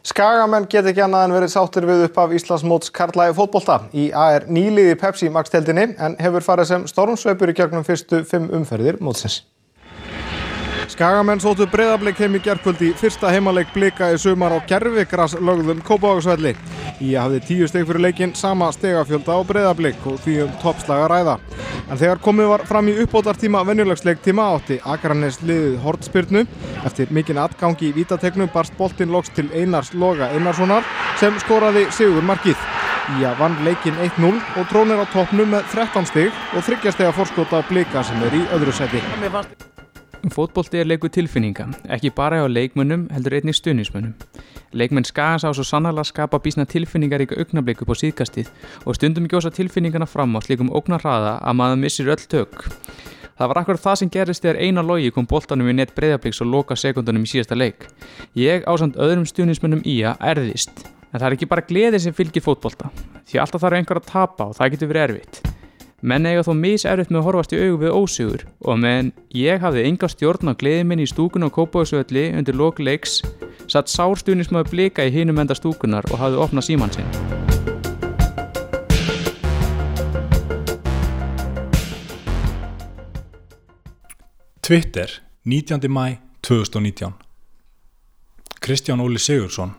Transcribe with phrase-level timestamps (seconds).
[0.00, 3.76] Skagamenn get ekki annað en verið sáttir við upp af Íslandsmóts Karlægi fótbolta.
[3.92, 8.48] Í A er nýliði Pepsi Max-teldinni en hefur farið sem stormsveipur í gegnum fyrstu fimm
[8.56, 9.42] umferðir mótsins.
[11.00, 16.50] Skagamenn sótu breyðarbleik heim í gerðkvöldi fyrsta heimaleik blika í sumar á gerfikras lögðum Kópavagsvelli.
[17.00, 21.38] Í hafði tíu steg fyrir leikin sama stegafjölda á breyðarbleik og því um toppslaga ræða.
[21.88, 26.44] En þegar komið var fram í uppbótartíma venjulegsleiktíma átti Akranes liðið Hortspyrnu.
[26.84, 30.84] Eftir mikinn atgangi í vítategnum barst boltinn loks til Einars Loga Einarssonar
[31.16, 32.60] sem skoraði Sigur Markið.
[33.16, 38.04] Ía vann leikin 1-0 og trónir á toppnum með 13 stig og þryggjastega fórskota blika
[38.04, 39.00] sem er í öðru seti.
[40.28, 44.12] Fótbolti er leiku tilfinninga, ekki bara á leikmönnum heldur einnig stuðnismönnum.
[44.76, 48.50] Leikmenn skagans á svo sannarlega skapa bísna tilfinningar ykkur augnabliku på síðkastið
[48.84, 52.66] og stundum gjósa tilfinningana fram á slikum ógnarraða að maður missir öll tök.
[53.40, 56.50] Það var akkur það sem gerist þegar eina logi kom boltanum í nett breyðabliks og
[56.52, 57.88] loka sekundunum í síðasta leik.
[58.36, 60.84] Ég ásand öðrum stuðnismönnum í að erðist.
[61.10, 62.92] En það er ekki bara gleði sem fylgir fótbolta,
[63.24, 65.59] því alltaf þarf einhver að tapa og það getur verið erfitt.
[66.00, 69.82] Menn eiga þó miserfitt með að horfast í augu við ósigur og meðan ég hafði
[69.84, 73.18] enga stjórn á gleði minni í stúkun og kópáðsvöldi undir lok leiks
[73.68, 77.12] satt sárstunismöðu blika í hinum enda stúkunar og hafði opnað síman sinn.
[84.64, 85.84] Twitter, 19.
[85.92, 87.12] mæ 2019
[88.64, 89.76] Kristján Óli Sigursson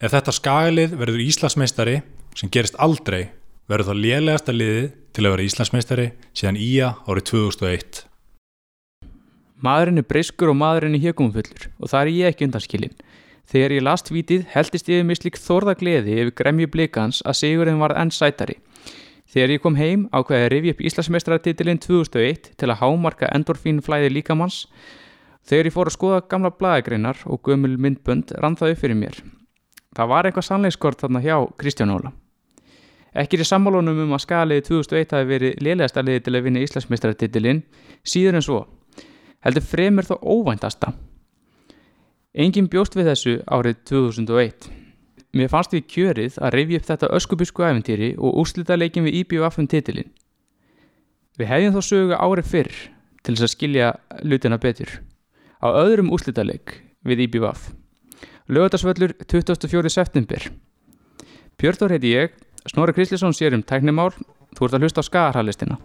[0.00, 2.00] Ef þetta skagalið verður Íslandsmeistari
[2.32, 3.26] sem gerist aldrei
[3.66, 8.02] verður það lélegasta liðið til að vera Íslandsmeistari síðan Ía árið 2001
[9.66, 12.92] Maðurinn er breyskur og maðurinn er hjögumfullur og það er ég ekki undanskilinn.
[13.46, 17.94] Þegar ég last vítið heldist mig slik þorða gleði yfir gremju blikans að sigurinn var
[17.96, 18.58] enn sætari.
[19.32, 24.12] Þegar ég kom heim ákveði að rifja upp Íslandsmeistaratitilinn 2001 til að hámarka endorfín flæði
[24.12, 24.66] líkamanns.
[25.46, 29.18] Þegar ég fór að skoða gamla blæðagreinar og gömul myndbönd rann það upp fyrir mér.
[29.96, 32.12] Það var eitthvað sannleikskort þarna hjá Kristján Óla.
[33.16, 37.62] Ekki er sammálunum um að skaliði 2001 hafi verið liðlegasta liði til að vinna Íslandsmeistaratitilinn
[38.04, 38.58] síður en svo
[39.46, 40.92] heldur fremur þó óvæntasta.
[42.36, 44.68] Engin bjóst við þessu árið 2001.
[45.36, 49.58] Mér fannst við kjörið að reyfi upp þetta öskubusku æfintýri og úrslita leikin við IBF
[49.60, 50.12] um titilinn.
[51.36, 52.76] Við hefðum þó sögu árið fyrr
[53.22, 53.90] til þess að skilja
[54.24, 54.90] lutina betur.
[55.60, 57.70] Á öðrum úrslita leik við IBF.
[58.48, 59.90] Lögatarsvöllur 24.
[59.90, 60.50] september.
[61.56, 62.36] Björnþór heiti ég,
[62.66, 64.10] Snorri Krislisson sér um tæknimál,
[64.56, 65.78] þú ert að hlusta á skagarhalistina.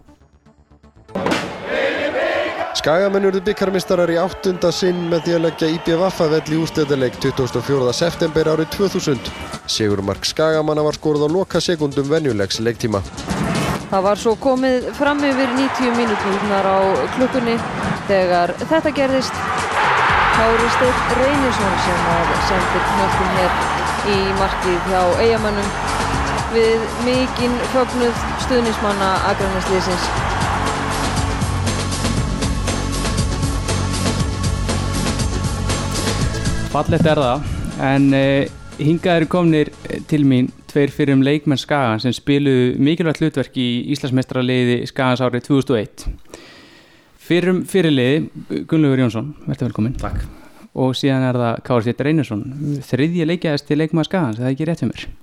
[2.82, 7.92] Skagamenn urðu byggarmistarar í áttunda sinn með því að leggja IBVF að velli ústöðuleik 24.
[7.94, 9.30] september árið 2000.
[9.70, 13.04] Sigurmark Skagamanna var skorð á loka sekundum venjulegs leiktíma.
[13.92, 16.78] Það var svo komið fram yfir 90 mínúturnar á
[17.14, 17.58] klukkunni
[18.08, 19.42] þegar þetta gerðist.
[20.32, 23.58] Kári Steinn Reynisson sem að sendir knöftum hér
[24.16, 26.01] í markið hjá eigamannum
[26.52, 30.08] við mikinn fögnuð stuðnismanna Akranesliðsins.
[36.72, 37.46] Fallett er það,
[37.84, 39.72] en uh, hingað eru komnir
[40.08, 45.48] til mín tveir fyrir um leikmenn Skagan sem spiluðu mikilvægt hlutverk í Íslandsmestrarliði Skagans árið
[45.48, 46.06] 2001.
[47.22, 48.22] Fyrir um fyrirliði,
[48.68, 49.98] Gunnlaugur Jónsson, verður velkominn.
[50.00, 50.24] Takk.
[50.72, 52.46] Og síðan er það Kári Sýttar Einarsson,
[52.88, 55.21] þriðji leikjæðast til leikmann Skagans, er það ekki rétt fyrir mér?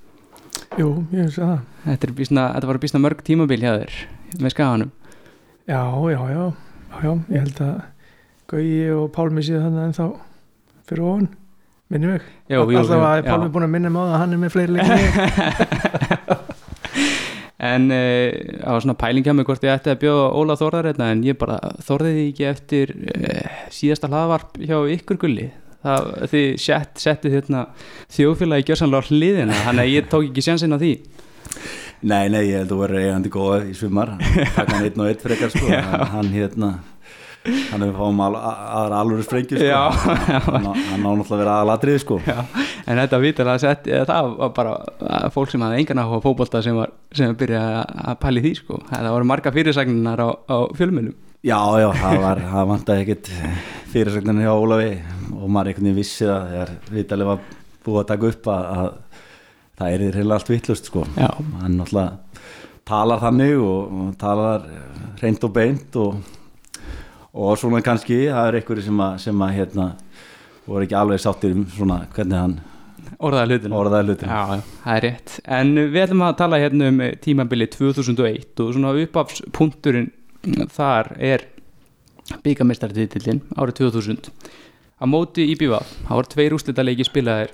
[0.77, 1.61] Jú, ég finnst það.
[1.85, 3.95] Þetta, bísna, þetta var bísna mörg tímabil hjá þér
[4.37, 4.91] með Skaganum.
[5.69, 5.81] Já,
[6.13, 6.43] já, já,
[7.01, 7.75] já, ég held að
[8.49, 10.05] Gauji og Pálmi síðan þannig en þá
[10.89, 11.29] fyrir ofan.
[11.89, 11.97] Jú,
[12.53, 14.53] jú, Alltaf að Pálmi er búin að minna mig á það að hann er með
[14.53, 14.99] fleiri leikir.
[17.69, 18.29] En uh,
[18.69, 21.57] á svona pæling hjá mig hvort ég ætti að bjóða Óla Þórðar en ég bara
[21.83, 25.49] þórði því ekki eftir uh, síðasta hlaðvarp hjá ykkur gulli
[25.83, 27.63] það, þið sett, settið hérna
[28.15, 30.93] þjóðfélagi gjörsanlega hliðina þannig að ég tók ekki sjansinn á því.
[31.99, 34.13] Nei, nei, ég held að þú verður eigandi góða í svimar
[34.55, 35.67] Takk hann einn og einn frekar sko.
[36.13, 36.69] Hann, hérna
[37.71, 39.67] hann hefur fáum al, aðra alvöru sprengju sko.
[40.03, 42.17] Hann, á- náttúrulega að vera aðalatrið sko.
[42.85, 46.25] En þetta vitur að sett, eða það var bara fólk sem hafði engan áhuga á
[46.27, 46.79] fótbolta sem
[47.15, 48.79] sem var byrjað að- að pæli því sko.
[48.91, 53.27] það voru marga fyrirsagnar á, á fjölmjölum Já, já, það var, það vantaði ekkert
[53.93, 54.89] fyrirsögnin hjá Ólafi
[55.37, 57.45] og maður einhvern veginn vissi það þegar vitalið var
[57.85, 58.89] búið að taka upp að, að
[59.79, 61.05] það er reyna allt vittlust sko.
[61.15, 61.29] Já.
[61.61, 62.43] hann náttúrulega
[62.91, 64.67] talar þannig og, og talar
[65.21, 66.19] reynd og beint og,
[67.31, 69.87] og svona kannski það er einhverju sem að, sem að hérna
[70.67, 72.59] voru ekki alveg sáttir um svona hvernig hann
[73.15, 75.39] orðaði hlutin orðaði hlutin Já, já, það er rétt.
[75.47, 80.11] En við ætlum að tala hérna um tímabili 2001 og svona uppafspunkturinn
[80.73, 81.45] þar er
[82.45, 84.29] byggamestartitillin árið 2000
[84.99, 87.53] á móti IBV, það voru tveir úslita leiki spilaðir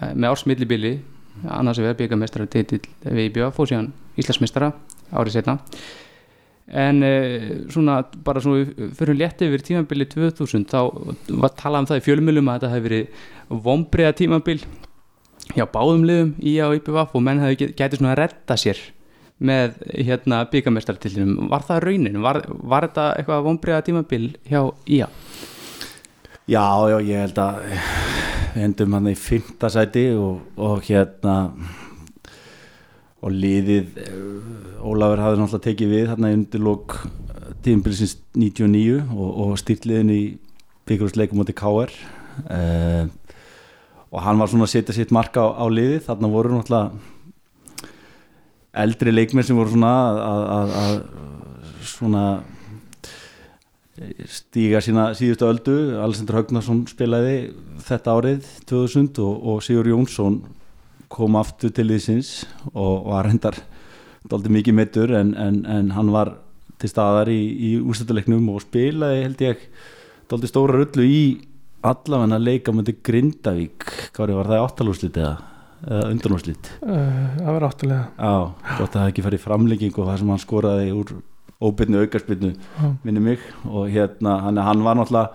[0.00, 0.96] eh, með ársmillibili
[1.44, 4.72] annars vegar byggamestara titill við IBF og síðan Íslandsmestara
[5.12, 5.58] árið setna
[6.66, 10.80] en uh, svona bara svona fyrir létt yfir tímabili 2000 þá
[11.42, 14.58] var talað um það í fjölmjölum að þetta hefði verið vombriða tímabil
[15.54, 18.82] hjá báðum liðum í og IBF og menn hefði getið svona að redda sér
[19.38, 22.20] með hérna byggamestartillinum var það raunin?
[22.24, 25.08] Var, var þetta eitthvað vombriða tímabil hjá IA?
[26.46, 27.60] Já, já, ég held að
[28.54, 31.36] við endum hann í fymta sæti og, og hérna
[33.26, 36.96] og liðið eh, Ólafur hafði náttúrulega tekið við hérna undir lók
[37.66, 40.22] tímbilsins 99 og, og stýrliðin í
[40.86, 43.08] byggjurúsleikum átti KR uh,
[44.12, 47.15] og hann var svona að setja sitt marka á, á liðið þarna voru náttúrulega
[48.82, 49.94] eldri leikmenn sem voru svona
[50.26, 51.00] að,
[51.86, 52.26] svona
[54.28, 55.76] stíga sína síðustu öldu.
[56.02, 57.36] Alessandur Högnarsson spilaði
[57.86, 60.42] þetta árið 2000 og, og Sigur Jónsson
[61.12, 62.44] kom aftur til þessins
[62.74, 63.60] og var hendar
[64.26, 66.34] doldi mikið mittur en, en, en hann var
[66.82, 69.68] til staðar í, í úrstættuleiknum og spilaði held ég
[70.28, 71.20] doldi stóra rullu í
[71.86, 73.86] allavegna leika mútið Grindavík.
[74.16, 75.36] Hvað var það áttalúslit eða,
[75.84, 78.04] eða undanúslit uh, það var áttulega.
[78.16, 78.34] Já,
[78.76, 81.16] gott að það ekki farið framlegging og það sem hann skoraði úr
[81.66, 82.52] óbyrnu aukarspyrnu
[83.04, 83.44] minni mig.
[83.64, 85.30] Og hérna hann, hann var náttúrulega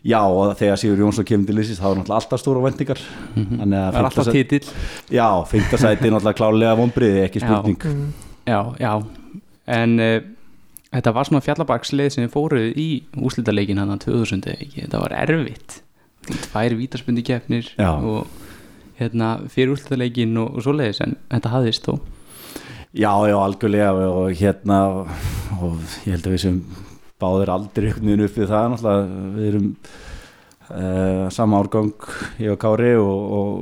[0.00, 3.00] já og þegar Sigur Jónsson kemur til Lýsis það var náttúrulega alltaf stóra vendingar
[3.34, 3.74] mm -hmm.
[3.74, 4.66] það var alltaf títill
[5.10, 7.78] já, fyrndasæti náttúrulega klálega vonbriði ekki spurning.
[8.46, 9.04] Já, já,
[9.66, 10.20] en uh,
[10.92, 15.82] þetta var svona fjallabaksleið sem fóruð í úslítaleikin hann að 2000 ekki, þetta var erfitt.
[16.50, 18.26] Tvær vítarspundi keppnir og
[19.00, 21.98] hérna fyrir úslítaleikin og, og svoleiðis en þetta hafðist þó.
[22.90, 24.78] Já, já, algjörlega og hérna
[25.60, 26.62] og ég held að við sem
[27.20, 29.68] báðir aldrei veginn upp við það náttúrulega við erum
[30.70, 32.08] uh, sama árgang
[32.40, 33.52] ég og Kári og, og,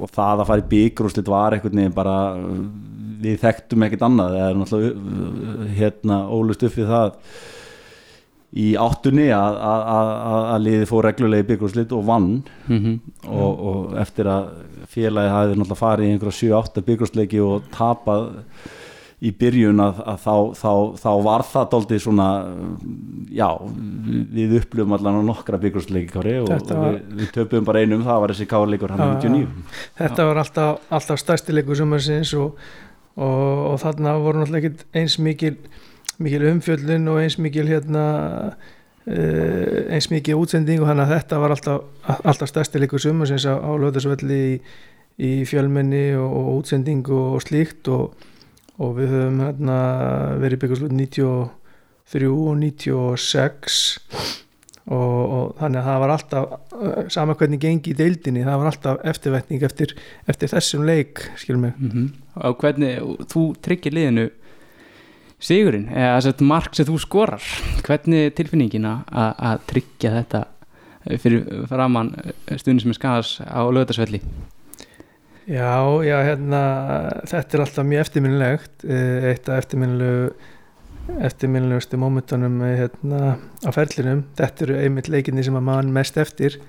[0.00, 0.68] og það að fara í
[1.14, 2.18] slitt var einhvern veginn bara
[3.20, 7.16] við þekktum ekkert annað það er náttúrulega hérna ólust upp við það
[8.50, 10.10] í áttunni að, að,
[10.40, 12.30] að, liði fór reglulega í byggurslit og vann
[12.66, 12.96] mm -hmm.
[13.30, 14.50] og, og eftir að
[14.90, 18.30] félagi hafði náttúrulega farið í einhverja 7-8 byggursleiki og tapað
[19.20, 22.28] í byrjun að, að þá, þá, þá var það doldið svona
[23.36, 23.48] já,
[24.32, 28.32] við upplöfum allan á nokkra byggursleiki og var, við, við töpum bara einum, það var
[28.32, 29.66] þessi káleikur hann 99.
[30.00, 32.56] Þetta var alltaf, alltaf stærstileikur sumarsins og,
[33.20, 35.54] og, og þarna voru náttúrulega ekki eins mikil
[36.20, 38.04] mikil umfjöldun og eins mikil hérna
[39.06, 41.84] uh, eins mikil útsending og þannig að þetta var alltaf,
[42.22, 44.58] alltaf stærstileikur sumarsins á, á löðarsvelli í,
[45.20, 48.12] í fjölmenni og, og útsending og slíkt og
[48.80, 49.80] og við höfum hérna
[50.40, 53.80] verið byggjast 93 og 96
[54.90, 59.02] og, og þannig að það var alltaf sama hvernig gengi í deildinni það var alltaf
[59.12, 59.94] eftirvætning eftir,
[60.30, 62.08] eftir þessum leik, skilum mig mm -hmm.
[62.48, 62.96] og hvernig,
[63.32, 64.30] þú tryggir liðinu
[65.40, 67.50] sigurinn, eða þess að mark sem þú skorar,
[67.86, 70.44] hvernig tilfinningin að tryggja þetta
[71.20, 72.12] fyrir framann
[72.60, 74.20] stundin sem er skadast á lögdagsvelli
[75.50, 76.58] Já, já, hérna,
[77.26, 80.28] þetta er alltaf mjög eftirminnilegt, eitt af eftirminnilegu,
[81.26, 83.32] eftirminnilegustu mómentunum hérna,
[83.66, 86.60] á ferlinum, þetta eru einmitt leikinni sem að mann mest eftir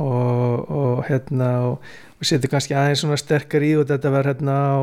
[0.00, 4.56] og, og hérna, og, og setur kannski aðeins svona sterkar í og þetta var hérna
[4.58, 4.76] á,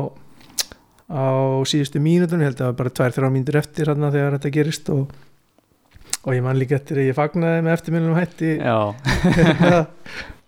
[1.10, 1.26] á
[1.66, 4.92] síðustu mínutunum, held að það var bara tvær, þrjá mínútur eftir hérna þegar þetta gerist
[4.94, 5.18] og
[6.20, 8.56] og ég man líka eftir að ég fagnaði með eftirminnum hætti.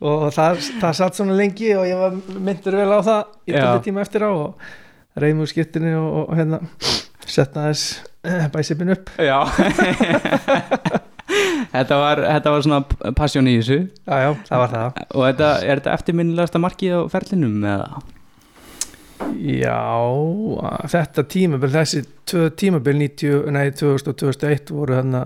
[0.02, 3.84] Og það, það satt svona lengi og ég var myndur vel á það í tólið
[3.86, 4.64] tíma eftir á og
[5.14, 6.58] reyðum úr skiptinu og, og hérna
[7.22, 8.02] setna þess
[8.50, 9.12] bæsipin upp.
[9.22, 9.38] Já.
[11.72, 13.78] Þetta, var, þetta var svona passjón í þessu.
[14.04, 14.98] Já, já, það var það.
[15.06, 18.02] Og þetta, er þetta eftirminnilegasta markið á ferlinum eða?
[19.42, 19.78] Já,
[20.92, 22.02] þetta tímabil, þessi
[22.58, 25.24] tímabil 90, nei, 2000 og 2001 voru hérna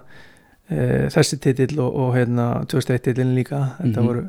[0.70, 4.06] e, þessi titill og, og hérna 2001 titillin líka þetta, mm -hmm.
[4.06, 4.24] voru,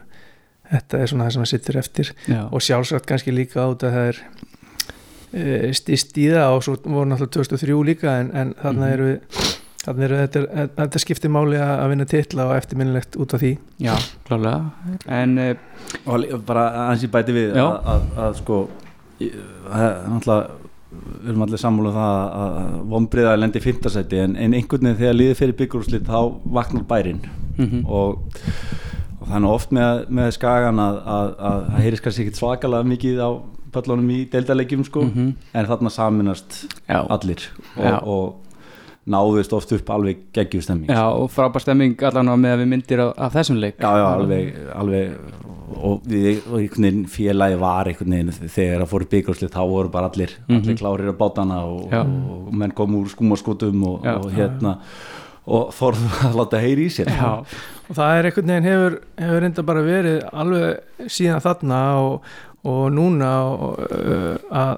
[0.71, 2.41] þetta er svona það sem það sittur eftir Já.
[2.51, 4.17] og sjálfsagt kannski líka át að það er
[5.33, 8.93] e, stist í það og svo voru náttúrulega 2003 líka en, en þarna Mhm.
[8.93, 9.19] eru við
[9.87, 10.39] Þannig er þetta,
[10.75, 13.53] þetta skiptir máli að vinna titla og eftirminnilegt út af því.
[13.79, 13.93] Já,
[14.27, 14.71] klálega
[15.07, 15.55] En uh,
[16.11, 18.57] og bara aðeins í bæti við að, að, að sko
[19.17, 24.35] það er náttúrulega við erum allir sammála um það að vombriða lendi í fintasæti en,
[24.39, 26.19] en einhvern veginn þegar liðið fyrir byggjúrslit þá
[26.57, 27.19] vaknar bærin
[27.57, 28.23] mm og,
[29.19, 33.19] og þannig oft með, með skagan að, að, að það heyrðist kannski ekkit svakalega mikið
[33.19, 33.29] á
[33.77, 35.31] pöllunum í deildarleikjum sko Mhm.
[35.53, 37.43] en þarna saminast Já, allir
[37.75, 38.35] og, og
[39.07, 42.99] náðust oft upp alveg geggjustemming já og frábær stemming allan á með að við myndir
[43.03, 43.77] af, af þessum leik.
[43.79, 45.13] Já, já, alveg, alveg
[45.83, 46.41] og við
[47.11, 51.15] félagi var einhvern veginn þegar að fóru byggjárslið þá voru bara allir, allir klárir á
[51.19, 54.77] bátana og, og, menn kom úr skúmaskotum og, og hérna
[55.47, 57.11] og þorðu að láta heyri í sér.
[57.13, 57.31] Já,
[57.87, 62.31] og það er einhvern veginn hefur, hefur reynda bara verið alveg síðan þarna og,
[62.67, 64.73] og núna og, uh, að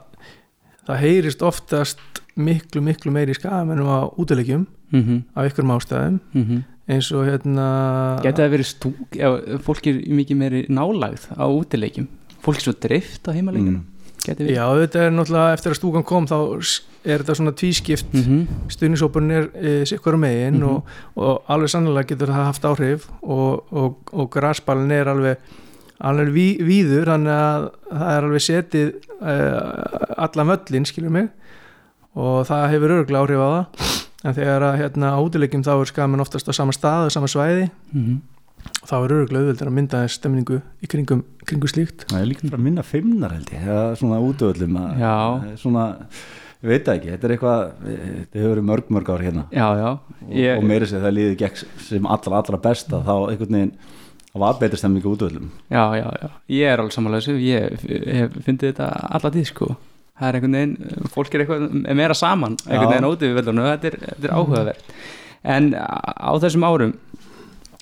[0.89, 6.19] það heyrist oftast miklu miklu meiri skagamennum á útilegjum mhm, af ykkurum ástæðum.
[6.33, 7.67] Mhm eins og hérna
[8.25, 12.07] Geti það verið stúk, ef fólk er mikið meiri nálagð á útileikjum.
[12.43, 13.95] Fólk er svo drift á heimaleikjum Mm.
[14.29, 16.35] Já þetta er náttúrulega eftir að stúkan kom þá
[17.07, 18.09] er þetta svona tvískipt.
[18.13, 20.63] Mm Mhm, stuðnisópurinn er e, sikkur megin Mhm.
[20.67, 20.83] og,
[21.15, 25.37] og alveg sannlega getur það haft áhrif og, og, og grasballin er alveg
[26.01, 28.93] alveg ví, víður þannig að það er alveg setið
[29.23, 29.35] e,
[30.17, 31.29] allan völlin skilur mig
[32.15, 35.89] og það hefur örgulega áhrif á það en þegar að hérna á útilegjum þá er
[35.93, 37.69] skamin oftast á sama stað og sama svæði.
[37.93, 38.19] Mhm.
[38.83, 42.01] þá er örgulega auðveldur að mynda þess stemningu í kringum, kringum slíkt.
[42.11, 45.55] Það er líka bara minna fimmnar held ég eða svona útöðlum Já.
[45.61, 45.85] svona,
[46.59, 49.45] ég veit ekki, þetta er eitthvað þetta hefur verið mörg mörg ár hérna.
[49.55, 49.87] Já, já.
[50.27, 53.71] Og, Ég- og meiri sér það líði gegn sem allra allra besta þá einhvern veginn
[54.33, 57.39] það var betri stemmingu útöðlum Já, já, já, ég er alveg samanlega þessu.
[57.39, 59.77] Ég f- hef fundið þetta alla tíð sko
[60.19, 63.69] það er einhvern veginn, fólk er eitthvað er meira saman, einhvern veginn ótið við veldunum
[63.69, 64.95] þetta er, er áhugavert.
[65.55, 66.95] En á þessum árum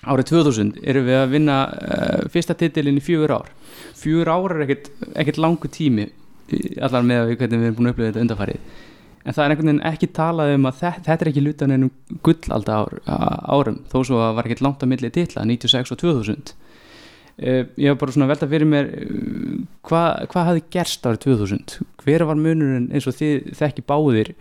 [0.08, 3.50] árið 2000 erum við að vinna uh, fyrsta titilin í fjögur ár.
[3.98, 6.12] Fjögur ár er ekkert, ekkert langu tími
[6.82, 8.86] allar með að við hvernig við erum búin að upplifa þetta undarfarið
[9.28, 12.20] en það er einhvern veginn ekki talað um að þetta, þetta er ekki lutan ennum
[12.24, 12.94] gullalda ár,
[13.52, 16.67] árum þó svo að var ekkert langt á milli titla 96 og 2000 Uh,
[17.38, 22.24] ég var bara svona velta fyrir mér uh, hvað hva hafði gerst árið 2000 hver
[22.26, 24.32] var munurinn eins og þið þekki báðir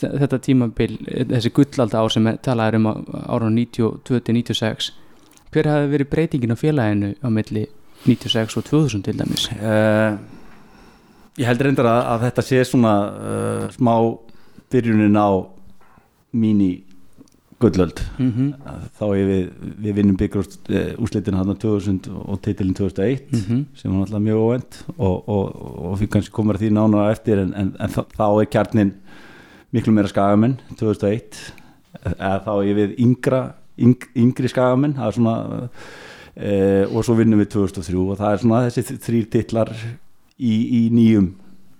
[0.00, 4.90] þe- þetta tímabil eh, þessi gullalda ár sem talaður um ára 92-96
[5.52, 7.64] hver hafði verið breytingin á félaginu á milli
[8.04, 9.44] 96 og 2000 til dæmis?
[9.56, 10.16] Uh,
[11.38, 13.94] ég held reyndar að, að þetta sé svona uh, smá
[14.72, 15.28] byrjunin á
[16.32, 16.72] mini
[17.62, 18.52] gullöld mm -hmm.
[18.98, 19.48] þá er við,
[19.84, 20.46] við vinnum byggur
[20.98, 23.64] úslitin hann 2000 og titilin 2001 Mhm.
[23.74, 25.44] sem var náttúrulega mjög óvend og, og,
[25.84, 28.92] og við kannski komum því nána eftir en, en, en þá, þá er kjarnin
[29.72, 31.52] miklu meira skagamenn 2001
[32.04, 35.68] eða þá er við yngra yng, yngri skagamenn það er svona
[36.36, 39.72] e, og svo vinnum við 2003 og það er svona þessi þrýr titlar
[40.38, 41.32] í, í nýjum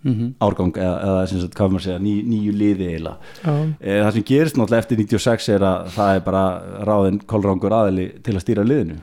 [0.03, 0.33] Mhm.
[0.43, 4.13] árgang eða, eða sem sagt, hvað maður segja, ný, nýju liði eiginlega Já, e, það
[4.17, 6.45] sem gerist náttúrulega eftir 96 er að það er bara
[6.89, 8.97] ráðin kolrangur aðili til að stýra liðinu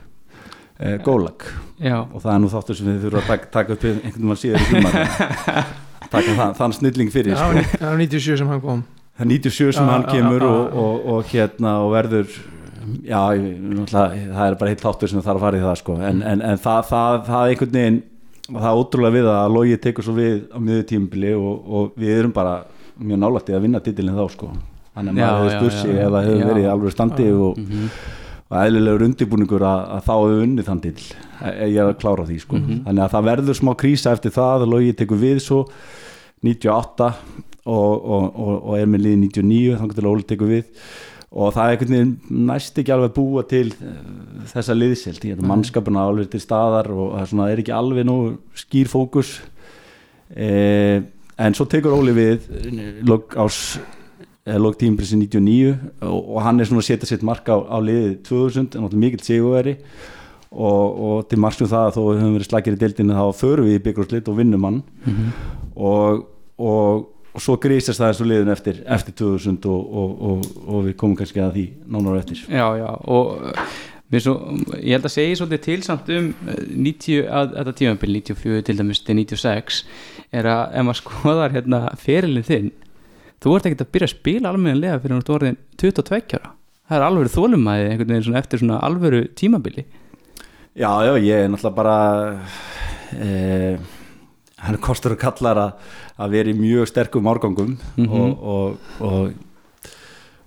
[0.78, 1.46] e, gólag
[1.80, 4.42] já, og það er nú þáttur sem þið þurfa að taka, taka upp einhvern veginn
[4.44, 4.92] síðar í tíma
[6.14, 7.76] taka það, þann snilling fyrir það sko.
[7.80, 8.84] það var 97 sem hann kom
[9.16, 10.84] það er 97 sem Já, hann já, kemur já, og, já.
[10.84, 12.38] og, og hérna og verður
[13.08, 13.22] já,
[13.88, 15.96] það er bara heilt þáttur sem þarf að fara í það sko.
[16.00, 18.00] en, en, en það, það, það er einhvern veginn
[18.52, 22.14] það er ótrúlega við að Logi tekur svo við á miður tímabili og, og við
[22.18, 22.54] erum bara
[23.00, 24.50] mjög nálætti að vinna titilin þá sko.
[24.96, 27.90] þannig að Já, maður hefur ef það hefur verið alveg standi og, Mhm.
[28.50, 30.94] og eðlilegur undirbúningur að, að þá hefur unnið þann til
[31.70, 32.56] ég er að klára því sko.
[32.58, 32.80] Mhm.
[32.86, 35.60] þannig að það verður smá krísa eftir það að Logi tekur við svo
[36.42, 37.12] 98
[37.66, 40.64] og, og, og, og er með liði 99 þannig að Óli tekur við
[41.30, 44.02] og það er einhvern veginn næst ekki alveg að búa til eh,
[44.50, 48.06] þessa liðsild ég er mannskapuna alveg til staðar og það er, svona, er ekki alveg
[48.08, 48.18] nú
[48.58, 49.36] skýr fókus.
[50.34, 50.98] Eh,
[51.40, 52.50] en svo tekur Óli við
[53.06, 53.78] log ás
[54.58, 58.16] lók tímbrisi 99 og, og hann er svona að setja sitt mark á, á liðið
[58.26, 59.76] 2000 en náttúrulega mikill sigurveri
[60.50, 63.68] og, og til margstum það að þó við höfum verið slagir í deildinu þá förum
[63.68, 64.82] við í byggjurúslit og vinnum hann.
[65.06, 65.32] Mhm.
[65.76, 66.24] og,
[66.58, 71.16] og, og svo grísast það og liðin eftir, eftir 2000 og, og, og við komum
[71.18, 72.42] kannski að því nánar eftir.
[72.50, 73.54] Já, já, og
[74.10, 74.36] mér svo,
[74.80, 78.78] ég held að segja svolítið til samt um uh, 90, að þetta tímabil 94 til
[78.80, 79.82] dæmis til 96
[80.40, 82.72] er að ef maður skoðar hérna ferilin þinn,
[83.40, 86.52] þú ert ekkert að byrja að spila almennilega fyrir ert orðin 22 ára,
[86.90, 89.86] það er alveg þólumæði einhvern veginn svona eftir svona alvöru tímabili.
[90.78, 91.96] Já, já, ég er náttúrulega bara
[93.18, 93.88] eh,
[94.60, 95.86] hann er kostur að kallar að,
[96.20, 98.10] að vera í mjög sterkum árgangum Mhm.
[98.12, 99.32] og, og, og,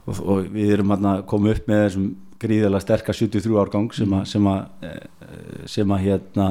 [0.07, 2.11] og, og við erum að koma upp með þessum
[2.43, 6.47] gríðilega sterka 73 árgang sem að, sem að, eh, sem að hérna,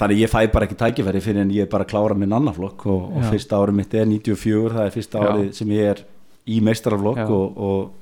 [0.00, 2.82] þannig ég fæ bara ekki tækifæri fyrir en ég er bara að klára minn annarflokk
[2.90, 3.28] og, og Já.
[3.30, 5.28] fyrsta árið mitt er 94 það er fyrsta Já.
[5.30, 6.02] árið sem ég er
[6.50, 7.92] í meistaraflokk og, og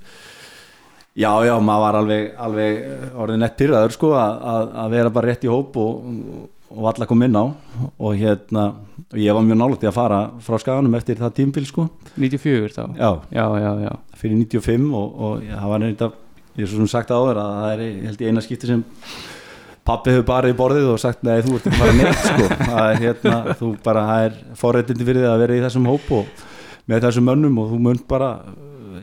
[1.18, 2.74] Já, já, maður var alveg, alveg
[3.18, 6.04] orðin nett pyrraður sko að, að, að vera bara rétt í hóp og,
[6.68, 8.64] og valla kom inn á og hérna,
[9.08, 11.88] og ég var mjög nálægt í að fara frá skaganum eftir það tímbil sko.
[12.18, 12.84] 94 þá?
[12.98, 16.04] Já, já, já, já, fyrir 95 og, og það var að,
[16.58, 18.84] ég er svo sem sagt áður að það er, held ég eina skipti sem
[19.88, 22.48] pappi hefur bara í borðið og sagt nei þú ert ekki bara neitt sko.
[22.68, 26.10] Það er hérna, þú bara, það er forréttindi fyrir þig að vera í þessum hóp
[26.18, 26.42] og
[26.88, 28.28] með þessum mönnum og þú munt bara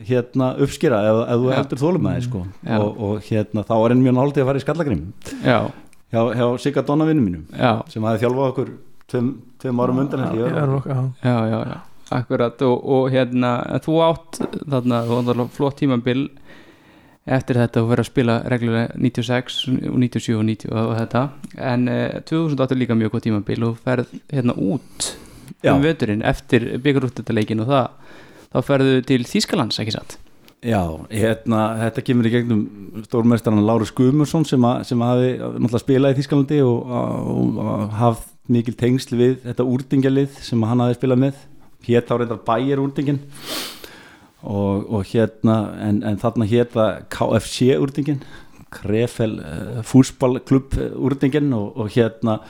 [0.06, 1.56] hérna uppskýra ef, ef þú Já.
[1.58, 2.42] heldur þólum að þig sko.
[2.62, 2.76] Já.
[2.78, 5.02] og, og hérna þá er enn mjög náldið að fara í skallagrim.
[5.42, 5.58] Já,
[6.12, 8.72] hjá, hjá Sigga Donna vinnum mínum já, sem hafi þjálfað okkur
[9.10, 9.28] tveim,
[9.62, 10.24] tveim árum undan.
[10.34, 11.04] Já, já.
[11.22, 11.76] já, já,
[12.16, 13.52] akkurat og, og hérna,
[13.84, 16.26] þú átt þarna, þú átt alveg flott tímabil
[17.26, 19.56] eftir þetta þú verður að spila reglulega 96
[19.90, 21.22] og 97 og 90 og þetta
[21.72, 25.08] en eh, 2008 er líka mjög góð tímabil og ferð hérna út
[25.64, 25.72] Já.
[25.74, 28.14] um vöturinn eftir byggarúttetaleikin og það,
[28.52, 30.18] þá ferðu til Þýskalands, ekki satt
[30.64, 30.80] Já,
[31.12, 32.62] hérna, þetta kemur í gegnum
[33.04, 38.24] stórmestarinn Lárus Guðmursson sem, að, sem hafi spilað í Þískalandi og, og, og hafð
[38.56, 41.44] mikil tengsl við þetta úrdingjalið sem hann hafi spilað með.
[41.86, 43.20] Hétt þá reyndar bæjar úrdingin
[44.46, 48.24] og, og hérna en, en þarna hétt það KFC úrdingin
[48.72, 52.40] Krefel uh, fúsballklubb úrdingin og, hérna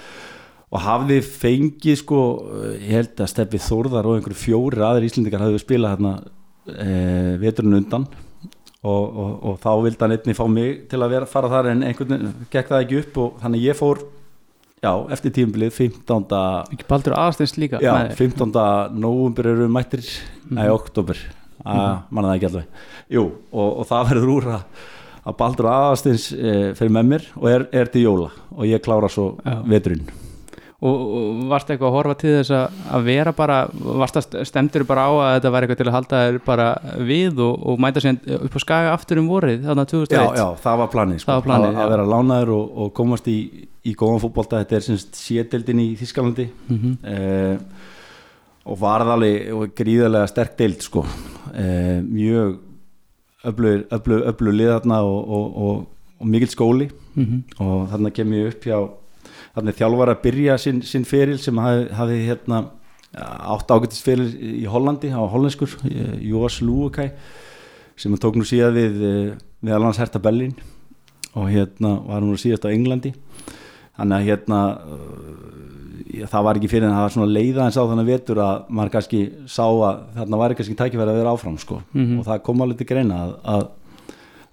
[0.73, 5.45] og hafði fengið sko eh, ég held að Steppi Þórðar og einhverju fjóri aðri íslendingar
[5.45, 6.15] hafði spilað hérna
[6.73, 8.07] e, veturinn undan
[8.87, 11.83] og, og, og þá vildi hann einni fá mig til að vera, fara þar en
[11.89, 14.03] einhvern veginn gekk það ekki upp og þannig ég fór
[14.85, 16.27] já, eftir tímbilið 15.
[16.75, 18.15] ekki Baldur Aðarsteins líka Já, Nei.
[18.19, 18.53] 15.
[19.01, 20.05] nóvumber eru mættir
[20.47, 20.55] Mhm.
[20.61, 21.19] nei, oktober
[21.67, 22.67] að manna það ekki alveg
[23.11, 24.85] Jú, og, og það verður úr að
[25.27, 29.09] að Baldur Aðastins e, fyrir með mér og er, er til jóla og ég klára
[29.11, 29.57] svo Já.
[29.67, 30.05] veturinn
[30.87, 33.57] og, og varst eitthvað að horfa til þess að, að vera bara,
[34.03, 36.67] varst að stemdur bara á að þetta var eitthvað til að halda þér bara
[37.11, 40.25] við og, og mæta sér upp á skaga aftur um vorið, þannig að 2001 Já,
[40.41, 41.31] já, það var planið, sko.
[41.33, 43.39] Það var planið, að, að vera lánaður og, og komast í,
[43.87, 46.97] í góðan fútbolta, þetta er semst sédeldin í Þískalandi Mhm.
[47.07, 47.59] eh,
[48.67, 51.05] og varð alveg og gríðarlega sterk deild sko
[51.55, 52.57] eh, mjög
[53.47, 55.85] öflug, öflug, öflug liðarna og, og, og,
[56.21, 57.45] og mikill skóli Mhm.
[57.65, 59.06] og þarna kem ég upp hjá þarna
[59.57, 62.65] þjálfar að byrja sinn, sinn feril sem hafi, hafi hérna
[63.17, 65.71] átt ágættis feril í Hollandi á hollenskur,
[66.21, 67.11] Jóas Lúakæ
[67.97, 70.53] sem hann tók nú síðan við eh, meðal hans Herta Bellin
[71.35, 73.15] og hérna var hann nú síðast á Englandi
[73.97, 77.81] þannig að hérna uh, það var ekki fyrir en það var svona leiða en sá
[77.89, 81.79] þannig vetur að maður kannski sá að þarna var kannski tækifæri að vera áfram sko
[81.95, 82.19] Mhm.
[82.21, 83.65] og það kom alveg til greina að, að,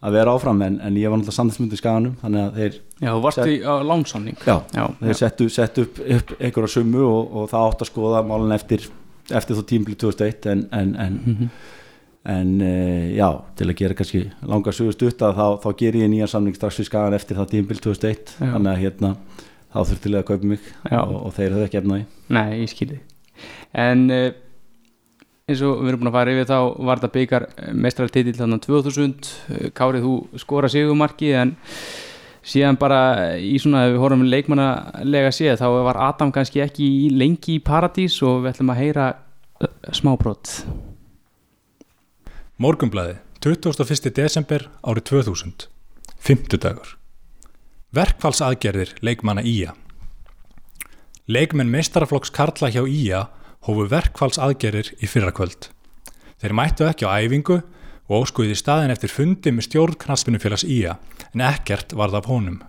[0.04, 3.10] að vera áfram en, en ég var náttúrulega samtidsmyndi í skaganum þannig að þeir, Já,
[3.14, 7.38] þú varst í á lánsamning já, já, þeir settu, settu upp, upp einhverja sumu og,
[7.44, 8.90] og það átt að skoða málun eftir,
[9.32, 11.50] eftir þú tímbil 2001 en, en, en Mhm.
[12.26, 16.08] en uh, já, til að gera kannski langa sögust út að þá, þá ger ég
[16.12, 18.46] nýjan samning strax við skagan eftir það tímbil 2001 Já.
[18.54, 19.10] þannig að hérna
[19.74, 22.06] þá þurftilega að kaupa mig og, og þeir höfðu ekki efnaði
[22.38, 23.00] Nei, ég skilði
[23.74, 24.30] En uh,
[25.50, 29.10] eins og við erum búin að fara yfir þá var þetta byggar mestrartitill þannig 2000
[29.10, 31.52] eh, Kárið þú skora sigumarki en
[32.44, 33.02] síðan bara
[33.40, 38.18] í svona ef við horfum leikmannalega séð þá var Adam kannski ekki lengi í paradís
[38.24, 40.58] og við ætlum að heyra uh, smábrot
[42.64, 44.12] Morgunblæði, 21.
[44.16, 45.64] desember árið 2000,
[46.22, 46.92] 50 dagur.
[47.98, 49.74] Verkfallsaðgerðir leikmanna Ía.
[51.28, 53.26] Leikmenn meistaraflokks Karla hjá Ía
[53.68, 55.70] hófu verkfallsaðgerðir í fyrrakvöld.
[56.44, 57.62] Þeir mættu ekki á æfingu
[58.10, 60.98] og óskuði staðin eftir fundi með stjórn knaspinufélags Ía
[61.32, 62.60] en ekkert varð af honum.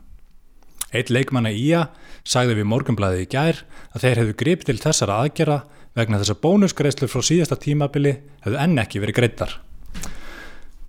[0.94, 1.88] Eitt leikmanna Ía
[2.22, 5.58] sagði við Morgunblæði í gær að þeir hefðu grip til þessara aðgerða
[5.98, 8.14] vegna þess að bónusgreiðslur frá síðasta tímabili
[8.46, 9.58] hefðu enn ekki verið greiddar.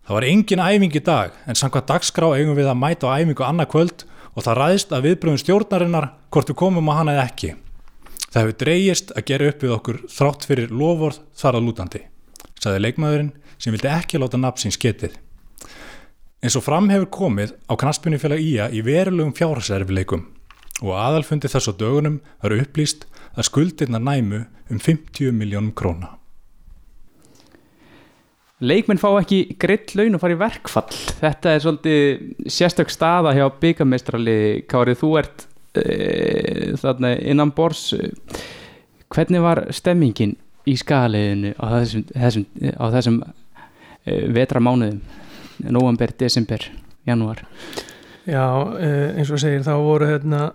[0.06, 3.46] Það var engin æfing í dag en samkvæmt dagskrá eigum við að mæta á æfingu
[3.46, 7.56] annað kvöld og það ræðist að viðbröðum stjórnarinnar hvort við komum á hana eða ekki.
[8.36, 12.02] Það hefur dreyjist að gera upp við okkur þrátt fyrir lofvorð þar að lútandi,
[12.60, 15.14] sagði leikmaðurinn sem vildi ekki láta nafn sín sketið.
[16.44, 20.28] Eins og fram hefur komið á knaspunifélag Ía í verulegum fjárhæsærfileikum
[20.84, 23.08] og aðalfundi þess á dögunum var upplýst
[23.40, 26.18] að skuldirna næmu um 50 miljónum króna.
[28.60, 33.48] Leikmenn fá ekki greitt laun og fara í verkfall þetta er svolítið sérstök staða hjá
[33.64, 35.52] byggameistraliði Kárið, þú ert
[36.82, 37.90] þarna innan bors
[39.14, 40.36] hvernig var stemmingin
[40.66, 43.20] í skaliðinu á þessum, þessum, á þessum
[44.06, 45.02] e, vetramánuðum
[45.72, 46.66] november, desember,
[47.08, 47.46] janúar?
[48.26, 48.46] Já,
[48.80, 50.48] eh, eins og segir, þá voru hérna,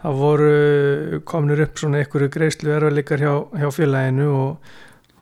[0.00, 4.72] þá voru komnir upp svona einhverju greiðslu erfiðleikar hjá, hjá félaginu og,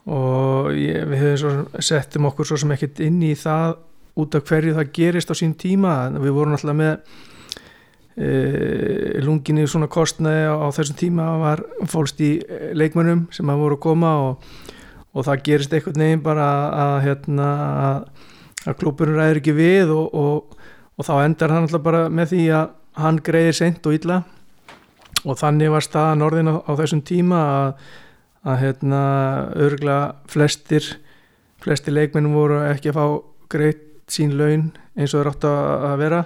[0.06, 3.80] og ég, við svo settum okkur svo sem ekkert inn í það
[4.20, 5.96] út af hverju það gerist á sín tíma.
[6.14, 7.18] Við vorum alltaf með
[8.16, 12.32] lunginni svona kostnaði á, þessum tíma var fólst í
[12.76, 14.48] leikmönnum sem að voru að koma og,
[15.14, 17.48] og það gerist einhvern veginn bara að, hérna,
[17.86, 20.60] að, klúburinn ræður ekki við og, og
[21.00, 24.16] og þá endar hann alltaf bara með því að, hann greiðir seint og illa.
[25.24, 27.70] Og þannig var staðan orðin á, á þessum tíma að,
[28.50, 29.02] að hérna,
[29.66, 30.84] örgla flestir
[31.60, 33.04] flestir leikmenn voru ekki að fá
[33.52, 36.20] greitt sín laun eins og þeir áttu að vera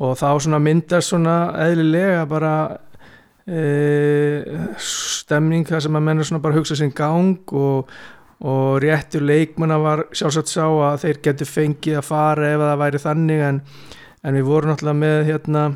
[0.00, 2.54] og þá svona myndast svona eðlilega bara
[3.44, 3.60] e,
[4.80, 7.90] stemning þar sem að menna svona bara hugsa sinn gang og,
[8.40, 13.02] og réttur leikmanna var sjálfsagt sá að þeir getur fengið að fara ef það væri
[13.04, 13.44] þannig.
[13.50, 13.62] En,
[14.24, 15.66] en við vorum náttúrulega með hérna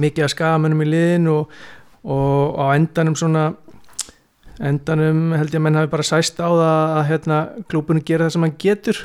[0.00, 1.60] mikið að skagamennum í liðin og,
[2.08, 3.50] og á endanum svona
[4.60, 8.34] endanum held ég að menn hafi bara sæst á það að hérna klúbunum gera það
[8.36, 9.00] sem hann getur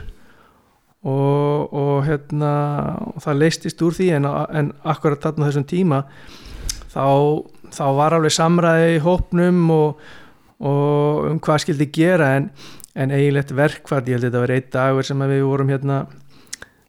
[1.06, 2.52] og, og hérna
[3.14, 6.02] og það leistist úr því en, en akkurat þarna þessum tíma
[6.94, 7.06] þá,
[7.76, 10.06] þá var alveg samræði í hópnum og,
[10.66, 12.36] og um hvað skildi gera.
[12.40, 12.50] En,
[12.96, 16.06] en eiginlegt verkvært, ég held að þetta var einn dagur sem við vorum hérna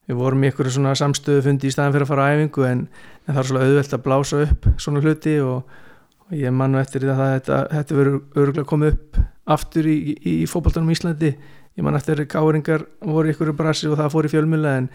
[0.06, 2.84] við vorum í einhverju svona samstöðu fundi í staðan fyrir að fara á æfingu en,
[3.26, 5.78] en það var svona auðvelt að blása upp svona hluti og,
[6.26, 9.18] og ég mann eftir þetta þetta, þetta verður öruglega komið upp
[9.56, 11.32] aftur í, í, í fókbaltanum í Íslandi
[11.76, 14.88] ég man eftir að káringar voru ykkur í brasi og það fór í fjölmjöla en,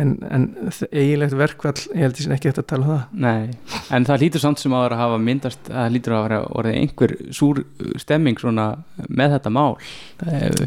[0.00, 0.46] en, en
[0.90, 3.02] eiginlegt verkvall ég held því sem ekki eftir að tala um það.
[3.26, 7.14] Nei, en það lítur samt sem að hafa myndast að lítur að vera orðið einhver
[7.36, 7.62] súr
[8.00, 8.70] stemming svona
[9.08, 9.76] með þetta mál.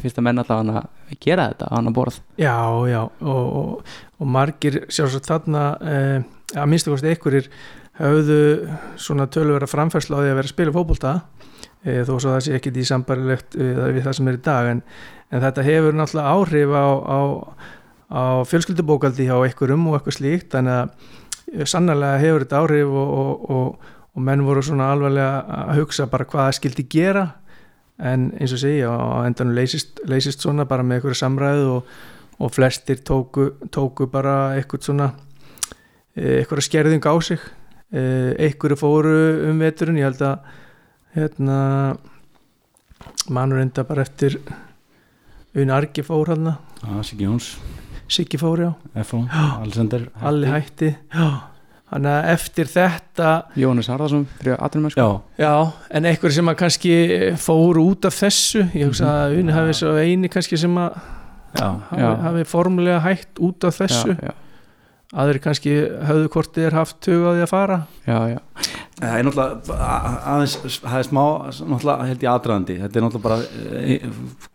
[0.03, 2.21] Fyrst að menna allavega að gera þetta á hann að borð.
[2.37, 2.57] Já,
[2.91, 6.17] já, og, og, og margir sjálfsagt þarna eh,
[6.55, 7.51] að minnstu kosti einhverjir
[7.97, 8.41] hafðu
[9.01, 11.13] svona tölvera framfærslu á því að vera að spila fókbólta
[11.81, 14.71] e, þó svo það sé ekki því sambarilegt við, við það sem er í dag
[14.73, 14.83] en,
[15.31, 17.19] en þetta hefur náttúrulega áhrif á, á,
[18.07, 23.89] á fjölskyldubókaldi hjá einhverjum og eitthvað slíkt þannig að sannlega hefur þetta áhrif og, og,
[24.15, 27.27] og menn voru svona alvarlega að hugsa bara hvað það skildi gera.
[27.97, 31.71] En eins og segja á endanum leysist, leysist svona bara með einhverju samræðu
[32.37, 35.07] og flestir tóku, tóku bara eitthvað svona
[36.17, 37.41] eitthvað skerðing á sig.
[37.91, 39.15] Einhverju fóru
[39.47, 40.37] um veturinn ég held að
[41.17, 41.59] hérna
[43.33, 44.37] mannur enda bara eftir
[45.57, 47.55] Una Argi fór hann ah, Siggi Jóns.
[48.07, 48.71] Siggi fór já.
[49.01, 49.23] F.O.
[49.33, 50.91] Alexander Alli hætti.
[51.09, 51.29] Já.
[51.87, 55.05] Þannig að eftir þetta Jónas Harðarsson fyrir aðrunum Já,
[55.39, 55.51] Já,
[55.95, 56.95] en einhver sem að kannski
[57.39, 60.97] fór út af þessu ég hugsa að Uni hafi svo eini kannski sem að
[61.55, 64.17] já, hafi, hafi formulega hætt út af þessu.
[64.17, 64.35] Já, já,
[65.15, 65.71] aðri kannski
[66.07, 68.39] höfðu hvort þið er haft tug á því að fara já, já.
[68.97, 69.87] Það er náttúrulega
[70.33, 71.21] aðeins, það er smá
[71.69, 73.37] náttúrulega held ég aðdraðandi þetta er náttúrulega bara
[73.77, 74.07] eh,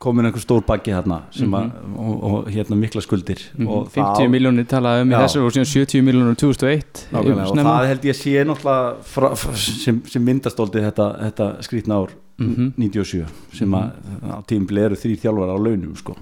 [0.02, 3.92] komin einhver stór baggi þarna sem að, og, og hérna mikla skuldir og Mhm.
[3.94, 8.04] 50 miljónir talaði um í þessu og síðan 70 miljónir 2001 Nákvæmlega, og það held
[8.10, 12.72] ég að sé náttúrulega fra, fra, sem, sem myndastóldi þetta, þetta skrítna ár Mhm.
[12.80, 13.90] 97 sem að
[14.26, 16.16] á tímbil eru þrý þjálfar á launum sko.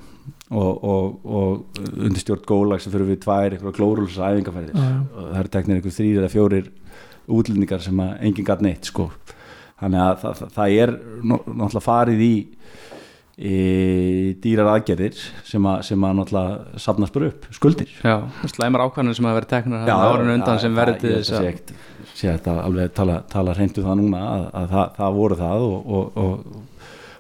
[0.51, 4.87] Og, og, og undir stjórn gólag sem fyrir við tvær eitthvað glórulsa æfingarferðir já.
[5.15, 6.71] og það eru teknir einhver þrýr eða fjórir
[7.31, 9.11] útlendingar sem að enginn gæt neitt sko.
[9.81, 12.33] þannig að það, það, það er ná- náttúrulega farið í,
[13.41, 13.55] í
[14.43, 18.17] dýrar aðgerðir sem að, sem að náttúrulega safnast bara upp skuldir Já,
[18.51, 21.79] slæmar ákvæmur sem hafa verið teknar árun undan sem verður til þess að að
[22.11, 25.95] sé þetta alveg tala, tala reyndu það núna að, að það, það voru það og,
[25.95, 26.59] og, og,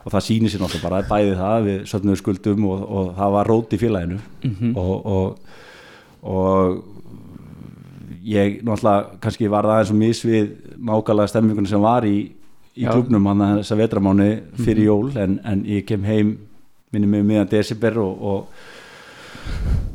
[0.00, 3.50] og það sýnir sér náttúrulega bara bæði það við söfnum skuldum og, og það var
[3.52, 4.18] rót í félaginu.
[4.48, 4.72] Mhm.
[4.80, 5.38] og, og,
[6.22, 6.82] og
[8.24, 12.18] ég náttúrulega kannski var það eins og mis við nákvæmlega stemmingunni sem var í,
[12.76, 15.08] í klubnum hann að þessa vetramáni fyrir jól.
[15.20, 16.36] En, en ég kem heim
[16.90, 18.68] minni mig meðan desember og, og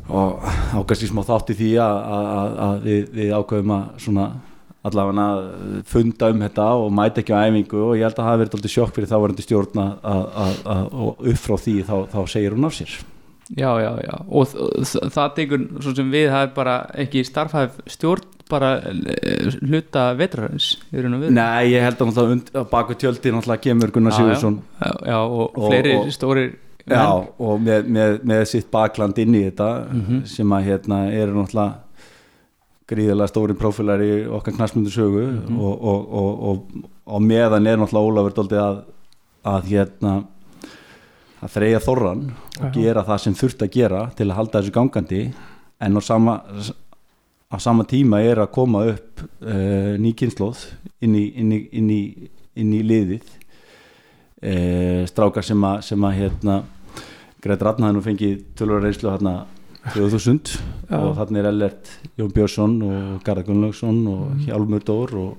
[0.06, 0.44] og
[0.78, 4.26] ákast í smá þátt í því að við, við ákveðum að svona
[4.88, 8.30] allavega að funda um þetta og mæta ekki á æfingu og ég held að það
[8.30, 11.94] hafi verið alltaf sjokk fyrir þáverandi stjórn að, að, að, og upp frá því þá,
[12.14, 12.96] þá segir hún af sér.
[13.56, 14.14] Já, já, já.
[14.26, 14.54] Og
[15.14, 16.72] það tekur svo sem við það er bara
[17.04, 23.62] ekki starfhæf stjórn bara eh, hluta vetrarins Nei, ég held að á baku tjöldi náttúrulega
[23.64, 24.14] kemur Gunnar.
[24.14, 26.52] Sigursson já, já, og, Og- fleiri og- stórir
[26.86, 27.02] Já,
[27.42, 30.20] og með, með, með sitt bakland inn í þetta Mhm.
[30.30, 31.74] sem að hérna eru náttúrulega
[32.86, 35.58] gríðarlega stóri prófilar í okkar knastmyndu sögu Mhm.
[35.58, 38.80] og, og, og, og, og meðan er náttúrulega Ólafur dóldi að,
[39.44, 40.14] að hérna
[41.42, 42.22] að þreja þorran
[42.62, 45.22] og gera það sem þurft að gera til að halda þessu gangandi.
[45.80, 46.38] En á sama,
[47.52, 50.62] á sama tíma er að koma upp uh, ný kynnslóð
[51.04, 51.90] inn inn inn
[52.56, 53.26] inn í liðið.
[54.36, 56.56] Uh, strákar sem að, sem að hérna,
[57.44, 59.36] Greit Ratna hann fengið tölvara reynslu hérna
[59.94, 60.58] 2000
[60.90, 60.98] Já.
[60.98, 64.44] og þannig er Ellert Jón Björnsson og Garðar Gunnlaugsson og Mm.
[64.46, 65.36] Hjálmur Dór og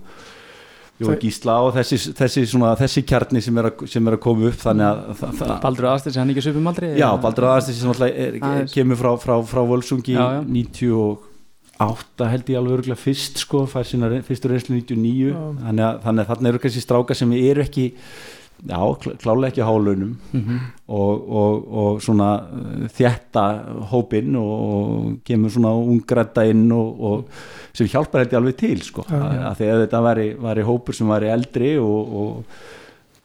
[0.98, 4.48] Þau- Gísla og þessi, þessi, svona, þessi kjarni sem er, að, sem er að koma
[4.50, 7.92] upp þannig að það, það, Baldur Aðstins, hann ekki svipum aldrei Já, Baldur Aðarstins sem
[7.92, 8.74] alltaf er, Aðeins.
[8.74, 10.42] kemur frá, frá, frá Völsungi Já, já.
[10.48, 11.18] 98
[11.80, 15.38] átta held ég alveg örgulega fyrst sko, fær sína re- fyrstu reynslu 99 Já.
[15.62, 17.92] þannig að, þannig að þarna eru kannski strákar sem eru ekki
[18.66, 20.58] já, klá- klálega ekki hálunum Mhm.
[20.88, 23.44] og, og, og svona uh, þjætta
[23.92, 27.26] hópinn og, og kemur svona ungrætta inn og, og
[27.74, 29.44] sem hjálpar ég alveg til sko, Já, já.
[29.52, 32.46] að því að þetta væri, væri hópur sem væri eldri og, og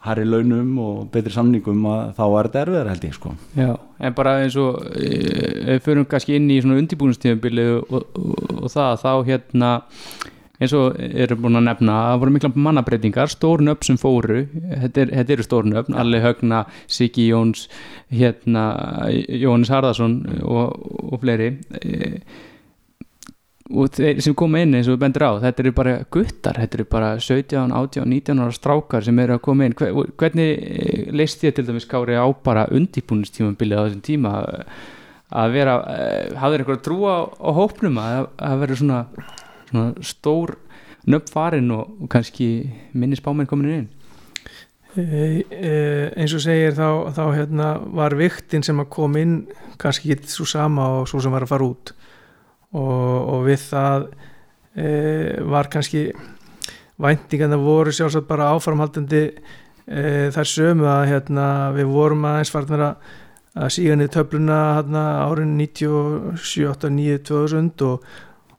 [0.03, 3.69] harri launum og betri samningum að þá var þetta erfiðar held ég sko Já,
[4.03, 8.73] en bara eins og e, förum kannski inn í svona undirbúinistíðanbili og, og, og, og
[8.75, 9.71] það þá hérna
[10.63, 14.45] eins og eru búin að nefna að það voru mikla mannabreitingar, stór nöfn sem fóru
[14.53, 17.67] þetta, er, þetta eru stór nöfn, Alli Högna Siggi Jóns
[18.13, 18.65] hérna,
[19.11, 20.79] Jóhannes Harðarsson og,
[21.13, 21.55] og fleiri.
[21.81, 22.23] E,
[23.73, 26.79] og þeir sem koma inn eins og við bendur á, þetta eru bara guttar, þetta
[26.79, 29.77] eru bara 17, 18, 19 ára strákar sem eru að koma inn.
[29.79, 34.35] Hver, hvernig eh, leist þið til dæmis Kári á bara undirbúinistímabilið á þessum tíma?
[34.43, 34.83] Eh,
[35.43, 38.03] að vera, eh, hafðir eitthvað trú á, á hópnum?
[38.03, 39.01] Að að vera svona
[40.05, 40.57] stór
[41.09, 42.49] nöfn farin og, kannski
[42.95, 43.89] minni spámenn komin inn?
[44.93, 45.05] E,
[45.49, 45.73] e,
[46.21, 49.39] eins og segir þá, þá hérna, var viktin sem að kom inn
[49.81, 51.95] kannski ekki svo sama og svo sem var að fara út.
[52.73, 54.07] Og, og við það
[54.77, 54.87] e,
[55.49, 56.11] var kannski
[57.03, 59.27] væntingan það voru sjálfsagt bara áframhaldandi
[59.83, 63.11] þær sömu að hérna, við vorum aðeins farnir að
[63.53, 64.59] að síga niður töfluna
[65.27, 68.07] árin 97, 8, 9, 2000 og,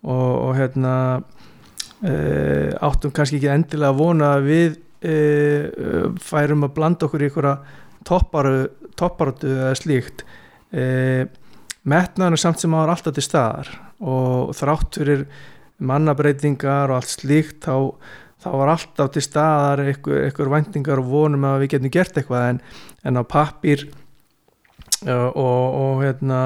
[0.03, 0.95] og, og hérna
[2.03, 2.13] e,
[2.83, 5.15] áttum kannski ekki endilega að vona að við e,
[6.23, 7.55] færum að blanda okkur í einhverja
[8.07, 10.25] topparötu eða slíkt.
[10.73, 10.83] E,
[11.87, 13.71] metnaðan er samt sem áður alltaf til staðar.
[14.03, 15.25] Og þrátt fyrir
[15.83, 17.95] mannabreitingar og allt slíkt þá,
[18.43, 22.49] þá var alltaf til staðar einhver, einhver væntingar og vonum að við getum gert eitthvað.
[22.53, 22.63] En,
[23.07, 23.87] en á pappir
[25.11, 26.39] og, og hérna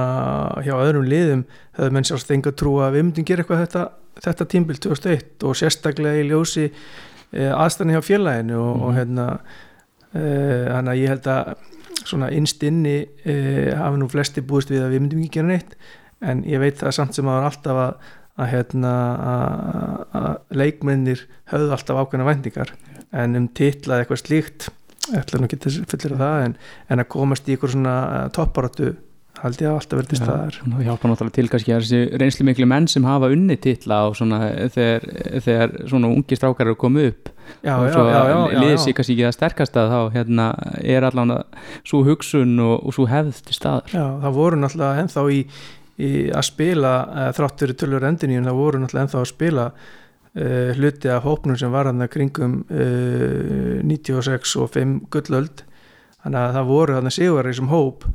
[0.66, 1.46] hjá öðrum liðum
[1.78, 3.84] höfðu menn sjálfst enga trú að við myndum gera eitthvað þetta,
[4.26, 9.28] þetta tímbil 2001 og sérstaklega í ljósi e, aðstæðan hjá félaginu og, og hérna
[10.14, 11.54] e, þannig að ég held að
[12.08, 13.38] svona innst inni e,
[13.78, 15.78] hafi nú flesti búist við að við myndum ekki gera neitt
[16.26, 18.94] en ég veit það samt sem að það var alltaf að, að hérna
[19.28, 22.74] að, leikmennir höfðu alltaf ákveðna vendingar
[23.18, 24.70] en um titlað eitthvað slíkt
[25.16, 26.56] ætla nú ekki fullir af það en,
[26.92, 27.98] en að komast í eitthvað svona
[28.36, 28.96] topparáttu
[29.44, 32.46] held ég að alltaf verið til staðar og hjálpa náttúrulega til kannski að þessi reynslu
[32.48, 34.40] miklu menn sem hafa unni titla og svona
[34.74, 35.06] þegar,
[35.46, 37.30] þegar svona ungi strákar eru komið upp
[37.62, 38.78] já, og svo já.
[38.82, 40.48] sér kannski ekki að sterkast að þá hérna,
[40.82, 41.36] er allan
[41.84, 45.40] svo hugsun og, og svo hefð til staðar Já, það voru náttúrulega ennþá í,
[46.02, 49.70] í að spila uh, þrátt fyrir tölur endinni en það voru náttúrulega ennþá að spila
[50.36, 55.64] uh, hluti af hópnum sem var hann kringum uh, 96 og 5 gullöld.
[56.24, 58.08] Þannig að það voru hann sigur í þessum hóp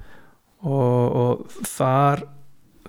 [0.62, 2.26] og, og þar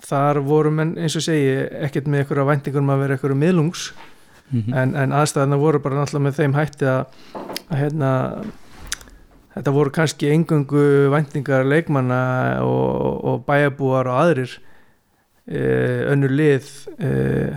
[0.03, 1.53] þar voru menn eins og segi
[1.86, 3.86] ekkert með einhverja væntingur um að vera einhverju miðlungs.
[3.93, 4.12] Mm
[4.53, 7.15] en, en aðstæðana voru bara náttúrulega með þeim hætti að,
[7.71, 8.09] að hérna
[9.53, 10.83] þetta voru kannski engungu
[11.13, 12.19] væntingar leikmanna
[12.65, 14.57] og, og bæjabúar og aðrir
[15.47, 16.67] önnur lið
[16.99, 17.08] e,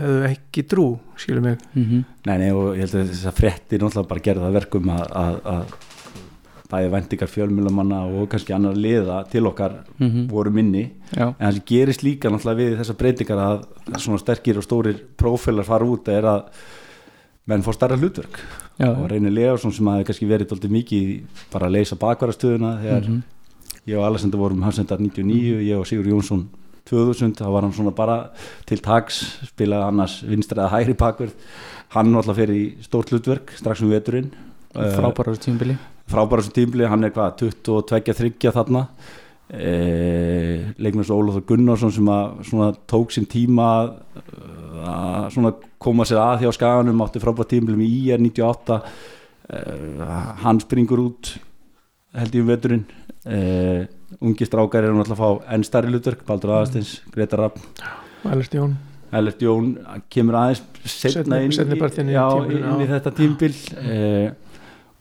[0.00, 2.04] höfðu ekki trú skilur mig -hmm.
[2.26, 5.36] Nei, nei, og ég held að þess að fréttir náttúrulega bara gerða verkum að, að,
[5.44, 5.64] að
[6.70, 10.26] bæði vendingar fjölmjölumanna og kannski annar liða til okkar Mhm.
[10.28, 13.64] voru minni Já, en það sem gerist líka náttúrulega við þessar breytingar að
[13.98, 16.42] svona sterkir og stórir prófélar fara út er að
[17.46, 18.40] menn fá starra hlutverk
[18.80, 21.20] já, og Reynir Learsson sem hafi kannski verið doldið mikið í
[21.52, 23.22] bara að leysa bakvarastöðuna þegar Mhm.
[23.86, 26.46] ég og Alessandur vorum hansendar 99, ég og Sigur Jónsson
[26.90, 28.20] 2000, þá var hann svona bara
[28.68, 29.20] til tags,
[29.50, 31.34] spilaði annars vinstra eða hægri bakverð
[31.96, 34.32] hann náttúrulega fyrir í stórt hlutverk strax um veturinn.
[34.74, 35.78] Frábæra þessu tímbili
[36.10, 38.86] frábæra sem tímli, hann er hvað 22-30 þarna.
[39.46, 39.72] E,
[40.82, 43.66] leiknum svo Ólafur Gunnarsson sem að svona tók sinn tíma
[44.82, 49.60] að svona koma sér að hjá skaganum átti frábæra tímli með IR 98 e,
[50.42, 51.36] hann springur út
[52.16, 52.84] held ég um veturinn.
[53.26, 53.38] E,
[54.20, 57.58] ungi strákar eru náttúrulega að fá enn stærri hlutverk, Baldur Aðarsteins, Greta Rapp
[58.26, 58.76] Ælert Jón.
[59.12, 59.76] Ellert Jón
[60.10, 64.30] kemur aðeins setna inn, í- partinn í já, tímabilinu, inn í þetta tímbil eh,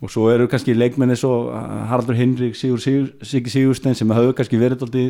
[0.03, 1.49] og svo eru kannski leikmenni svo
[1.89, 5.05] Haraldur Hinrik, Sigur, Sigur, Sigur Sigurstein sem hafðu kannski verið dóldi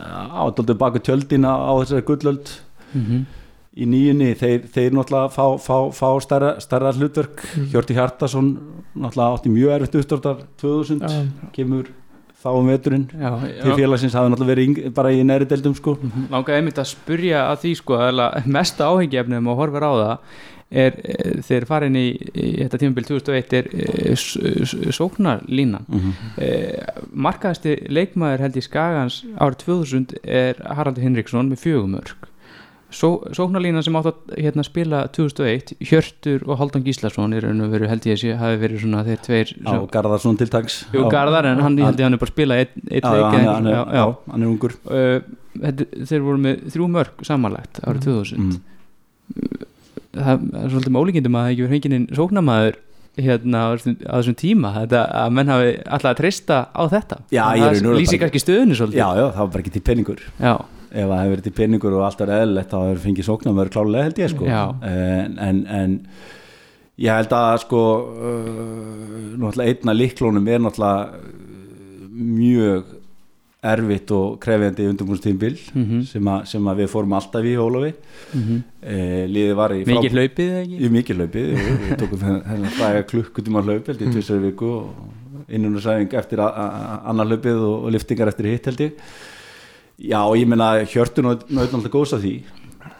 [0.00, 2.52] á dóldi baku tjöldina á þessari gullöld.
[2.94, 3.26] Mhm.
[3.76, 7.42] í nýjunni, þeir, þeir náttúrulega fá, fá, fá stærra, stærra hlutverk.
[7.58, 7.66] Mhm.
[7.74, 8.46] Hjörti Hjartason
[8.96, 11.26] náttúrulega átti mjög erfitt uppstórtar 2000 Já.
[11.52, 11.90] kemur
[12.46, 13.06] þá um veturinn.
[13.12, 13.76] Já, til já.
[13.82, 15.96] félagsins hafði náttúrulega verið yng- bara í næri deildum sko.
[16.30, 20.18] Langaði einmitt að spurja að því sko að mesta áhengjefnum og horfir á það
[20.76, 25.84] er e, þegar farin í, í þetta tímabil 2001 er e, s- sóknarlínan.
[25.86, 26.38] Mm -hmm.
[26.42, 26.48] e,
[27.14, 32.16] markaðasti leikmaður held í Skagans árið 2000 er Haraldur Hinriksson með fjögumörk
[32.94, 37.72] Só, sóknarlínan sem átt að hérna, spila 2001, Hjörtur og Haldan Gíslason er raun og
[37.74, 41.48] veru held ég að sé hafi verið svona þeir tveir á Garðarsson tiltags Jú, Garðar,
[41.50, 44.76] en hann, held ég að hann er bara að spila eitt, leik hann, er- ungur.
[44.86, 45.18] Uh,
[45.58, 48.56] þeir voru með þrjú mörg samanlagt árið 2000 mm.
[50.14, 52.82] það er svolítið með ólíkindum að það ekki verið fenginin sóknarmæður
[53.16, 54.72] hérna á þessum, á tíma.
[54.82, 57.18] Þetta, að menn hafi alltaf að treysta á þetta.
[57.32, 59.00] Já, Það lýsir kannski stöðunni svolítið.
[59.00, 60.24] Já, já, það var bara ekki til peningur.
[60.36, 60.54] Já,
[60.92, 64.04] ef það hefur verið til peningur og allt er eðlilegt þá hefur fengið sóknarmöður klálega
[64.08, 64.44] held ég sko.
[64.82, 65.96] En, en, en
[66.98, 71.34] ég held að sko uh, náttúrulega einna líklónum er náttúrulega
[72.16, 72.94] mjög
[73.66, 76.02] erfitt og krefjandi undirbúnstímbil Mhm.
[76.06, 77.92] sem, að- sem að við fórum alltaf í Ólofi
[78.34, 80.76] mm eh, liðið var í mikið hlaupið eða ekki?
[80.78, 85.48] Í mikið hlaupið jú, við tókum þennan fræga klukkutíma hlaup held ég tvisar viku og
[85.48, 88.92] innunarsæðing eftir a- a- a- annar hlaupið og, og liftingar eftir hitt held ég
[89.98, 92.34] já og ég meina hjörtun og náttúrulega góðs af því.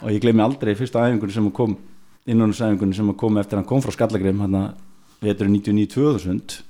[0.02, 1.76] Og ég gleymi aldrei fyrsta æfingunni sem kom
[2.26, 4.72] innunarsæðingunni sem kom eftir hann kom frá Skallagrim hann að
[5.22, 6.62] vetur 99-2000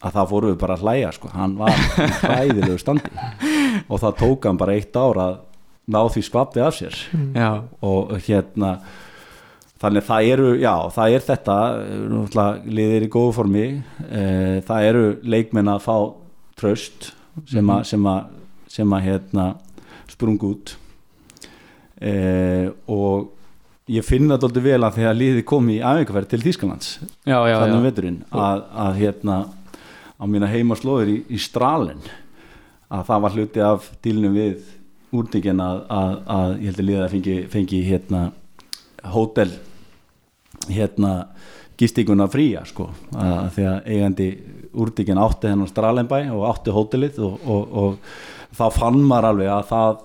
[0.00, 1.28] að það fóru við bara að hlæja sko.
[1.34, 3.12] hann var í hræðilegu standi.
[3.88, 5.38] Og það tók hann bara eitt ár að
[5.90, 6.98] ná því skvapið af sér.
[7.36, 7.50] Já,
[7.84, 8.72] og hérna
[9.80, 11.56] þannig það eru, já, það er þetta
[12.68, 13.64] liðir í góðu formi.
[14.08, 15.96] Eh, það eru leikmenn að fá
[16.60, 17.12] tröst
[17.48, 18.26] sem að,
[18.70, 19.46] sem að, að hérna
[20.10, 20.74] sprung út.
[22.00, 23.30] Eh, og
[23.90, 26.90] ég finn það doldið vel að þegar liði kom í æfingarferð til Þýskalands
[27.26, 29.38] þannig um veturinn að, að hérna
[30.16, 32.00] á mína heimaslóðir í, í Stralen
[32.90, 34.62] að það var hluti af dílnum við
[35.16, 38.22] úrdíkinn að, að, að ég held að liða fengi, fengi hérna
[39.10, 39.50] hótel
[40.70, 41.12] hérna
[41.80, 42.90] gistinguna fría sko.
[43.16, 44.28] Að því að eigandi
[44.80, 48.20] úrdíkinn átti hennar Stralenbæ og átti hótelið og, og, og
[48.56, 50.00] þá fann maður alveg að það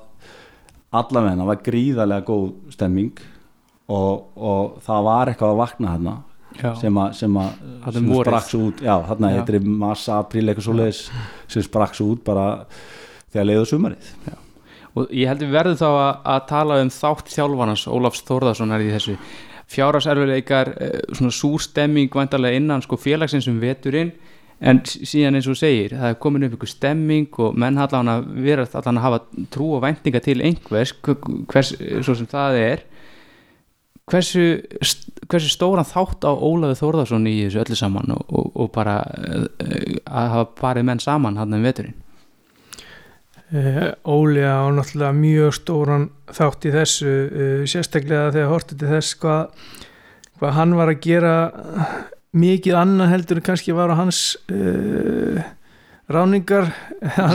[0.96, 3.20] allavegna var gríðarlega góð stemming
[3.92, 6.16] og, og það var eitthvað að vakna hérna
[6.56, 6.70] Já.
[6.80, 8.30] sem að sem að um sem vorið.
[8.30, 9.36] sprakk svo út, já, þarna Já.
[9.36, 11.02] heitir massa apríl eitthvað svoleiðis
[11.52, 12.46] sem sprakk svo út bara
[13.34, 14.14] þegar leiðu sumarið
[14.96, 18.94] og ég held við verðum þá að, að tala um þátt þjálfarnas Ólafs Þórðarssonar í
[18.94, 19.18] þessu
[19.76, 24.14] fjárhagserfileikar, eh, svona súrstemming vantarlega innan sko félagsins um veturinn
[24.66, 28.28] en síðan eins og segir það er komin upp ykkur stemming og menn allan að
[28.46, 29.20] vera allan að hafa
[29.54, 31.74] trú og væntinga til einhvers, hver- hvers
[32.06, 32.86] svo sem það er.
[34.06, 34.62] Hversu,
[35.32, 39.96] hversu stóran þátt á Ólafur Þórðarsson í þessu öllu saman og, og, og bara eh,
[40.06, 41.96] að hafa barið menn saman hann um veturinn?
[43.54, 49.18] Uh, Óli á náttúrulega mjög stóran þátt í þessu uh, sérstaklega þegar hortið til þess
[49.22, 49.66] hvað,
[50.40, 51.34] hvað hann var að gera
[52.36, 54.22] mikið annað heldur kannski var á hans
[54.52, 55.44] uh,
[56.12, 56.68] ráningar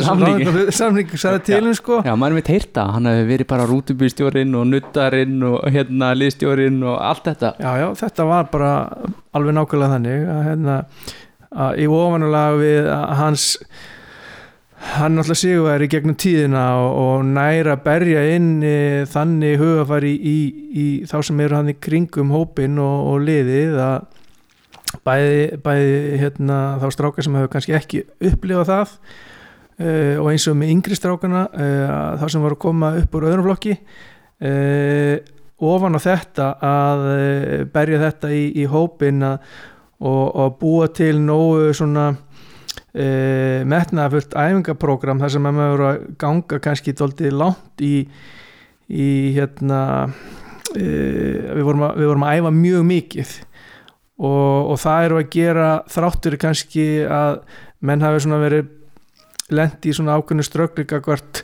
[0.06, 2.00] samningur sagði til um sko.
[2.06, 6.82] Já, maður er mitt heyrta, hann hefði verið bara rútubýrstjórinn og nuttarinn og hérna liðstjórinn
[6.86, 7.54] og allt þetta.
[7.58, 8.74] Já, já, þetta var bara
[9.36, 10.76] alveg nákvæmlega þannig að, hérna,
[11.66, 13.48] að í ofanulega við hans
[14.80, 20.38] hann náttúrulega sigurværi gegnum tíðina og, og næra berja inn e, þannig hugafæri í, í,
[20.72, 23.98] í þá sem eru hann í kringum hópin og, og liðið að
[25.06, 28.94] bæði, bæði hérna, þá strákar sem hefur kannski ekki upplifað það
[29.80, 31.68] e, og eins og með yngri strákana e,
[32.20, 34.54] þá sem voru að koma upp úr öðrum flokki e,
[35.60, 37.04] ofan á þetta að
[37.74, 39.46] berja þetta í, í hópin að,
[40.00, 42.12] og, og búa til nógu svona
[42.90, 47.92] metnaðafullt æfingaprógram þar sem að maður voru að ganga kannski dóltið langt í,
[48.90, 49.82] í hérna
[50.74, 53.36] við, vorum að, við vorum að æfa mjög mikið
[54.20, 57.40] og, og það eru að gera þráttur kannski að
[57.80, 58.68] menn hafi svona verið
[59.50, 61.42] lendi í svona ákveðnu ströggleika hvort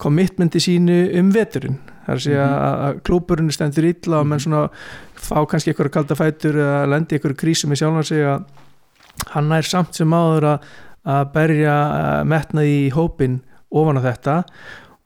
[0.00, 1.78] commitmenti sínu um veturinn.
[2.04, 4.66] Það er að að klúburinn stendur illa og menn svona
[5.14, 8.44] fá kannski eitthvað kalda fætur eða lendi eitthvað krísu með sjálfan sig að
[9.32, 10.66] hann er samt sem áður að,
[11.14, 13.38] að berja eh, metnað í hópin
[13.74, 14.36] ofan á þetta.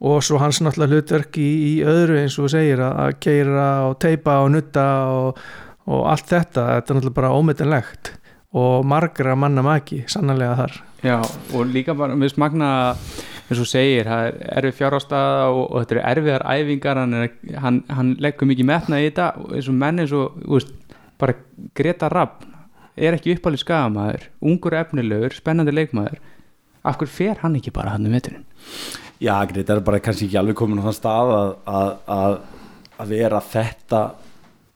[0.09, 4.39] Og svo hans náttúrulega hlutverk í, í öðru eins og segir að keira og teipa
[4.45, 5.41] og nutta og,
[5.89, 8.13] og allt þetta, þetta er náttúrulega bara ómetanlegt.
[8.59, 10.77] Og margra manna maki sannlega þar.
[11.05, 11.17] Já,
[11.55, 12.69] og líka bara með smagna
[13.49, 17.01] eins og segir, það er erfið fjárhástaða og, og þetta eru erfiðar æfingar.
[17.03, 20.39] Hann, er, hann, hann leggur mikið metna í þetta og eins og menn eins og
[20.43, 20.73] þú veist,
[21.21, 21.37] bara
[21.77, 22.47] Greta Rapp
[22.99, 26.19] er ekki uppálið skagamæður, ungur efnilegur spennandi leikmaður.
[26.89, 28.47] Af hverju fer hann ekki bara hann um veturinn?
[29.19, 32.35] Já, þetta er bara kannski ekki alveg komin á þann stað að, að, að,
[33.03, 34.03] að vera þetta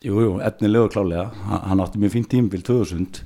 [0.03, 1.29] jú, jú, efnilegu klálega
[1.69, 3.23] hann átti mjög fínt tímabil 2000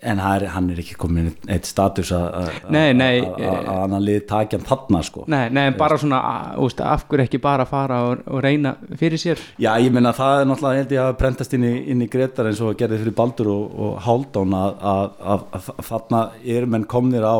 [0.00, 2.32] en hann er, hann er ekki komin eitt status að-
[2.70, 5.24] að lið takja hann þarna sko.
[5.28, 6.20] Nei, nei, en bara svona,
[6.56, 9.42] veist, af hverju ekki bara fara og, og reyna fyrir sér?
[9.60, 12.46] Já, ég meina það er náttúrulega held ég að prentast inn í, inn í Gretar
[12.48, 15.44] eins og gerði fyrir Baldur og, og Haldón að,
[15.90, 17.36] þarna er menn komnir á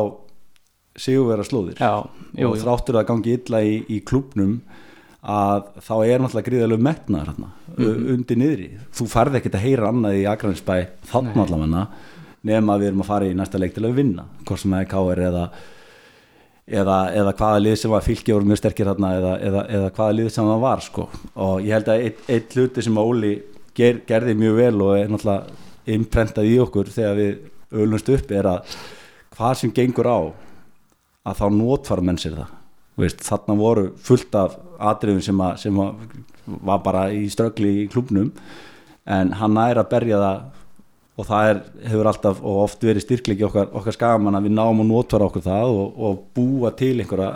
[0.99, 2.03] sigurvera slóðir Já,
[2.37, 4.59] jú, og þráttur að gangi illa í, í klubnum
[5.23, 8.05] að þá er náttúrulega gríðalegu metnaður hérna, Mhm.
[8.13, 11.87] undir niðri þú færð ekkert að heyra annað í Akransbæ þarna allavega
[12.43, 14.81] nema að við erum að fara í næsta leik til að vinna hvort sem það
[14.81, 15.49] er KR eða
[16.69, 18.01] eða, eða hvaða lið sem var
[18.35, 21.09] voru mjög sterkir þarna eða, eða, eða hvaða lið sem það var sko.
[21.35, 23.33] og ég held að eitt hluti sem Óli
[23.75, 25.43] ger, gerði mjög vel og er náttúrulega
[25.87, 27.37] imprentað í okkur þegar við
[27.73, 28.77] ölumst upp er að
[29.35, 30.19] hvað sem gengur á
[31.25, 32.55] að þá notfara menn sér það
[32.99, 34.57] veist, þarna voru fullt af
[34.91, 36.03] atriðum sem, að, sem að
[36.69, 38.31] var bara í ströggli í klubnum
[39.09, 40.47] en hann er að berja það
[41.19, 41.57] og það er,
[41.91, 45.43] hefur alltaf og oft verið styrklegi okkar, okkar skagamann að við náum að notfara okkur
[45.43, 47.33] það og, og búa til einhverja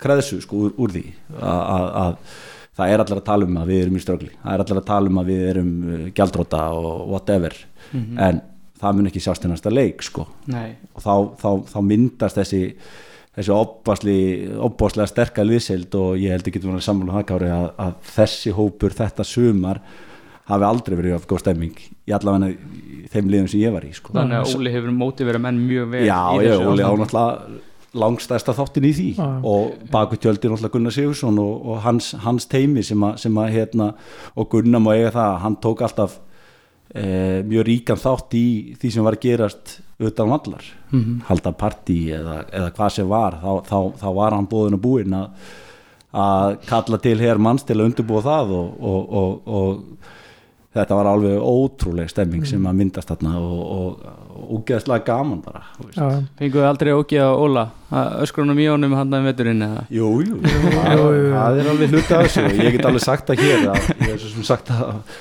[0.00, 1.04] kreðsu sko úr, úr því.
[1.38, 4.32] Að, að, að það er allir að tala um að við erum í ströggli.
[4.42, 7.56] Það er allir að tala um að við erum uh, gjaldróta og whatever.
[7.94, 8.42] En
[8.82, 10.26] það mun ekki sjást næsta leik sko.
[10.50, 12.62] Nei, og þá, þá, þá myndast þessi
[13.34, 13.54] þessi
[14.62, 17.94] opbáslega sterka liðsild og ég held ekki að vera sammála um það Kári að, að
[18.14, 19.80] þessi hópur þetta sumar
[20.48, 23.92] hafi aldrei verið af góð stemming í allavega í þeim liðum sem ég var í
[23.96, 24.12] sko.
[24.14, 27.62] þannig að Óli hefur mótið verið menn mjög vel Já, þessu Óli á náttúrulega
[27.94, 29.28] langstæsta þáttin í því Já.
[29.46, 33.52] og baku tjöldi náttúrulega Gunnar Sigursson og, og hans, hans teimi sem að, sem að
[33.54, 33.90] hérna,
[34.34, 36.18] og Gunnar má eiga það hann tók alltaf
[36.90, 37.04] e,
[37.46, 38.46] mjög ríkan þátt í
[38.82, 40.64] því sem var að gerast utan vallar.
[40.90, 41.20] Mhm.
[41.28, 45.16] halda partí eða, eða hvað sem var þá, þá, þá var hann búðin að búin
[45.18, 45.48] að,
[46.14, 50.12] að kalla til hér manns til að undirbúa það og, og, og, og
[50.74, 55.62] þetta var alveg ótrúleg stemming sem að myndast þarna og, og, og úgeðslega gaman bara.
[55.94, 57.66] Já, Fenguðu aldrei á Óla?
[58.22, 59.84] Öskrunum í honum hann að veturinn eða?
[59.94, 62.46] Jú, jú, það, er alveg hluti af þessu.
[62.50, 65.12] Og ég get alveg sagt það hér að, ég hef svo sem sagt það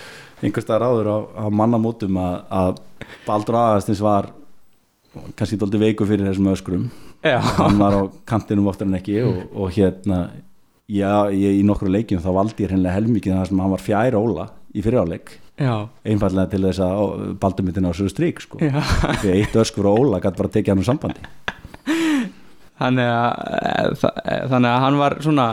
[0.44, 2.82] einhvers staðar áður á, á mannamótum að, að
[3.28, 4.32] Baldur Aðastins var
[5.38, 6.90] kannski dóldi veiku fyrir þessum öskrum.
[7.24, 10.26] Já, hann var á kantinum oftar en ekki og, og hérna
[10.90, 14.20] já, ég, í nokkru leikjum þá valdi ég hreinlega helmikið þar sem hann var fjær
[14.20, 15.38] Óla í fyriráleik
[16.10, 17.06] einfallega til þess að ó,
[17.40, 18.58] Baldur myndi ná sér strík sko.
[19.22, 21.30] því eitt öskur og Óla gæti bara tekið hann úr sambandi.
[22.82, 25.48] Þannig að, eh, eh, þannig að hann var svona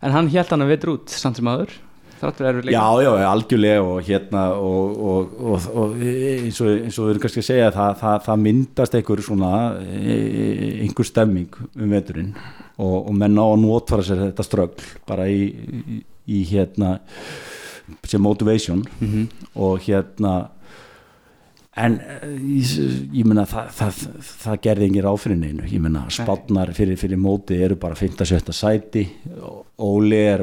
[0.00, 1.76] en hann held hann að vetur út samt sem aður
[2.20, 6.98] þráttur erfið leik Já, já, algjörlega og hérna og, og, og, og eins, og, eins
[7.00, 11.58] og við erum kannski að segja það, það, það myndast einhver svona e- einhver stemming
[11.74, 12.32] um veturinn
[12.80, 16.00] og, og menn á að notfara sér þetta ströggl bara í, í,
[16.30, 16.98] í hérna
[18.06, 19.28] sem motivation Mhm.
[19.58, 20.34] og hérna
[21.80, 22.24] en eh,
[22.60, 22.70] ég,
[23.14, 23.98] ég meina það, það,
[24.42, 25.64] það gerði engin ráð fyrir neinu.
[25.70, 29.04] Ég meina spátnar fyrir, fyrir móti eru bara 5-7 sæti.
[29.80, 30.42] Óli er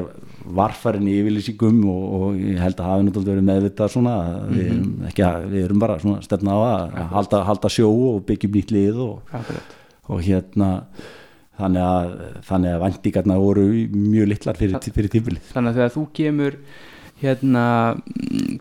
[0.56, 4.66] varfarinn í yfirlýsingum og, og ég held að hafi náttúrulega verið meðvitað svona að við,
[4.72, 8.74] erum ekki við erum bara svona stefna á að halda, halda sjó og byggjum nýtt
[8.74, 9.74] lið og, Akkurat.
[10.08, 10.70] og hérna
[11.58, 12.12] þannig að,
[12.58, 16.58] að vendingarna voru mjög litlar fyrir, fyrir tímbilið Þannig að þegar þú kemur
[17.18, 17.64] hérna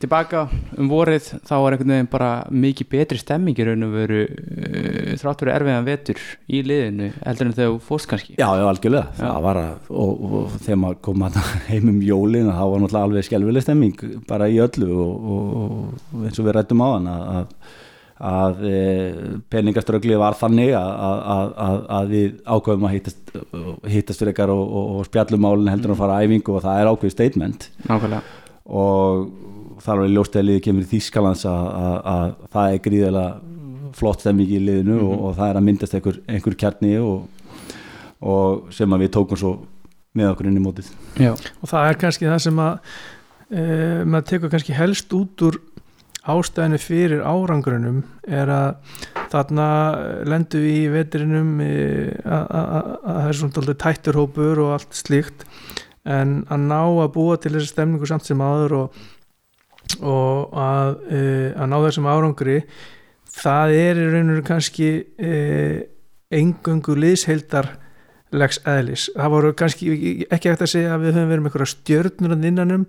[0.01, 0.47] tilbaka
[0.77, 5.11] um vorið þá var einhvern veginn bara mikið betri stemming í raun og veru uh,
[5.21, 8.37] þráttur erfiðan vetur í liðinu heldur en þegar þú fórst kannski.
[8.39, 9.23] Já, já, algjörlega, Já.
[9.23, 13.09] það var að og, og þegar maður kom að heim um jólin þá var náttúrulega
[13.09, 17.27] alveg skelvileg stemming bara í öllu og, og, eins og við rættum á hann að,
[17.37, 17.77] að,
[18.31, 18.81] að e,
[19.53, 20.91] peningaströggli var þannig að,
[21.35, 25.93] að, að, að við ákveðum að hittast fyrir ykkar og, og, og spjallum málin heldur
[25.93, 27.71] en að fara æfingu og það er ákveð statement.
[27.85, 28.25] Nákvæmlega
[28.67, 29.27] og
[29.81, 33.93] það er alveg ljóst að liðið kemur í Þýskalands að, að, að það er gríðilega
[33.97, 37.53] flott stemming í liðinu og, og það er að myndast einhver, einhver kjarni og,
[38.21, 39.53] og sem að við tókum svo
[40.17, 40.89] með okkur inn í mótið.
[41.21, 42.75] Já, og það er kannski það sem að
[43.53, 43.63] e,
[44.09, 45.59] maður tekur kannski helst út úr
[46.27, 48.95] ástæðinu fyrir árangrunum er að
[49.31, 49.67] þarna
[50.27, 51.69] lendu við í vetrinum e,
[52.25, 55.45] að að- að- að það er svona tætturhópur og allt slíkt
[56.07, 59.01] en að ná að búa til þessi stemningu samt sem áður og,
[60.01, 61.19] og að, e,
[61.55, 62.61] að ná þessum árangri
[63.37, 64.89] það er í rauninu kannski
[65.19, 65.33] e,
[66.33, 67.75] engöngu liðsheildar
[68.35, 69.07] legs eðlis.
[69.15, 69.93] Það voru kannski
[70.27, 72.83] ekki eftir að segja að við höfum verið með einhverja stjörnur að innanum,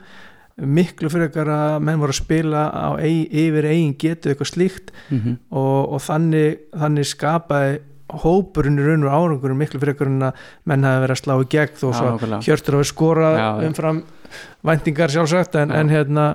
[0.59, 5.37] miklu fyrir ekkar að menn voru að spila á yfir eigin getu eitthvað slíkt mm
[5.55, 7.77] og, og þannig, þannig skapaði
[8.23, 11.35] hópurinn í raun og árangurum miklu fyrir ekkar en að menn hafi verið að slá
[11.37, 13.39] í gegn Já, svo hjörtur að við skorað
[13.69, 14.03] umfram
[14.67, 16.27] væntingar sjálfsagt en, en hérna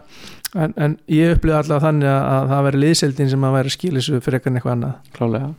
[0.54, 4.22] en, en ég upplýði alltaf þannig að, að það veri liðseldin sem að væri skilissu
[4.22, 4.96] fyrir eitthvað eitthvað annað.
[5.18, 5.54] Klálega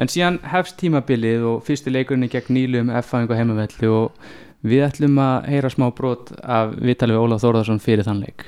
[0.00, 4.28] en síðan hefst tímabilið og fyrsti leikurinn gegn nýlum F-fæðing og heimavelli og
[4.66, 8.46] við ætlum að heyra smá brot af viðtalið við Ólaf Þórðarsson fyrir þann leik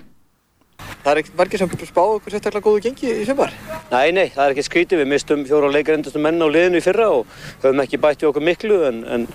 [1.02, 3.52] Það er ekkert margir sem spáðu okkur sérstaklega góðu gengi í sumar?
[3.92, 5.02] Nei, nei, það er ekki skrítið.
[5.02, 7.30] Við mistum fjóra leikarendastum menn á liðinu í fyrra og
[7.62, 9.26] höfum ekki bætt í okkur miklu en, en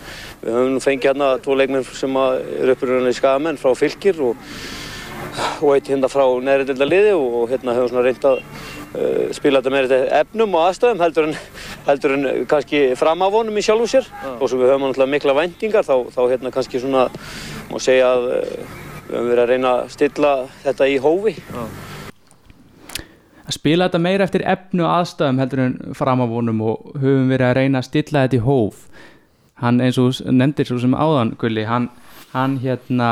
[0.44, 4.46] við höfum fengið hérna tvo leikmenn sem eru uppurinn í skagamenn frá fylgir og,
[5.64, 9.64] og eitt hérna frá neðri delta liði og hérna höfum svona reynd að uh, spila
[9.64, 11.36] þetta með þetta efnum og aðstöðum heldur en,
[11.90, 14.38] heldur en kannski fram af honum í sjálfu sér ah.
[14.38, 17.08] og svo við höfum mikla vendingar þá, þá hérna kannski svona
[17.72, 18.82] má segja að uh,
[19.14, 20.32] við höfum verið að reyna að stilla
[20.64, 21.64] þetta í hófi Já.
[23.44, 27.82] að spila þetta meira eftir efnu aðstæðum heldur en framavonum og höfum verið að reyna
[27.84, 28.88] að stilla þetta í hóf
[29.62, 31.90] hann eins og nefndir svo sem áðan Gulli, hann,
[32.34, 33.12] hann hérna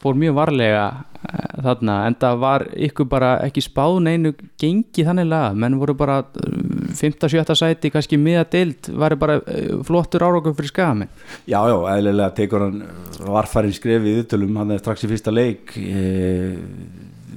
[0.00, 0.84] fór mjög varlega
[1.28, 5.94] eh, þarna en það var ykkur bara ekki spáð neinu gengi þannig laga menn voru
[5.98, 11.08] bara 5-7 eh, sæti kannski miða deilt var bara eh, flottur áraugum fyrir skami
[11.44, 12.84] Já, já, eðlilega tekur hann
[13.20, 15.76] varfærin skrefið ytturlum, hann er strax í fyrsta leik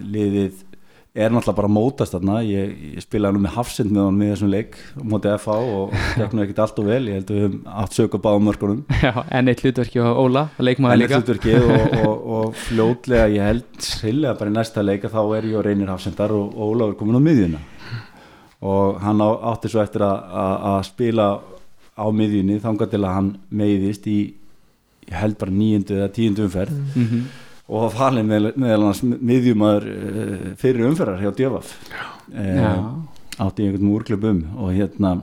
[0.03, 0.62] liðið
[1.14, 2.39] er náttúrulega bara mótast þarna.
[2.45, 6.34] Ég, ég spilaði nú með Hafsind með hann með þessum leik mótið FH og gekk
[6.34, 7.01] nú ekkert allt og vel.
[7.09, 10.09] Ég held að við höfum átt sög að báða mörgunum Já, en eitt hlutverki á
[10.09, 14.57] Óla leikmaður líka En eitt hlutverki og, og, og fljótlega ég held sérlega bara í
[14.57, 17.61] næsta leika þá er ég og reynir Hafsindar og, og Óla er komin á miðjuna.
[18.64, 21.30] Og hann á, átti svo eftir að spila
[21.93, 24.20] á miðjunni þangar til að hann meiðist í
[25.03, 26.78] ég held bara nýjundu eða tíundu umferð.
[26.95, 27.95] Mm -hmm og
[28.28, 31.72] með, meðal hans miðjumæður uh, fyrir umferðar hjá Djöfaf
[32.34, 32.89] uh,
[33.39, 35.16] átti einhvern múrklub um og hérna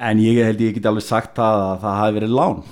[0.00, 2.62] en ég held ég ekki alveg sagt það að það hafi verið lán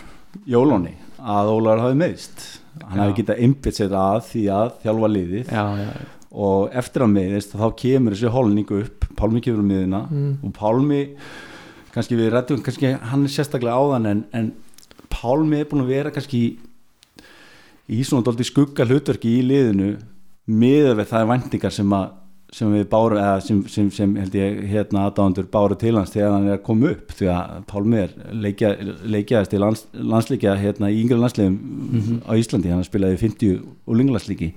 [0.48, 2.46] jólóni að Ólar hafi meðist
[2.82, 6.06] hann hafi getað einbitt sér að því að þjálfa liðið já, já, já.
[6.44, 10.32] og eftir að meðist þá kemur þessi holningu upp Pálmi kemur um miðina mm.
[10.46, 11.02] og Pálmi
[11.94, 14.50] kannski við rættum kannski hann er sérstaklega áðan en, en
[15.10, 16.42] Pálmi er búin að vera kannski
[17.88, 19.92] í svona doldi skugga hlutverki í liðinu
[20.48, 22.10] miða við það er vendingar sem, að,
[22.56, 26.34] sem við báru eða sem, sem, sem held ég hérna aðdándur báru til hans þegar
[26.36, 28.74] hann er að koma upp því að Pálmi er leikja,
[29.04, 32.20] leikjaðist í lands, landsleikja hérna í yngre landsleikjum mm -hmm.
[32.28, 34.52] á Íslandi hann spilaði 50 og linglandsleiki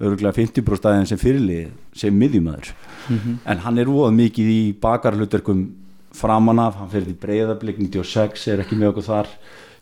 [0.00, 3.36] öruglega 50 bróstæðin sem fyrirlið sem miðjumæður mm -hmm.
[3.44, 5.68] en hann er óð mikið í bakarhlutverkum
[6.12, 9.28] framan af, hann fyrir því breyðarblik 96 er ekki með okkur þar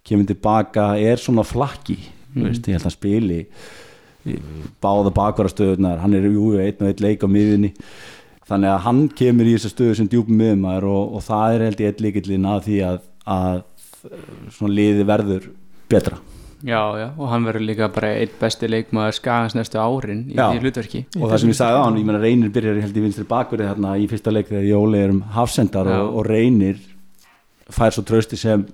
[0.05, 1.99] kemur tilbaka, er svona flakki
[2.35, 2.45] mm.
[2.45, 3.41] veist, ég held að spili
[4.83, 7.73] báða bakvarastöðunar hann er jú einn og einn leik á miðunni
[8.49, 11.85] þannig að hann kemur í þessa stöðu sem djúpum miðumæður og, og það er held
[11.85, 12.99] ég einn líkillin að því að,
[13.29, 13.63] að
[14.57, 15.49] svona liði verður
[15.91, 16.21] betra.
[16.59, 20.49] Já, já, og hann verður líka bara einn besti leikmaður skagans næstu árin í já,
[20.49, 21.03] því hlutverki.
[21.21, 23.69] Og það sem ég sagði á hann, ég menna Reynir byrjar held ég vinstri bakverði
[23.69, 26.81] þarna í fyrsta leik þegar Jóli er um hafsendar og, og Reynir
[27.71, 28.65] fær svo trösti sem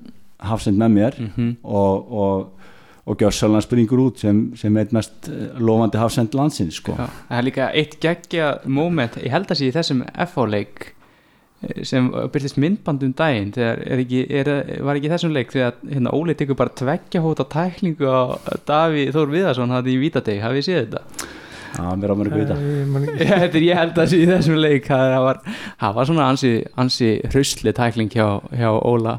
[0.45, 1.51] hafsend með mér mm -hmm.
[1.63, 2.64] og, og
[3.05, 6.97] og Gjörssalna springur út sem, sem eitt mest eh, lofandi hafsend landsins sko.
[6.97, 11.83] Já, það er líka eitt geggja móment, ég held að sé í þessum FH-leik eh,
[11.85, 14.53] sem byrjast myndbandum daginn þegar er ekki, er,
[14.89, 19.37] var ekki þessum leik þegar hérna, Óli tekur bara tveggja hóta tæklingu á Daví Þór
[19.37, 21.31] Viðarsson hann í Vítadeg, hafið þið séð þetta?
[21.75, 22.57] Já, mér á mér ekki vita
[23.19, 25.41] Þetta er ég held að sé í þessum leik það var,
[25.81, 29.19] það var svona ansi, ansi hrausli tækling hjá, hjá Óla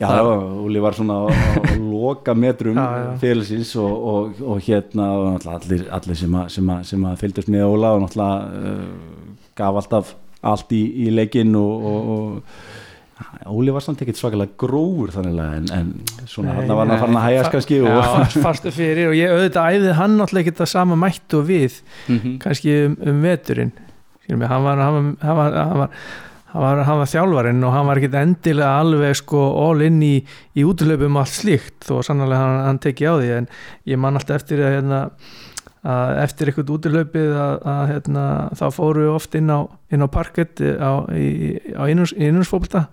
[0.00, 2.78] Já, Úli var svona á, á loka metrum
[3.22, 7.50] félagsins og, og, og hérna og allir, allir sem, a, sem, a, sem að fylgdast
[7.52, 10.14] með Óla og náttúrulega uh, gaf alltaf
[10.44, 16.26] allt í, í leikinn og, og Óli var samt ekkert svakalega gróður þannig en, en
[16.26, 19.78] svona hann var hann að fara að hægast kannski Já, fastu fyrir og ég auðvitað
[19.78, 22.36] æðið hann náttúrulega ekki það sama mætt og við mm -hmm.
[22.42, 23.72] kannski um, um veturinn
[24.28, 25.90] hann var, hann var, hann var, hann var
[26.54, 30.14] var, hann var þjálfarinn og hann var ekkit endilega alveg sko all inn í,
[30.54, 33.48] í útlöpum allt slíkt þó sannlega hann, hann teki á því en
[33.90, 35.00] ég man alltaf eftir að, hérna,
[35.82, 38.26] að eftir eitthvað útlöpið að, að hérna,
[38.60, 42.86] þá fóru oft inn á, inn á parkett á, á innúrsfólta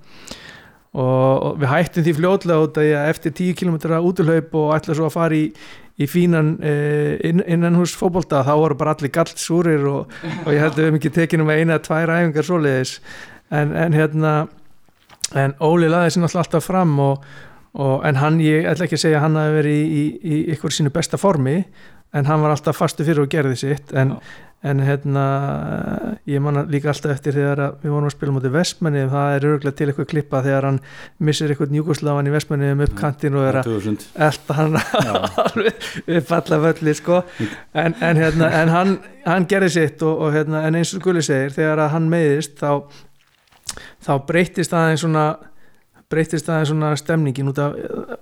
[0.92, 5.08] og, og við hættum því fljóðlega út að eftir 10 km útlöp og ætla svo
[5.08, 5.46] að fara í
[6.02, 10.14] í fínan eh, inn, innan hús fókbólta þá voru bara allir gallt súrir og,
[10.46, 12.94] og ég held að við hefum ekki tekið um eina, tvær æfingar svoleiðis
[13.52, 14.34] en, en hérna
[15.38, 17.26] en Óli laði sér náttúrulega alltaf fram og,
[17.80, 20.76] og, en hann, ég ætla ekki að segja hann hafi verið í, í, í ykkur
[20.76, 21.58] sínu besta formi
[22.12, 24.18] en hann var alltaf fastu fyrir og gerði sitt en,
[24.68, 25.26] en hérna
[26.28, 29.48] ég man líka alltaf eftir þegar að við vorum að spila mútið Vestmenni það er
[29.52, 30.80] örgulega til eitthvað klippa þegar hann
[31.24, 34.10] missir eitthvað njúkoslavan í Vestmenni um upp kantinn og er að 2000.
[34.28, 34.76] elda hann
[35.46, 35.88] alveg
[36.18, 37.22] upp alla völli sko.
[37.72, 38.98] en, en, hérna, en hann,
[39.30, 42.60] hann gerði sitt og, og hérna, en eins og Gulli segir þegar að hann meiðist
[42.60, 42.84] þá,
[44.04, 45.26] þá breytist aðeins svona
[46.12, 47.76] breytist aðeins svona stemningin út af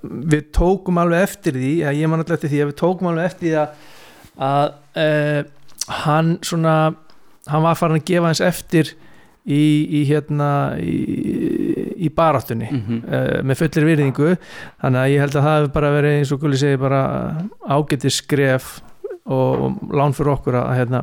[0.06, 3.30] við tókum alveg eftir því að ég man alltaf eftir því að við tókum alveg
[3.32, 3.70] eftir því að,
[4.50, 4.66] að
[5.04, 5.39] uh,
[6.06, 6.76] hann svona
[7.50, 8.91] hann var farin að gefa hans eftir
[9.50, 10.97] í, í hérna í,
[12.06, 13.00] í baráttunni Mhm.
[13.10, 14.36] uh, með fullir virðingu
[14.84, 17.02] þannig að ég held að það hefur bara verið eins og Gulli segi bara
[17.74, 18.70] ágætið skref
[19.26, 21.02] og, og lán fyrir okkur að, hérna,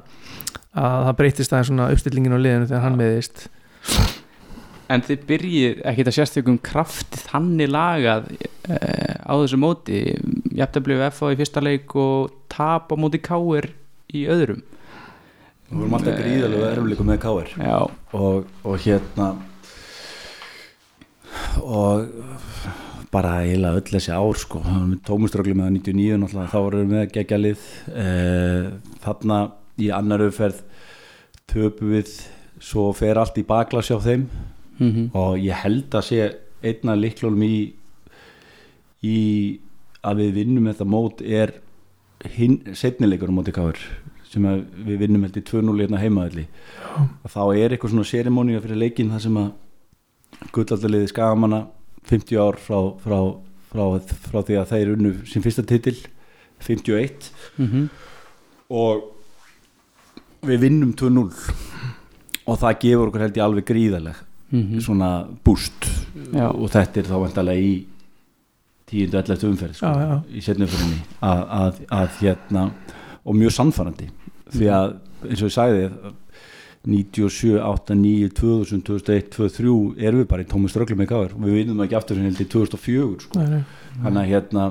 [0.77, 3.49] að það breytist aðeins svona uppstillingin á liðinu þegar hann meðist
[4.93, 10.05] En þið byrjið ekkert að sérstökum krafti þannig lagað uh, á þessu móti.
[10.55, 13.73] Jafntöflið FA í fyrsta leik og tap á móti káir
[14.15, 14.63] í öðrum.
[15.67, 17.79] Við vorum alltaf gríðalegu erflikum með Káir Já,
[18.15, 19.33] og, og hérna
[21.59, 22.05] og
[23.11, 24.61] bara eiginlega öll þessi ár sko,
[25.07, 27.67] tómuströgglu með 99 náttúrulega, þá vorum við með geggjalið
[28.03, 28.69] eh,
[29.03, 29.41] þarna
[29.83, 30.63] í annar umferð
[31.51, 32.15] töpu við
[32.63, 34.29] svo fer allt í baklas hjá þeim
[34.79, 36.27] mm og ég held að sé
[36.63, 37.57] einna líklunum í
[39.07, 39.21] í
[40.07, 41.55] að við vinnum þetta mót er
[42.27, 43.81] á móti káður
[44.27, 44.47] sem
[44.87, 46.47] við vinnum held í 2-0 hérna heimaðalli
[46.97, 49.53] og þá er eitthvað svona sérimónia fyrir leikin þar sem að
[50.53, 51.67] gullaldaliði skagamanna
[52.07, 53.19] 50 ár frá, frá,
[53.71, 53.85] frá,
[54.29, 55.97] frá því að þeir unnu sin fyrsta titil
[56.67, 57.89] 51 mm
[58.67, 59.13] og
[60.47, 61.29] við vinnum 2-0
[62.47, 64.79] og það gefur okkur held ég alveg gríðaleg Mhm.
[64.81, 65.87] svona búst
[66.33, 66.47] Já.
[66.55, 67.85] og þetta er þá vantarlega í
[68.87, 70.21] 10-11 umferð sko, Já, já.
[70.31, 72.71] í setnumferðinni að, að, að hérna
[73.27, 74.07] og mjög sannfærandi
[74.55, 74.95] því að
[75.27, 75.89] eins og ég sagði
[76.87, 81.43] 97, 8, 9, 2000 2001, 2003 erum við bara í tómi ströglum með gáður og
[81.49, 83.41] við vinnum ekki aftur sem heldur 2004 sko.
[83.43, 83.65] Nei, nei.
[84.05, 84.67] þannig að hérna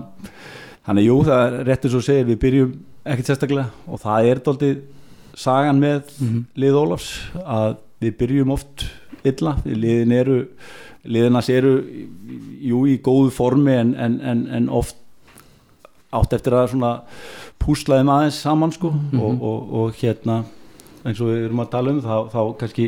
[0.86, 2.72] þannig að jú það er rétt eins og segir við byrjum
[3.06, 4.78] ekkert sérstaklega og það er doldið
[5.36, 6.46] sagan með Mhm.
[6.56, 7.10] lið Ólafs
[7.44, 8.86] að við byrjum oft
[9.32, 10.42] illa, liðin eru
[11.06, 11.78] liðinas eru
[12.66, 14.98] jú í góðu formi en, en, en, en oft
[16.16, 16.92] átt eftir að svona
[17.62, 18.94] púslaðum aðeins saman sko.
[19.20, 20.44] Og, og, og hérna
[21.06, 22.88] eins og við erum að tala um þá, þá kannski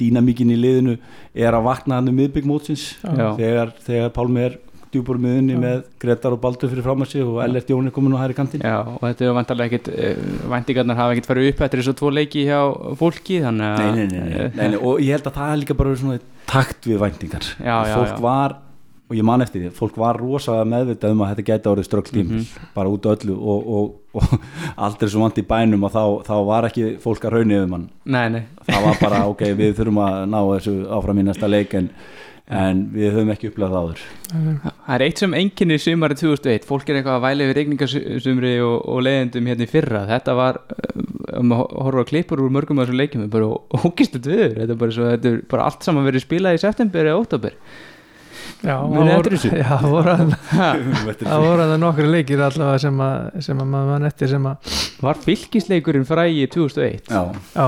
[0.00, 0.96] dýnamíkin í liðinu
[1.36, 4.56] er að vakna hann um miðbyggmótsins þegar, þegar Pálmi er
[4.92, 8.36] djúpur miðunni með Gretar og Baldur fyrir sig og Ellert Jón er komin á hæri
[8.36, 8.64] kantinn.
[8.64, 12.12] Já, og þetta er vantarlega ekkit uh, væntingarnar hafa ekkit farið upp eftir þessu tvo
[12.14, 12.60] leiki hjá
[13.00, 15.60] fólki þannig að nei, nei, nei, nei, nei, nei, og ég held að það er
[15.64, 16.18] líka bara svona
[16.48, 17.04] takt við
[17.84, 18.20] já, fólk já.
[18.24, 18.56] var,
[19.08, 22.38] og ég man eftir því fólk var rosa meðvitað um að þetta gæti árið ströggtímil
[22.38, 22.70] Mhm.
[22.74, 24.38] bara út af öllu og, og, og
[24.86, 27.88] aldrei svo vant í bænum og þá, þá var ekki fólk að raunni yfir mann.
[28.04, 31.74] Nei, nei, það var bara ok, við þurfum að ná þessu áfram í næsta leik
[31.74, 31.90] en,
[32.48, 34.04] en við höfum ekki upplegað það áður.
[34.30, 38.76] Það er eitt sem enginni sumari 2001, fólk er eitthvað að væla yfir regningasumri og,
[38.88, 41.02] og leiðendum hérna í fyrra, þetta var uh,
[41.42, 43.50] um að horfa á klippur úr mörgum af þessum leikjum bara
[43.82, 47.10] ógistut viður, þetta er bara, svo, þetta er bara allt saman verið spilað í september
[47.10, 47.58] eða óttabur
[48.66, 48.74] Já,
[49.78, 50.32] það voru, að-
[51.30, 51.42] það
[51.82, 56.46] nokkru leikir allavega sem að, sem að maður mann eftir sem að Var fylgisleikurinn frægi
[56.50, 57.20] 2001 já,
[57.54, 57.66] já,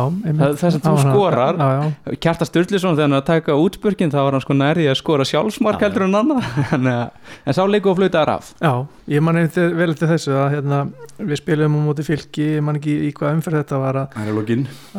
[0.58, 1.60] þess að þú Það var hann- skorar.
[1.60, 1.68] já,
[2.10, 5.26] já, Kjarta Sturluson þegar hann að taka útspörkin þá var hann sko nærði að skora
[5.30, 6.48] sjálfsmark Já, heldur en annað.
[6.72, 8.48] Þannig að- en sá leiku og flauta af.
[8.58, 8.72] Já,
[9.14, 10.80] ég man eftir, vel eftir þessu að hérna,
[11.22, 14.32] við spilum á móti fylki ég man ekki í hvað umferð þetta var að það
[14.34, 14.40] er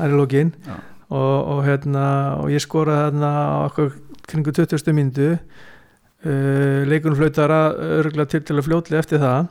[0.08, 0.22] er í
[0.72, 0.78] Já.
[1.12, 2.06] og, og, hérna,
[2.39, 3.92] og ég skoraði þarna á okkur
[4.32, 4.96] kringu 20.
[4.96, 5.30] myndu
[6.26, 9.50] uh, leikunum flautar að örgulega til til að fljótlega eftir það.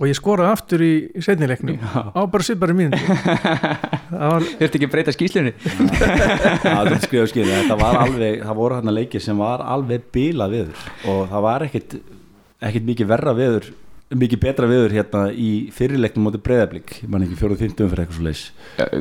[0.00, 2.44] Og ég skoraði aftur í, í setnileiknum á bara
[4.10, 5.52] það var Þurfti ekki að breyta skýslunni
[6.64, 10.56] það er skrifa skil þetta var alveg, það voru hérna leikir sem var alveg bilað
[10.56, 11.98] viður og það var ekkit
[12.70, 13.68] ekkit mikið verra viður
[14.10, 18.16] mikið betra viður hérna í fyrirleiknum móti breyðablík, ég man ekki fjóruð fymtum fyrir eitthvað
[18.16, 18.42] svo leis,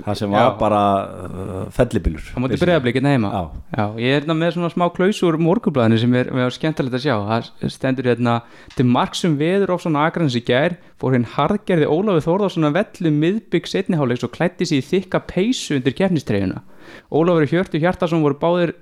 [0.05, 0.49] það sem var Já.
[0.59, 0.81] bara
[1.25, 3.41] uh, fellibilur á móti breyðablikin heima Já.
[3.73, 7.15] Já, ég er hérna með svona smá klausur morgublaðinu sem er, er skemmtilegt að sjá.
[7.25, 8.35] Það stendur hérna
[8.75, 13.13] til marksum veður of svona agrans í gær fór hinn harðgerði Ólafur Þórðarsson að vellu
[13.15, 16.61] miðbygg setniháleiks og klætti sig í þykka peysu undir keppnistreyjuna
[17.09, 18.73] Ólafur Hjörtu Hjartarsson voru báðir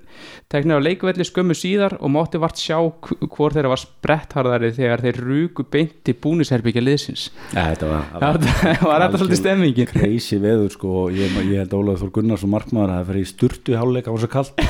[0.50, 5.02] teknir á leikvelli skömmu síðar og mátti vart sjá hv- hvor þeirra var sprettharðari þegar
[5.04, 7.28] þeir rúku beint til búnisherbyggja liðsins.
[7.54, 11.76] Ja, þetta var, Það var þetta svolítið stemmingin crazy veður sko og ég, ég held
[11.78, 14.64] Ólafur Þór Gunnarsson markmaður að það fyrir í sturtu í háluleik á þessu kallt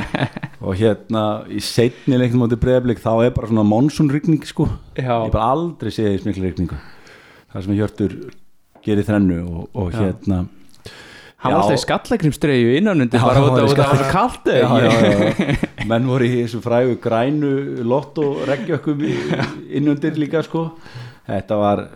[0.66, 4.66] og hérna í seinni leiknum móti breyðablík þá er bara svona monsunrygning sko.
[4.96, 5.12] Já.
[5.26, 6.78] ég bara aldrei séð í smikli rigningu.
[7.52, 8.16] Það sem Hjörtur
[8.86, 10.44] gerir þrennu og, og hérna
[11.46, 14.52] Hann var alltaf í skallagrimstreyju innan undir Já, bara út af það var svo kalt
[14.52, 15.56] já, já, já.
[15.86, 17.54] menn voru í þessu frægu grænu
[17.86, 19.02] lott og reggjökkum
[19.70, 20.68] innundir líka sko
[21.26, 21.86] þetta var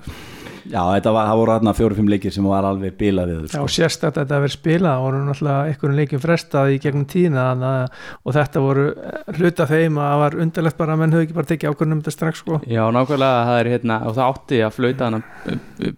[0.70, 3.64] já þetta var, það voru hérna fjóru-fimm leikir sem var alveg bila við Já, sko.
[3.74, 7.70] sérstætt að þetta verið spilað það voru náttúrulega einhverjum leikjum frestað í gegnum tíðina þannig
[7.70, 11.26] að- og þetta voru eh, hluta þeim að það var undarlegt bara að menn höfðu
[11.26, 12.60] ekki bara tekið ákvörðum um þetta strax sko.
[12.70, 15.24] Já, nákvæmlega, það er hérna og það átti að flauta hann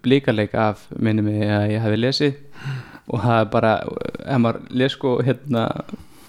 [0.07, 2.33] blíkaleik af minni mig að ég hefði lesið
[3.11, 5.67] og það er bara ef maður les sko hérna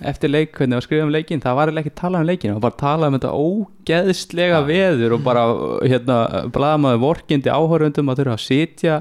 [0.05, 2.57] eftir leik, hvernig það var skrifað um leikin það var ekki talað um leikin, það
[2.57, 5.45] var bara talað um þetta ógeðslega veður og bara
[5.85, 6.17] hérna,
[6.55, 8.99] blaðamaður vorkindi áhörundum að þurfa að sitja.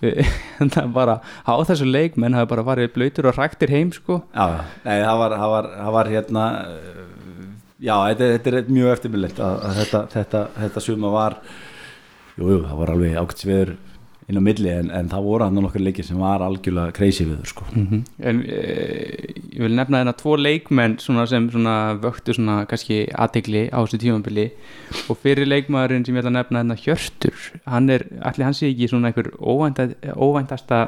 [0.60, 4.22] Hérna bara á þessu leik menn hafi bara farið blöytur og ræktir heim sko.
[4.32, 6.46] Já, nei, það var, það var, það var hérna
[7.80, 11.38] já, þetta, þetta er mjög eftirmyndilegt að, að þetta, þetta, þetta suma var
[12.36, 13.72] jú, jú, það var alveg ákvæmsveður
[14.30, 17.50] inn á milli en, en það voru hann nokkur leikir sem var algjörlega crazy viður
[17.50, 17.66] sko.
[17.74, 18.02] -hmm.
[18.30, 18.60] en e,
[19.56, 24.00] ég vil nefna þennan tvo leikmenn svona sem svona vöktu svona kannski aðtegli á þessu
[24.04, 24.50] tímambili
[25.08, 27.34] og fyrir leikmaðurinn sem ég að nefna þennan Hjörtur
[27.66, 30.80] hann er, allir hann sé ekki svona einhver óvænta, óvæntasta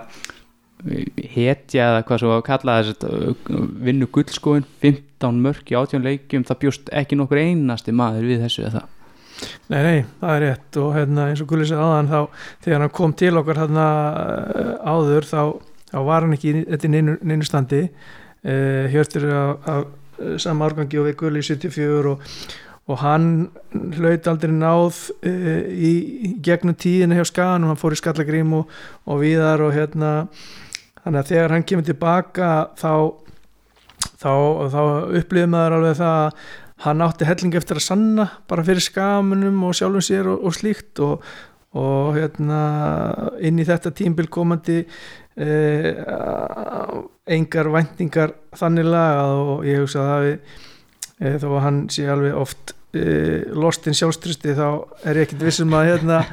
[0.86, 3.36] eh, hetja eða hvað svo að kalla þess að
[3.82, 8.66] vinnu gullskóin 15 mörk í 18 leikjum það bjóst ekki nokkur einasti maður við þessu
[8.66, 8.98] eða það
[9.72, 10.78] Nei, nei, það er rétt.
[10.82, 12.18] Og hérna, eins og Gulli segði áðan þá
[12.64, 13.86] þegar hann kom til okkar hérna
[14.56, 15.40] eh, áður þá,
[15.92, 17.86] þá var hann ekki þetta í neinu, neinu standi.
[18.42, 22.24] Uh, Hjörtur af, af sama árgangi og við Gulli í 74 og,
[22.90, 23.28] og hann
[23.70, 25.92] hlaut aldrei náð uh, í,
[26.42, 28.72] gegnum tíðina hjá Skaganum, hann fór í Skallagrím og,
[29.06, 30.10] og viðar og hérna
[31.04, 32.50] þannig að þegar hann kemur tilbaka
[32.82, 32.92] þá
[34.22, 34.34] þá,
[34.72, 34.82] þá
[35.20, 36.42] upplifum maður alveg það að
[36.82, 41.02] hann átti helling eftir að sanna bara fyrir skamunum og sjálfum sér og, og slíkt
[41.04, 41.26] og,
[41.78, 42.60] og hérna
[43.44, 45.92] inn í þetta tímbil komandi eh,
[47.36, 52.74] engar væntingar þannig lagað og ég hugsa að eh, þó að hann sé alveg oft
[52.98, 54.66] eh, lostinn sjálfströsti þá
[55.06, 56.24] er ég ekkert vissum að hérna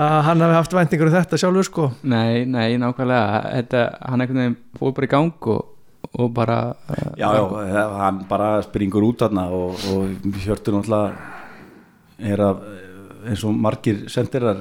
[0.00, 1.90] að hann hafi haft væntingar um þetta sjálfur sko.
[2.08, 3.40] Nei, nei, nákvæmlega.
[3.58, 5.74] Þetta, hann veginn fór bara í gang og,
[6.10, 6.74] og bara
[7.18, 11.12] Já, já, hann bara springur út þarna og, og Hjörtur náttúrulega
[12.20, 12.64] er að
[13.28, 14.60] eins og margir sendirar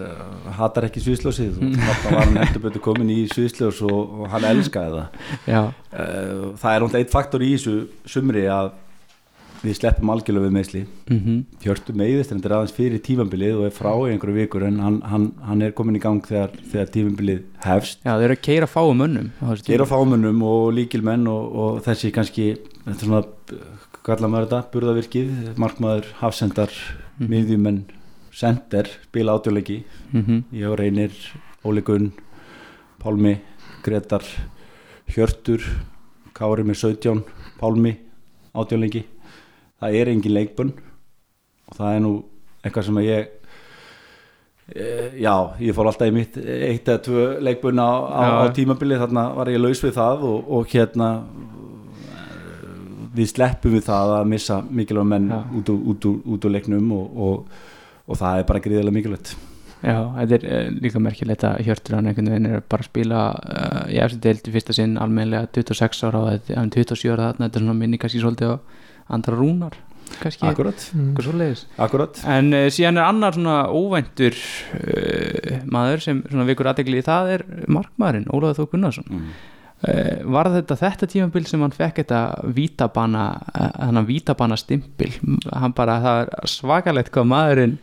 [0.58, 1.60] hatar ekki sviðsljósið.
[1.64, 5.26] Og þarna var hann heldur betur komin í sviðsljós og, og hann elskaði það.
[5.48, 5.62] Já.
[5.94, 7.76] Eh, það er náttúrulega eitt faktor í þessu
[8.10, 8.72] sumri að
[9.64, 11.39] við sleppum algjörlega við meðsli mm -hmm.
[11.64, 14.80] Hjörtur meiðist en þetta er aðeins fyrir tífambilið og er frá í einhverju vikur en
[14.80, 18.41] hann, hann, hann er komin í gang þegar, þegar tífambilið hefst Já, þeir eru að
[18.41, 19.32] keira fáum mönnum
[19.66, 22.55] Keira fámönnum og líkilmenn og, og þessi kannski
[22.86, 23.24] þetta er svona,
[24.03, 26.70] kallar maður þetta, burðavirkið markmaður, hafsendar
[27.20, 27.28] Mhm.
[27.30, 27.84] miðjumenn,
[28.32, 29.84] sender spila átjóðleiki
[30.14, 30.43] Mhm.
[30.53, 31.12] ég og reynir,
[31.66, 32.12] Óli Gunn
[33.03, 33.39] Pálmi,
[33.84, 34.24] Gretar
[35.10, 35.60] Hjörtur
[36.34, 37.24] Kári með 17,
[37.60, 37.97] Pálmi
[38.55, 39.03] átjóðleiki
[39.80, 40.74] það er engin leikbönn.
[41.70, 42.14] Og það er nú
[42.64, 43.30] eitthvað sem að ég
[44.74, 44.88] e,
[45.22, 49.30] já, ég fór alltaf í mitt eitt eða tvö leikbönn á, á, á tímabili þarna
[49.38, 51.12] var ég laus við það og, og hérna
[53.16, 55.40] við sleppum við það að missa mikilvæg menn Já.
[55.60, 57.62] út úr, út, úr, úr leiknum og, og,
[58.10, 59.34] og það er bara gríðilega mikilvægt.
[59.80, 63.22] Já, þetta er uh, líka merkilegt að Hjörtur hann einhvern veginn er bara að spila
[63.40, 67.30] uh, í eftir deild í fyrsta sinn almennilega 26 ára og þetta er 27 ára
[67.30, 68.56] þarna þetta er svona minni kannski svolítið á
[69.10, 69.78] andra rúnar
[70.20, 71.62] kannski, Akkurat, eitthvað svoleiðis.
[71.80, 72.20] Akkurat.
[72.28, 74.36] En uh, síðan er annar svona óvæntur
[74.80, 79.07] uh, maður sem svona vikur aðtegli það er markmaðurinn, Ólaður Þó Gunnarsson.
[79.10, 79.30] Mm.
[79.88, 82.22] Uh, Var þetta þetta tímabil sem hann fekk þetta
[82.56, 83.24] vítabana
[83.54, 85.12] þannig að vítabana stimpil?
[85.54, 87.78] Hann bara, það er svakalegt hvað maðurinn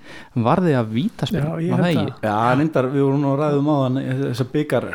[0.49, 2.13] varði að vítaspil held það.
[2.27, 4.91] Já, reyndar, við vorum nú að ræðum á hann þessar byggar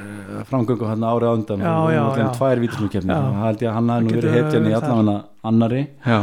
[0.51, 1.65] framgöngu hann árið á undan.
[1.65, 2.31] Já, og vorum allir já.
[2.37, 3.19] tvær vítismjökefni Já.
[3.25, 5.17] og held ég að hann hafði nú verið hetjan í allavega
[5.51, 6.21] annari Já,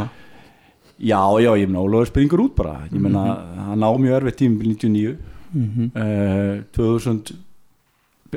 [0.99, 2.81] Já, já, ég meina, Ólafur springur út bara.
[2.91, 3.21] Ég meina,
[3.69, 5.15] hann á mjög örfitt tímabil 99
[5.55, 7.31] mm uh, 2000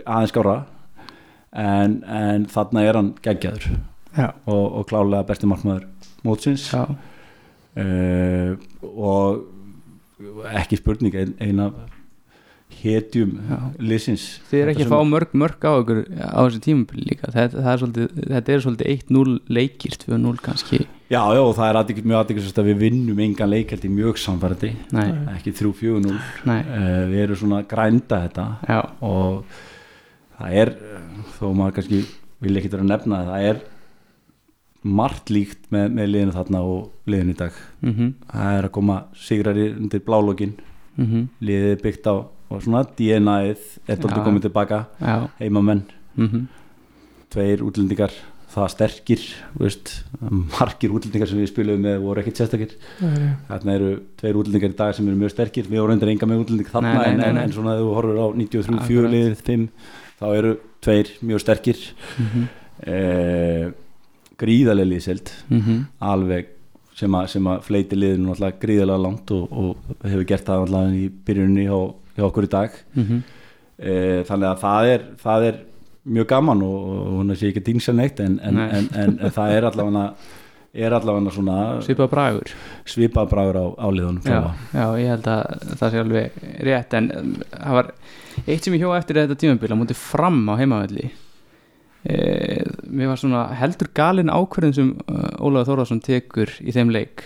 [0.07, 0.55] aðeins skára
[1.53, 3.71] en, en þarna er hann geggjaður.
[4.13, 5.89] Já, og, og klálega besti markmaður
[6.27, 6.69] mótsins.
[6.73, 6.85] Já.
[7.81, 8.53] uh,
[8.93, 9.49] og
[10.53, 11.81] ekki spurning ein, ein af
[12.83, 13.59] hetjum Já.
[13.83, 14.25] liðsins.
[14.51, 17.31] Þið er ekki að fá mörg mörg á ykkur á þessu tímabili líka.
[17.35, 20.81] Þetta, það er svolítið, þetta er svolítið 1-0 leikir 2-0 kannski.
[21.13, 24.71] Já, já, og það er aðeins, mjög aðeins að við vinnum engan leikaldi mjög samfærandi
[24.97, 26.15] Nei, ekki 3-4-0
[26.49, 28.47] nei, uh, við erum svona grænda þetta.
[28.71, 29.61] Já, og
[30.43, 30.75] það er
[31.37, 32.03] þó maður kannski
[32.43, 33.63] vil ekki vera að nefna það, það er
[34.83, 37.61] margt líkt með, með liðinu þarna og liðinu í dag.
[37.87, 40.57] Mhm, það er að koma sigrari undir blálógin
[40.99, 41.29] mhm.
[41.43, 44.85] Liðið er byggt á, og svona DNA-ið er doldið komið tilbaka.
[44.99, 45.87] Já, heimamenn,
[46.19, 46.51] mhm.
[47.33, 48.13] Tveir útlendingar
[48.53, 49.23] það sterkir,
[49.57, 49.91] veist
[50.53, 52.75] margir útlendingar sem við spiluðum með voru ekkert sérstakir.
[53.49, 55.71] Þarna eru tveir útlendingar í dag sem eru mjög sterkir.
[55.71, 57.87] Við vorum endur enga með útlending þarna Nei, nei, en, nei, en, en svona þegar
[57.87, 58.91] þú horfur á 93 Akkurat.
[58.91, 59.65] fjölið, 5
[60.23, 60.53] þá eru
[60.83, 61.79] tveir mjög sterkir
[62.23, 62.49] Mhm.
[62.87, 63.71] eh,
[64.39, 65.87] gríðarlega liðselt Mhm.
[66.01, 66.47] alveg
[66.95, 70.63] sem að, sem að fleiti liðinu gríðarlega langt og, og hefur gert það
[70.95, 73.23] í byrjunni hjá, hjá okkur í dag Mhm.
[73.79, 73.93] e,
[74.29, 75.57] þannig að það er, það er
[76.07, 79.63] mjög gaman og, hún er sér ekki dýnsa neitt en, en, en, en það er
[79.71, 80.15] allavega
[80.73, 82.53] er allavega svona Svipað bragur.
[82.89, 84.39] svipað bráður á, á liðunum já,
[84.73, 87.91] já, ég held að það sé alveg rétt en um, það var
[88.47, 91.11] eitt sem ég hjó eftir þetta tímabil að múti fram á heimavelli.
[92.03, 92.17] E,
[92.89, 97.23] mér var svona heldur galin ákverðin sem uh, Ólaður Þórðarsson tekur í þeim leik.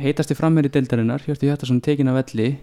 [0.00, 2.54] Heitasti frammeri deildarinnar Hjörti Hjartarsson tekin af velli.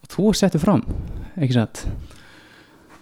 [0.00, 0.86] Og þú settur fram
[1.34, 1.84] ekki satt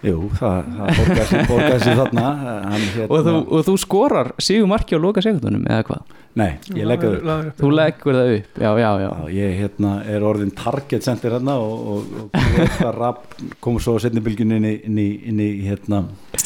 [0.06, 2.24] Jú, það, það borgaði sig þarna.
[2.68, 6.12] Hann, hérna, og þú, og þú skorar sigur marki á loka sekundunum eða hvað?
[6.38, 7.24] Nei, ég leggur upp.
[7.26, 7.56] Lagður upp.
[7.58, 9.08] þú leggur það upp, já, já, já.
[9.08, 13.96] Já, ég hérna, er orðin target center hérna og, og, og Greta Rapp kom svo
[14.02, 16.04] setnibilgjun inn í, inn í, inn í hérna,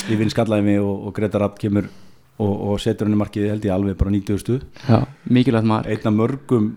[0.09, 1.91] í vinskallaðimi og, og Greta Rapp kemur
[2.41, 4.57] og, og setur henni markið held ég alveg bara 90 stu
[4.89, 5.93] já mikilvægt mark.
[5.93, 6.73] Einn af mörgum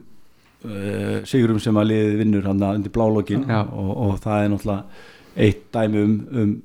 [0.66, 3.62] uh, sigurum sem að liðið vinnur hann undir blálókin Já.
[3.64, 6.56] og, og það er náttúrulega eitt dæmi um, um,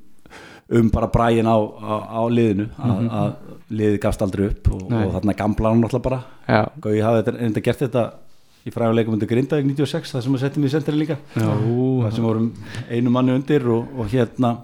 [0.79, 3.31] um bara bræin á, á, á liðinu að, að
[3.71, 6.21] liðið gafst aldrei upp og, og þarna gamla hann náttúrulega bara.
[6.47, 8.05] Já, og ég hafði enda gert þetta
[8.67, 11.17] í fræðuleikum undir Grindavík 96 það sem að setja mig í sendri líka.
[11.35, 12.51] Já, það sem vorum
[12.91, 14.57] einu manni undir og, og hérna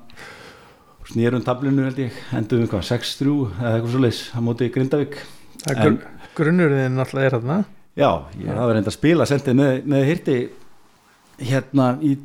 [1.06, 5.18] snýrum tablinu held ég endum við hvað 6-3 eða eitthvað svo leis á móti Grindavík.
[5.62, 5.98] Það er grunn,
[6.36, 7.58] grunnurðin náttúrulega er þarna.
[7.96, 8.10] Já,
[8.42, 10.38] ég hafði reynda að spila sendið með, með hirti
[11.46, 12.16] hérna í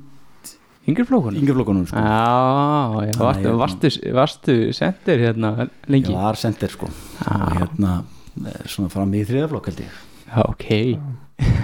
[0.89, 1.97] yngri flókunum yngjaflokkunum sko.
[1.97, 5.51] Já, já, varstu, hérna- varstu, varstu sendir hérna
[5.88, 6.09] lengi?
[6.11, 6.88] Ég var sendir sko.
[6.88, 8.03] Og hérna
[8.45, 9.97] eh, svona fram í þriðaflokk held ég.
[10.32, 10.67] Já, ok.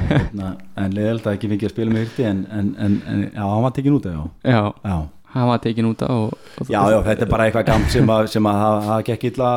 [0.07, 3.43] Hérna, en leiðilegt að ekki mikið að spila með hirti en, en, en, en já,
[3.45, 4.97] hann var tekin út af já, Já, já.
[5.33, 8.07] Hann var tekin út á og, og Já, já, þetta er bara eitthvað gamt sem
[8.09, 9.49] að, sem að það- gekk illa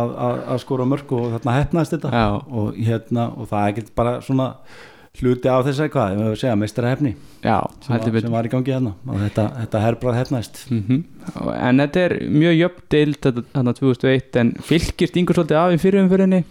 [0.00, 2.10] að- skora mörg og þarna hefnaðist þetta.
[2.10, 2.28] Já.
[2.50, 4.46] og, hérna, og það er ekki bara svona
[5.18, 8.46] hluti á þess að hvað, ég að segja meistara hefni Já, sem, heldur sem var
[8.46, 10.60] í gangi hérna og þetta, þetta herbrað hefnaðist.
[10.70, 11.00] Mhm.
[11.56, 15.80] En þetta er mjög jöfn deild þetta þarna 2001 en fylgir stingur svolítið af í
[15.82, 16.44] fyrirumfyrinni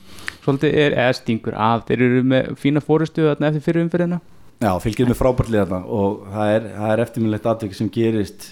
[0.43, 1.85] svolítið er, eða stingur af.
[1.87, 4.19] Þeir eru með fína fórustu þarna eftir fyrirumfyrinna
[4.59, 8.49] Já, fylgir með frábærtlið þarna og það er, er eftirminnlegt atvik sem gerist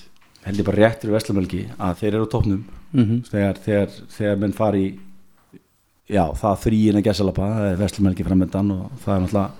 [0.47, 2.62] held ég bara rétt fyrir Veslamölki að þeir eru á topnum
[2.93, 3.20] mm -hmm.
[3.28, 4.93] þegar, þegar, þegar menn fari í
[6.08, 9.51] já, það þrýin að gesalapa það er Veslamölki framöndan og það er náttúrulega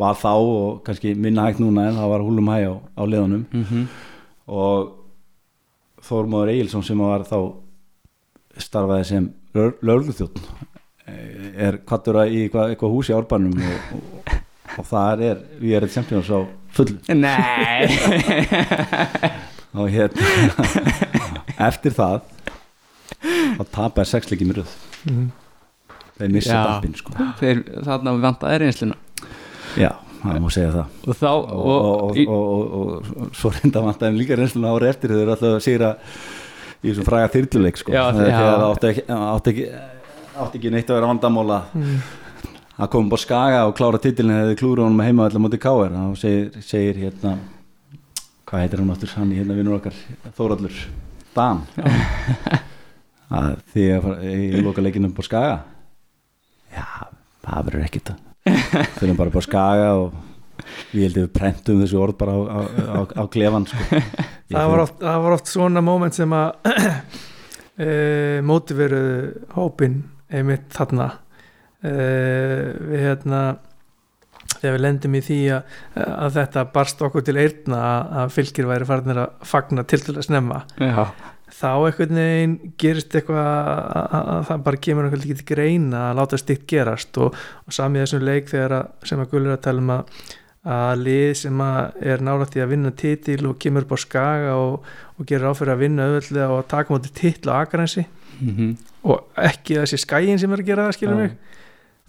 [0.00, 3.44] var þá og kannski minna hægt núna en það var húlum hæg á, á leðunum
[3.52, 3.86] Mhm.
[4.48, 4.98] og
[6.02, 7.36] Þórmóður Egilson sem var þá
[8.58, 10.40] starfaði sem lögluþjótt
[11.56, 14.34] er kvattur að í eitthvað, eitthvað hús í árbænum og, og,
[14.78, 16.40] og það er við erum champions á
[16.72, 17.86] full Nei.
[19.72, 20.20] Og hérna
[21.68, 22.18] eftir það
[23.56, 24.74] þá tapar sexleiki með röð.
[25.08, 25.30] Mhm.
[26.18, 27.14] þeir missa dampin sko.
[27.40, 28.98] Þeir þarna vantaði reynsluna
[29.80, 29.90] já,
[30.22, 30.96] það má segja það.
[31.08, 34.90] Og þá og, og, og, í- og, og, og svo reynda vantaði líka reynsluna ári
[34.92, 35.92] eftir þau eru alltaf að sigra
[36.82, 37.94] í þessum fræga þyrluleik sko.
[37.94, 39.66] Það átti ekki, átti, ekki,
[40.42, 41.60] átti ekki neitt að vera vandamóla
[42.82, 45.92] að koma upp á skaga og klára titilin hefði klúra honum heima allar móti káir
[45.92, 47.34] þá segir, segir hérna
[48.48, 49.94] hvað heitir hann áttur, hann hérna vinnur okkar
[50.36, 50.80] Þórallur,
[51.36, 51.60] Dan.
[53.32, 55.54] Að því að fara- ég loka leikinu upp á skaga?
[56.74, 56.84] Já,
[57.46, 58.31] það verður ekkert það
[58.98, 60.14] fyrir bara upp á skaga og
[60.92, 62.60] við heldum við prentum þessu orð bara á, á,
[62.98, 64.00] á, á klefan sko.
[64.52, 66.78] Það, var oft, það var oft svona moment sem að
[67.80, 67.90] e,
[68.44, 70.00] mótiveruðu hópin
[70.32, 71.08] einmitt þarna.
[71.82, 71.92] E,
[72.92, 73.42] við hérna
[74.62, 78.68] þegar við lendum í því að, að þetta barst okkur til eirna að, að fylgir
[78.70, 80.62] væri farnir að fagna til til að snemma.
[80.78, 81.08] Já,
[81.52, 86.04] þá einhvern veginn gerist eitthvað að, að, að það bara kemur einhvern veginn til greina
[86.08, 89.56] að láta stíkt gerast og, og sami í þessum leik þegar að, sem að Gullur
[89.56, 90.22] að tala um að
[90.62, 94.52] að lið sem að er nála því að vinna titil og kemur upp á skaga
[94.54, 94.84] og,
[95.18, 98.04] og gerir áfyrir að vinna auðvöldlega og taka móti titl á Akransi
[98.38, 101.20] mm og ekki þessi skæin sem er að gera það skilur Já.
[101.22, 101.32] mig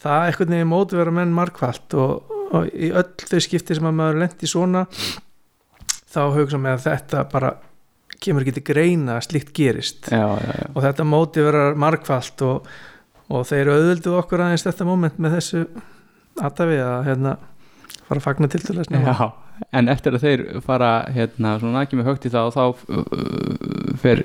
[0.03, 3.87] það er einhvern veginn móti vera menn markvallt og, og í öll þau skipti sem
[3.89, 4.83] að maður lendi svona
[6.13, 7.55] þá hugsa mig að þetta bara
[8.21, 10.09] kemur ekki til greina að slíkt gerist.
[10.11, 10.67] Já, já, já.
[10.73, 12.69] og þetta móti vera markvallt og,
[13.33, 15.63] og þeir auðvöldu okkur aðeins þetta moment með þessu
[16.41, 17.37] aðtafi að hérna
[18.07, 18.91] fara að fagna til til þess
[19.71, 22.63] en eftir að þeir fara hérna svona ekki með högt í það og þá
[22.97, 24.23] uh, fer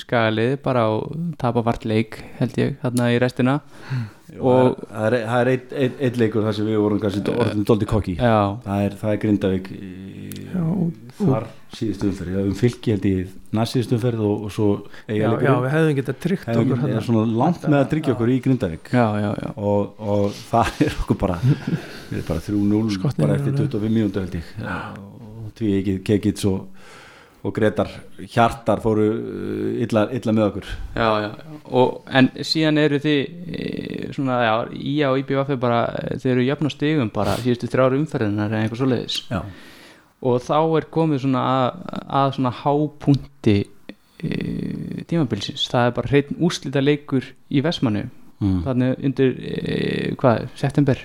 [0.00, 3.58] skagalið bara og tapa vart leik held ég þarna í restina
[4.38, 5.48] og það er, er
[6.06, 8.36] eitt leikur þar sem við vorum kannski orðin doldi kokki Já.
[8.66, 10.44] það er, það er Grindavík í-
[11.20, 12.36] þar síðustu umferð.
[12.48, 14.68] Um fylki held ég næst síðustu umferð og, og svo
[15.06, 18.38] já, já, við hefðum getað tryggt hefðum okkur svona langt með að tryggja okkur í
[18.46, 18.90] Grindavík.
[18.96, 19.50] Já, já, já.
[19.56, 23.70] og, og það er okkur bara við erum bara 3-0 Skotnir bara eftir alveg.
[23.76, 24.50] 25 mínútur held ég.
[25.44, 26.64] Og því ekki kekits og,
[27.40, 27.88] og Gretar
[28.20, 30.68] hjartar fóru uh, illa, illa með okkur.
[30.94, 31.30] Já, já.
[31.70, 33.66] Og, en síðan eru þið e,
[34.16, 35.80] svona, já, IA og IBVF er bara,
[36.20, 39.20] þeir eru jöfn á stigum bara síðustu þrjára umferðinar eða einhver svoleiðis.
[39.30, 39.40] Já,
[40.20, 41.78] og þá er komið svona að,
[42.20, 43.56] að svona hápunti
[44.20, 44.32] e,
[45.08, 48.58] tímabilsins, það er bara hreitn úslita leikur í Vestmannu mm.
[48.66, 49.78] þannig undir, e,
[50.20, 51.00] hvað, september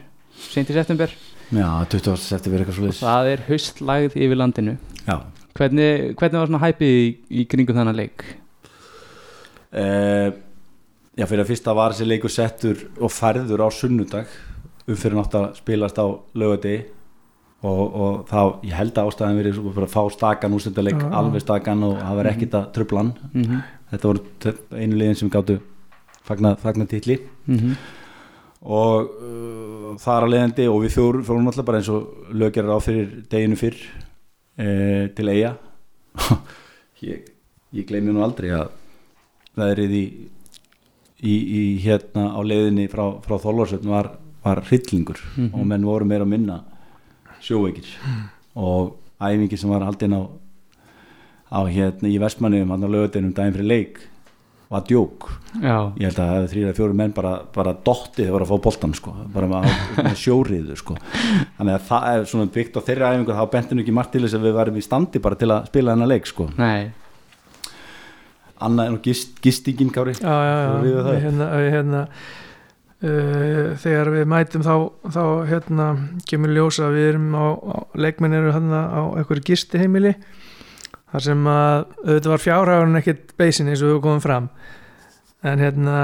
[0.49, 1.15] seinti september,
[1.55, 2.19] já 20.
[2.19, 4.75] september eitthvað svo og það er haustlagð yfir landinu.
[5.05, 5.21] Já
[5.55, 8.25] hvernig, hvernig var svona hæpið í, í kringum þannig leik?
[9.75, 10.31] Uh,
[11.15, 14.35] já, fyrir að fyrsta var þessi leikur settur og færður á sunnudag.
[14.85, 16.05] Umfyrir nátt að spilast á
[16.37, 16.85] lögadegi
[17.65, 21.13] og, og þá, ég held að ástæðan verið bara að fá stakan úrstendaleik, Já, já.
[21.17, 23.61] alveg stakan og það var ekkit að trublan mm -hmm.
[23.91, 25.59] þetta voru einu liðin sem gáttu
[26.23, 27.19] fagna, fagna titli.
[27.47, 27.77] Mm
[28.65, 32.79] og uh, þar að leiðandi og við fjórum, fjórum alltaf bara eins og löggerar á
[32.81, 33.77] fyrir deginu fyrr
[34.59, 35.55] uh, til eiga
[37.05, 37.27] ég,
[37.75, 38.69] ég gleymi nú aldrei að
[39.55, 40.05] veðrið í,
[41.23, 45.51] í, í hérna á leiðinni frá, frá Þólarsöfn var, var hryllingur Mhm.
[45.53, 46.57] og menn voru meira að minna
[47.43, 47.87] sjóveikir
[48.55, 50.21] og æfingi sem var haldin á
[51.55, 53.99] á hérna í Vestmanniðum hann á lögadeinum daginn fyrir leik
[54.75, 55.27] var djók.
[55.55, 58.57] Já, ég held að það hefði þrýra fjóru menn bara, bara dottið þegar að fá
[58.65, 59.67] boltan sko, bara með,
[60.01, 60.97] með sjóriðu sko.
[61.57, 64.37] þannig að það er svona byggt á þeirra æfingu þá bentum ekki margt til þess
[64.37, 66.49] að við varum í standi bara til að spila þennan leik sko.
[68.65, 70.15] annað en og gist, gistingin Kári.
[70.19, 72.01] Já, já, já, við hérna, við hérna
[73.05, 74.75] uh, þegar við mætum þá,
[75.11, 75.89] þá hérna
[76.29, 80.15] kemur ljósa að við erum á, á leikmenn eru hérna á einhverju gistiheimili
[81.15, 84.49] þar sem að auðvitað var fjárhæðurinn ekkert beisin eins og við komum fram.
[85.45, 85.99] En hérna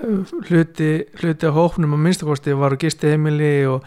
[0.00, 0.88] uh, hluti,
[1.20, 3.86] hluti á hópnum á minnstakosti var á gistiheimili og,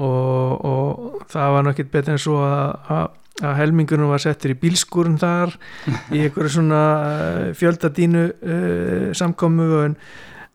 [0.00, 3.10] og, og það var nokkið betur en svo að,
[3.42, 5.52] að helmingunum var settur í bílskúrun þar
[6.14, 9.98] í einhverju svona uh, fjöldadínu uh, samkomu en,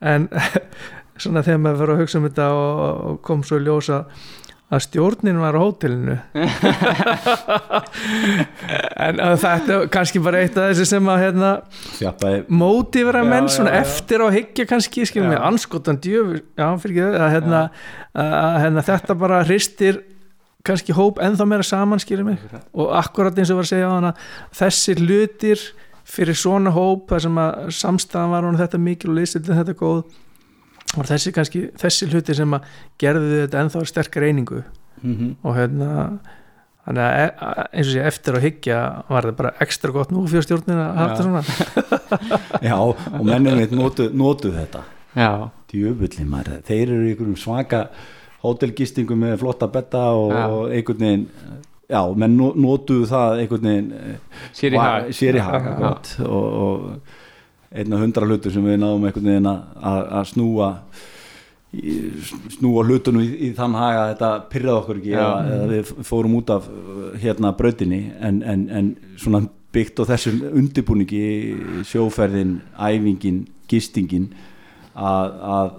[0.02, 0.30] en
[1.22, 4.06] svona þegar maður fyrir að hugsa um þetta og, og kom svo í ljósa
[4.74, 6.18] að stjórnin var á hótelinu.
[9.04, 11.50] En þetta er kannski bara eitt af þessi sem að hérna,
[11.98, 13.76] þjappaði móti vera Já, menn já, já.
[13.82, 15.04] eftir á hyggja kannski
[15.50, 16.00] anskotan
[17.20, 17.62] að, hérna,
[18.24, 20.02] að hérna, þetta bara hristir
[20.64, 22.02] kannski hóp ennþá meira saman
[22.72, 24.14] og akkurat eins og var að segja á hana
[24.56, 25.64] þessir hlutir
[26.08, 30.04] fyrir svona hóp þar sem að samstæðan var hún þetta mikil og liðsildin þetta góð
[30.98, 32.66] og þessi kannski þessi hlutir sem að
[33.02, 34.64] gerðu þetta ennþá sterkar einingu.
[35.04, 35.90] Mm og hérna
[36.86, 38.78] þannig að e- eins og sé eftir að hyggja
[39.10, 41.44] var það bara ekstra gott nú fyrir stjórnin að hafa þetta svona.
[42.70, 44.82] Já, og mennum við notu, notu þetta.
[45.16, 45.30] Já,
[45.72, 47.84] djöfulli maður, þeir eru í einhverjum svaka
[48.44, 50.48] hótelgistingu með flotta betta og, Já.
[50.80, 51.26] einhvern veginn
[51.94, 54.18] já, menn no- notuðu það einhvern veginn
[54.58, 55.12] sér í var- hag.
[55.20, 55.72] sér í hag Já.
[55.74, 56.14] akkurat.
[56.28, 56.90] og,
[57.74, 60.70] og einn af hundra hlutur sem við náðum einhvern veginn að, snúa
[61.74, 61.96] í,
[62.54, 65.20] snúa hlutunum í, í þann hag að þetta pyrraði okkur ekki Já.
[65.24, 66.70] eða, eða við fórum út af
[67.24, 69.44] hérna brautinni en, en, en svona
[69.74, 71.24] byggt á þessum undirbúningi
[71.90, 74.30] sjóferðin, æfingin gistingin
[74.94, 75.72] að, að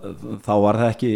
[0.42, 1.12] þá var það ekki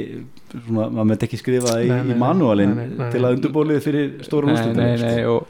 [0.52, 3.08] svona, maður myndi ekki skrifa það í, í manualin Nei, nei, nei.
[3.14, 5.48] til að undirbólið fyrir stóra Nei, úrslutum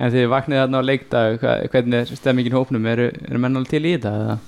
[0.00, 1.42] en þið vaknið þarna á leikdag
[1.74, 4.38] hvernig er stemmingin hópnum eru, eru menn alveg til í þetta eða?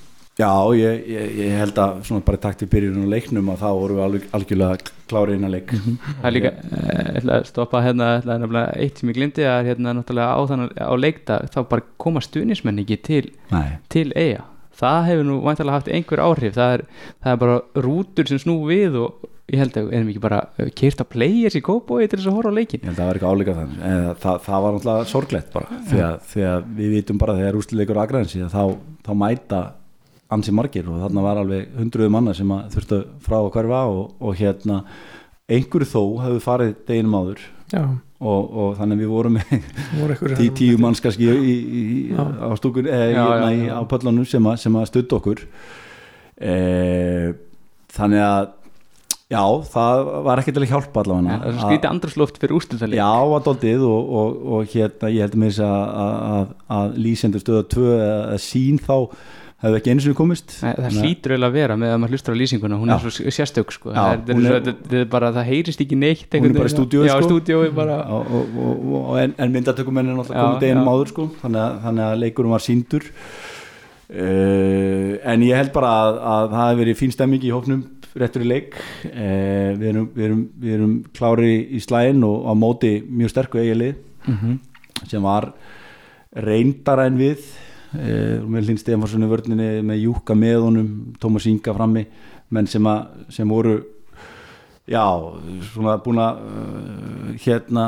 [0.42, 3.68] Já, ég, ég, ég held að svona bara takt í byrjunum og leiknum að þá
[3.78, 5.74] vorum við alveg, algjörlega klárið inn að leik.
[6.22, 9.18] Það er líka, eh, ég ætla að stoppa hérna, ætla að nefnilega eitt sem ég
[9.20, 13.68] glindi að hérna náttúrulega á þannig á leikdag þá bara koma stuðnismenn ekki til, Nei,
[13.92, 14.48] til eiga
[14.82, 16.56] það hefur nú væntalega haft einhver áhrif.
[16.56, 16.86] Það er,
[17.22, 20.40] það er bara rútur sem snú við og ég held að erum ekki bara
[20.78, 23.10] kýrt að players í kópói til þess að horfa á leikin ég held að það
[23.10, 23.84] var ekki áleika þannig.
[23.90, 25.80] Eða, það, það var náttúrulega sorglegt bara.
[25.90, 28.62] Því að, því að við vitum bara þegar úrslileikur aðgræðinsi þá,
[29.06, 29.62] þá mæta
[30.36, 34.14] ansi margir og þarna var alveg hundruðu manna sem að þurftu frá að hverfa og,
[34.20, 34.82] og hérna
[35.52, 37.82] einhverju þó hefðu farið deginum áður já,
[38.22, 39.52] og, og þannig við vorum með
[39.98, 43.66] voru tí, tíu manns kannski í, í, í, á stúkun eða Já, hérna já, í-
[43.68, 43.74] já.
[43.76, 45.44] á pöllunum sem, að- sem að studd okkur.
[46.42, 46.56] E,
[47.96, 48.50] þannig að
[49.32, 51.36] Já, það var ekki til að hjálpa allavega.
[51.40, 55.22] Það er svo skrítið andrúsloft fyrir úrstöldaleg Já, að doldið og, og, og hérna ég
[55.24, 56.02] held með þess að,
[56.34, 58.92] að, að lýsendur stöða 2 að sín þá
[59.62, 60.54] hefði ekki eins og komist.
[60.64, 62.94] Nei, það hlýtur eiginlega að vera með að maður hlustar á lýsinguna hún Já.
[62.96, 63.92] er svo sérstök sko.
[63.94, 67.70] Það, hún bara, það heyrist ekki neitt Hún er bara í stúdíói, já, sko.
[67.76, 67.96] bara.
[68.10, 72.54] Og, en, en myndatökumenn er Já, komið deginum áður sko, þannig, að, þannig að leikurum
[72.56, 73.06] var síndur
[74.12, 77.82] uh, en ég held bara að, að það hefði verið fín stemming í hóknum
[78.18, 78.74] réttur í leik.
[79.08, 83.62] Uh, við, erum, við, erum, við erum klári í slæðin og á móti mjög sterku
[83.62, 84.58] eiginlið Mhm.
[85.10, 85.48] sem var
[86.38, 87.40] reyndara en við
[87.94, 92.04] uh, með Linn Stefansson í vörninni með Júka með honum, Tómas Inga frammi
[92.52, 93.78] menn sem, að, sem voru
[94.88, 95.04] já,
[95.72, 97.86] svona búin að uh, hérna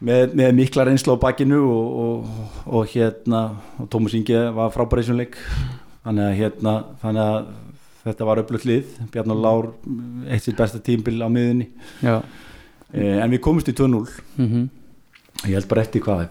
[0.00, 2.50] með, með mikla reynslu á bakinu og, og,
[2.80, 3.46] og hérna
[3.80, 5.40] og Tómas Inge var frábæri í þessum leik.
[6.00, 7.50] Þannig að hérna þannig að
[8.00, 8.92] þetta var öflugt lið.
[9.12, 9.72] Bjarnar Lár
[10.30, 11.68] eitt sitt besta tímbil á miðunni
[12.00, 14.06] eh, en við komumst í 2-0
[14.40, 14.68] mm
[15.48, 16.26] ég held bara eftir hvað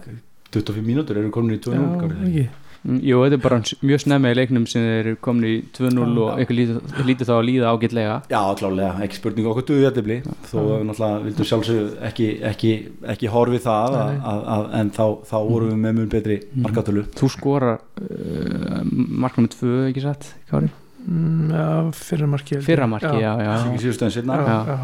[0.56, 2.48] 25 mínútur við komin í 2-0 Já, Kári, þegar ekki.
[2.80, 6.38] Jú, þetta er bara mjög snemma í leiknum sem þeir eru komin í 2-0 og
[6.40, 6.78] eitthvað lítið,
[7.10, 8.14] lítið þá að líða ágætlega.
[8.32, 10.16] Já, klálega, ekki spurning okkur duði þetta bli
[10.48, 10.56] þó
[10.88, 12.70] náttúrulega vildum sjálfsög ekki, ekki,
[13.12, 17.04] ekki horfið það að, að, að, en þá, þá vorum við með mun betri markatölu.
[17.20, 18.80] Þú skorar uh,
[19.26, 20.72] marknum 2, ekki satt, Kári?
[21.00, 22.66] Mm, já, fyrra marki held ég.
[22.70, 24.58] Fyrra marki, já, já, já, Já.
[24.72, 24.78] já.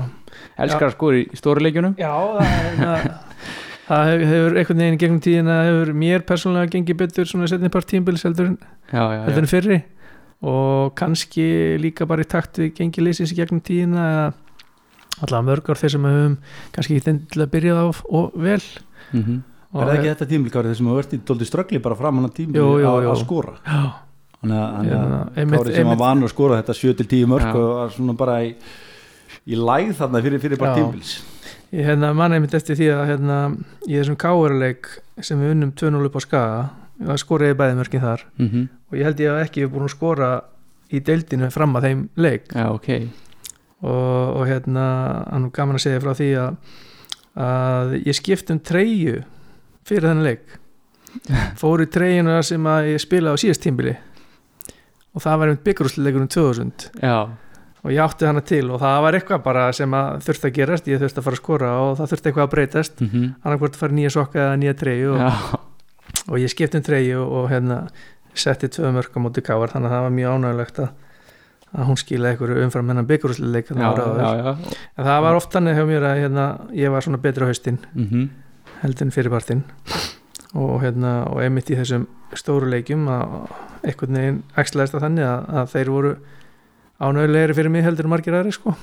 [0.65, 1.97] Elskar að skora í stóru leikjunum.
[2.01, 3.09] Já, það, er-
[3.87, 7.71] það, það hefur, hefur einhvern veginn gegnum tíðina hefur mér persónulega gengið betur svona setni
[7.73, 8.59] part tímbils heldur, en-
[8.93, 9.79] Já, já, heldur já, en fyrri.
[10.47, 11.47] Og kannski
[11.81, 14.27] líka bara í takt við gengið leysins í gegnum tíðina eða
[15.25, 16.35] allavega mörg ár þeir sem við höfum
[16.77, 17.87] kannski ekki endilega byrjað á
[18.21, 18.63] og vel.
[19.13, 19.43] Mm
[19.77, 22.29] og Er það ekki þetta tímbil, Kári, þessum að verði dóldi ströggli bara fram hann
[22.31, 23.53] að tímbil Jú, jú, að að skora?
[23.67, 23.81] Já,
[24.47, 24.87] að-
[25.37, 27.55] að Kári sem var vanur að skora þetta 7-10 mörg Já.
[27.57, 28.55] og var svona bara í,
[29.53, 30.75] í læð þarna fyrir, fyrir Já.
[30.79, 31.11] tímbils
[31.75, 33.39] ég hérna, man einmitt eftir því að hérna,
[33.89, 34.91] í þessum káurleik
[35.25, 36.59] sem við unnum 2-0 upp á skaga
[36.97, 38.27] það skoraði bæði mörkin þar.
[38.39, 38.69] Mhm.
[38.87, 40.31] og ég held ég að ekki við búin að skora
[40.93, 42.53] í deildinu fram að þeim leik.
[42.55, 42.89] Já, ok.
[43.83, 44.85] Og, og hérna
[45.31, 46.57] hann er gaman að segja frá því að,
[47.37, 49.25] að ég skipt um treyju
[49.85, 50.47] fyrir þennan leik.
[51.61, 53.97] Fór í treyjuna sem að ég spilaði á síðast tímbili
[55.17, 57.17] og það var einmitt byggrúsleikurinn 2000 Já,
[57.87, 60.91] og ég átti hana til og það var eitthvað bara sem að þurfti að gerast,
[60.91, 63.01] ég þurfti að fara að skora og það þurfti eitthvað að breytast.
[63.01, 63.09] Mm
[63.47, 65.61] annarkvort að fara nýja sokka eða nýja treyju og, já,
[66.27, 67.81] og ég skipt um treyju og, hérna
[68.35, 69.71] setti tvö mörg á móti káar.
[69.73, 70.89] Þannig að það var mjög ánægulegt að,
[71.73, 73.07] að hún skilaði einhverju umfram hennan
[74.37, 74.51] já.
[74.97, 77.79] en það var oft þannig hjá mér að hérna, ég var svona betri á haustin
[77.95, 78.29] Mm
[78.83, 79.63] heldur en fyrirpartin
[80.53, 82.07] og, hérna, og einmitt í þessum
[82.37, 83.37] stóru leikjum að
[83.87, 84.41] einhvern veginn
[87.01, 88.75] ánægulegri fyrir mig heldur margir aðri sko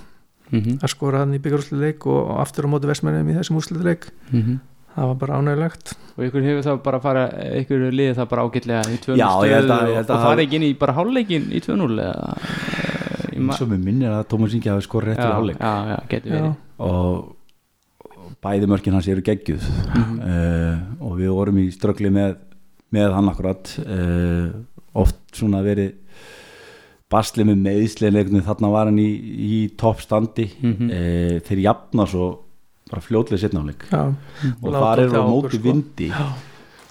[0.54, 0.78] Mhm.
[0.84, 4.60] að skora hann í byggjurúsleik og, aftur á móti vestmennum í þessum úrsluleik Mhm.
[4.96, 7.24] það var bara ánægulegt Og ykkur hefur það bara fara
[7.58, 10.10] ykkur liðið það bara ágætlega í 2-0 Já, ég held að- stöðu ég held og,
[10.10, 12.38] að og það- fara ekki inn í bara hálfleikin í 2-0 eða
[13.34, 15.74] í ma- eins og mér minnir að Tómas Ingi hafi skorið réttur já, hálfleik já,
[15.90, 16.36] já, getur Já.
[16.38, 17.36] verið og,
[18.44, 19.64] bæði mörkin hans eru geggjuð
[19.96, 20.20] Mhm.
[20.20, 22.36] uh, og við vorum í ströggli með,
[22.94, 24.52] með hann akkurat uh,
[24.94, 25.94] oft svona verið
[27.14, 29.10] basli með meðisleginleiknum þarna var hann í,
[29.54, 30.90] í toppstandi Mhm.
[30.90, 32.32] uh, þeir jafna svo
[32.92, 34.02] bara fljótlega setnáleik já,
[34.62, 35.64] og þar eru á móti sko.
[35.64, 36.10] vindi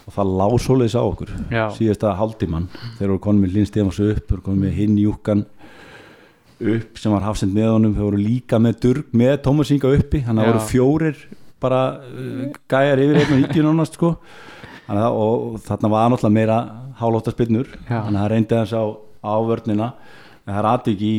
[0.02, 1.64] og það lá svoleiðis á okkur Já.
[1.76, 2.64] síðasta hálftíman
[2.98, 5.44] þeir eru konum með Linn Stefáns upp þeir eru konum með hinn júkan
[6.62, 10.20] upp sem var hafsend með honum þeir voru líka með Durg með Tómas Inga uppi
[10.26, 10.50] þannig að Já.
[10.50, 11.22] það voru fjórir
[11.62, 14.12] bara uh, gæjar yfir einn og híkju nánast sko
[14.92, 16.58] að og, þarna var náttúrulega meira
[16.98, 18.00] hálótta spinnur Já.
[18.02, 18.76] þannig að það reyndi þess
[19.22, 19.92] á ávörnina
[20.42, 21.14] en það er aðvik í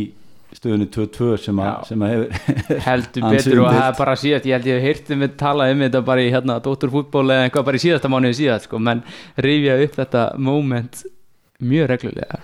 [0.53, 4.67] stöðunni 2-2 sem, sem að hefur heldur betur og það er bara síðast ég held
[4.69, 7.83] ég hef heyrti mig talað um þetta bara í hérna dótturfútból eða eitthvað bara í
[7.87, 9.01] síðasta mánuði síðast sko, menn
[9.41, 11.01] rifja upp þetta moment
[11.63, 12.37] mjög reglulega.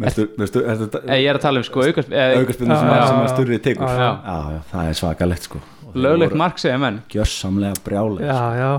[0.00, 3.88] Veistu, veistu, er þetta ég er að tala um sko aukarspinnu sem, að- sturrið tekur.
[3.88, 5.60] Já, já, það er svakalegt sko.
[5.94, 7.00] Löglegt mark segja menn.
[7.12, 8.70] gjörsamlega brjálega já, já,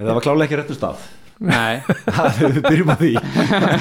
[0.00, 1.02] það var klálega ekki réttum stað
[2.40, 3.12] við byrjum á því.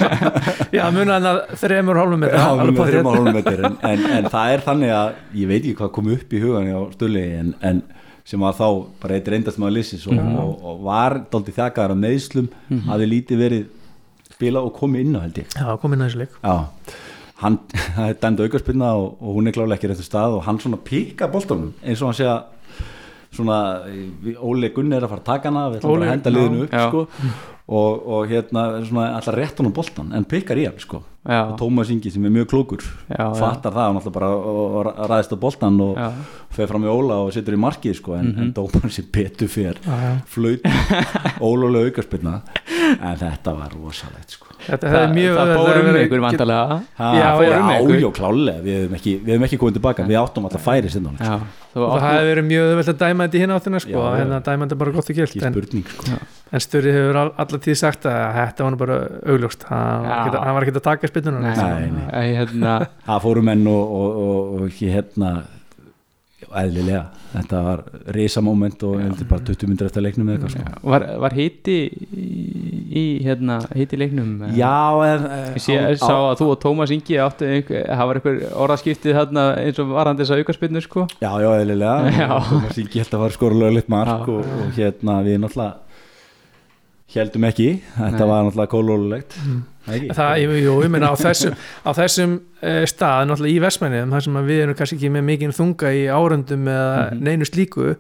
[0.77, 4.29] Já muna hann að þremur hálfum metra Já, þurfum að hólum þetta en, en, en
[4.35, 5.11] það er þannig að
[5.41, 7.83] ég veit ekki hvað kom upp í hugan á Stulli en, en
[8.31, 8.65] sem var þá
[9.01, 12.51] bara eitt reyndast maður lissis og, og, og var dálítið þakkaðar af meðslum
[12.87, 13.69] hafi lítið verið
[14.31, 15.55] spila og komið inn á held ég.
[15.57, 16.37] Já, kom inn að þessu leik.
[16.41, 16.55] Já,
[17.41, 20.59] hann, það er dæmd aukarspinna og, og hún er klálega ekki réttu stað og hann
[20.61, 22.35] svona píka boltanum eins og hann segja
[23.31, 23.57] svona,
[24.43, 26.75] Óli Gunni er að fara að taka hana við ætlum bara að henda liðinu upp
[26.75, 26.85] já.
[26.89, 27.03] sko,
[27.71, 31.43] og, og hérna svona alltaf rétt hann á boltan en píkar í hann sko Já.
[31.51, 33.27] og Tómas Ingi sem er mjög klókur Já, já.
[33.37, 36.07] fattar það og náttúrulega bara og, og ræðist á boltan og Já.
[36.57, 39.77] fer fram í Óla og setur í markið sko, en, en dómarinn sem betur fer
[39.85, 40.13] Já, já.
[40.25, 40.65] flaut
[41.45, 42.39] ólulega aukarspilna
[42.97, 44.50] en þetta var rosalegt sko.
[44.61, 46.21] Þetta hefði mjög það auðvelt fór að um vera- ykkur
[47.01, 47.99] Já, já, já, já, ykkur.
[48.01, 48.61] já, klálega.
[48.65, 50.05] Við hefum ekki, við ekki komið tilbaka.
[50.11, 51.13] Við áttum alltaf færi sinna
[51.71, 54.39] þú og það hefði verið mjög auðvelt að dæma þetta í hinn áttina sko, hérna
[54.43, 56.17] dæma þetta bara gott og gilt en, spurning sko.
[56.51, 58.97] en Sturri hefur all, allar tíð sagt að þetta var bara
[59.31, 59.63] augljóst.
[59.69, 62.05] Hann var ekki að taka spytuna Nei, Nei, nei.
[62.11, 62.35] nei.
[62.35, 62.75] Hérna,
[63.07, 65.31] það fóru menn og, og, og, og hérna
[66.61, 67.01] eðlilega,
[67.31, 67.83] þetta var
[68.15, 70.89] risamóment og heldur bara 20 myndir eftir leiknum eða eitthvað sko.
[70.93, 71.77] var, var hiti
[73.01, 74.73] í, hérna, hiti leiknum já,
[75.07, 79.45] en Ég sé, sá að þú og Tómas Ingi áttu það var einhver orðaskiptið þarna
[79.61, 81.05] eins og varandi þess að aukarspinnu sko.
[81.21, 81.95] Já, já, eðlilega.
[82.21, 82.29] Já.
[82.49, 85.79] Thomas Ingi held að var skora lögleitt mark og, og hérna við náttúrulega
[87.11, 88.29] heldum ekki, þetta Nei.
[88.29, 89.37] var náttúrulega kólólulegt
[89.87, 91.55] það, jú, jú, ég meina á þessum,
[91.85, 95.55] á þessum uh, stað, náttúrulega í Vestmænum þar sem við erum kannski ekki með mikinn
[95.57, 97.23] þunga í árundum eða Mhm.
[97.25, 97.95] neinu slíku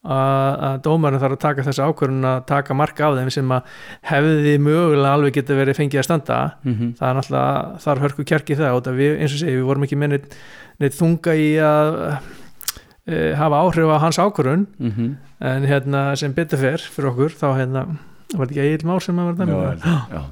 [0.00, 3.62] að, að dómarinn þarf að taka þessa ákvörðun að taka marka á þeim sem að
[4.08, 6.94] hefði mögulega alveg geta verið fengið að standa Mhm.
[6.96, 9.84] það er náttúrulega, þar hörku kjarki það út að við, eins og segi, við vorum
[9.84, 10.34] ekki með neitt,
[10.80, 12.00] neitt þunga í að
[13.10, 15.16] uh, hafa áhrif á hans ákvörðun Mhm.
[15.40, 17.84] en hérna sem betur fer fyrir okkur, þá hérna
[18.36, 20.22] var þetta ekki Egil Már sem að dæmi já, já.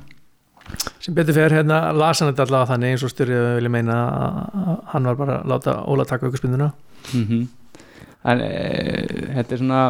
[1.00, 4.84] Sem betur fer hérna las hann þetta allavega þannig eins og styrrið vilja meina að
[4.94, 6.72] hann var bara að láta Óla taka aukarspinduna
[7.14, 7.48] Mhm.
[8.24, 8.52] en e,
[9.36, 9.82] þetta er svona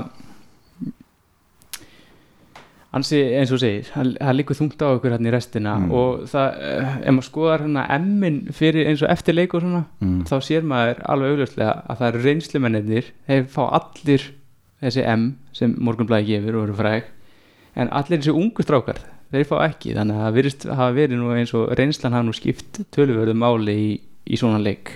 [2.96, 5.90] ansi eins og segir það það liggur þungt á ykkur hérna í restina Mm.
[5.92, 9.84] og það, eh, ef maður skoðar hérna emmin fyrir eins og eftir leik og svona
[10.00, 10.22] Mm.
[10.24, 14.22] þá sér maður alveg augljóslega að það eru reynslumennir þeir fá allir
[14.82, 17.02] þessi M sem morgunblæði gefur og eru fræg
[17.76, 18.96] en allir þessi ungu strákar
[19.32, 19.94] þeir fá ekki.
[19.96, 23.90] Þannig að það hafa verið nú eins og reynslan hafa nú skipt töluvörðu máli í,
[24.28, 24.94] í svona leik.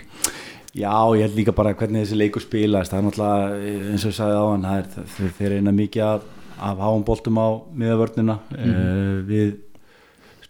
[0.73, 2.93] Já, ég held líka bara hvernig þessi leikur spilast.
[2.93, 6.07] Það er náttúrulega, eins og ég sagði á hann það er, þeir, þeir reyna mikið
[6.07, 6.25] af,
[6.71, 7.49] af háum boltum á
[7.83, 8.39] miðavörnina.
[8.57, 9.53] Mm við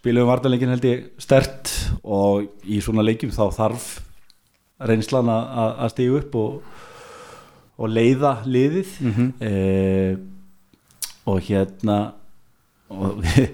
[0.03, 1.71] spilum vartaleikin held ég stert
[2.03, 3.85] og í svona leikjum þá þarf
[4.83, 6.57] reynslan að, stígu upp og,
[7.79, 8.97] og leiða liðið.
[8.99, 9.29] Mhm.
[9.39, 10.17] eh,
[11.23, 11.97] og hérna
[12.99, 13.47] og við,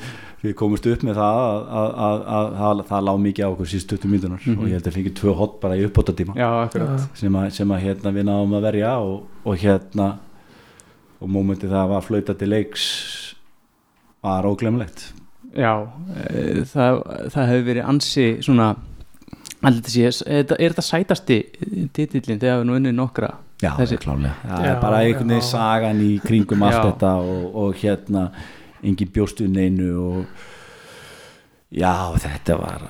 [0.43, 3.69] við komumst upp með það að, að, að, að, að það lág mikið á okkur
[3.73, 4.57] síðust 20 mínunar Mhm.
[4.59, 5.85] og ég held að fengið tvö hot bara í
[6.65, 7.07] akkurat.
[7.19, 10.09] Sem að, sem að hérna, við náðum að verja og, og hérna
[11.19, 12.85] og mómentið það var flauta til leiks
[14.23, 15.09] var óglemlegt.
[15.55, 15.73] Já,
[16.29, 16.99] e, það,
[17.33, 18.69] það hefur verið ansi svona
[19.65, 21.37] allir þessi, er, þetta- er þetta sætasti
[21.95, 23.29] titillin þegar við nú unnið nokkra?
[23.59, 24.35] Já, Þessi- klálega.
[24.45, 26.83] Það Já, er bara einhvern veginn sagan í kringum allt Já.
[26.91, 28.29] þetta og, og hérna
[28.83, 30.25] engin bjóstu neinu og
[31.69, 31.93] já,
[32.23, 32.87] þetta var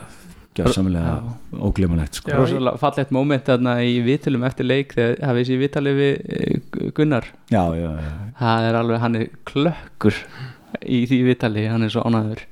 [0.59, 1.15] gjörsamlega
[1.63, 2.45] óglemulegt sko.
[2.81, 7.63] Fallegt moment þarna í viðtölum eftir leik þegar hafið þessi viðtali við eh, Gunnar já,
[7.77, 8.13] já, já.
[8.41, 10.23] það er alveg, hann er klökkur
[10.83, 12.45] í því viðtali, hann er svo ánæður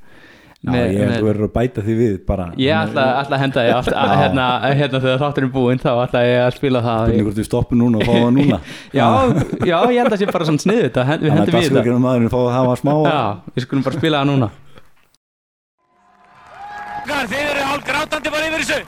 [0.58, 2.46] já ég held að þú verður að bæta því við bara.
[2.58, 4.46] Ég ætla, ætla að henda ég allt, að, hérna,
[4.80, 7.02] hérna þegar þátturinn er búinn þá ætla ég að spila það.
[7.08, 8.60] Spurning hvort við stoppum núna og fáum það núna?
[8.98, 9.08] Já,
[9.62, 11.58] já, ég held að sé bara svona sniðu þetta við Þannig að hendum í þetta.
[11.58, 13.20] dagskrifgjörnum maðurinn fá að hafa smá Já,
[13.54, 14.48] við skulum bara spila það núna.
[17.08, 18.80] Þið eru hálf grátandi bara yfir þessu.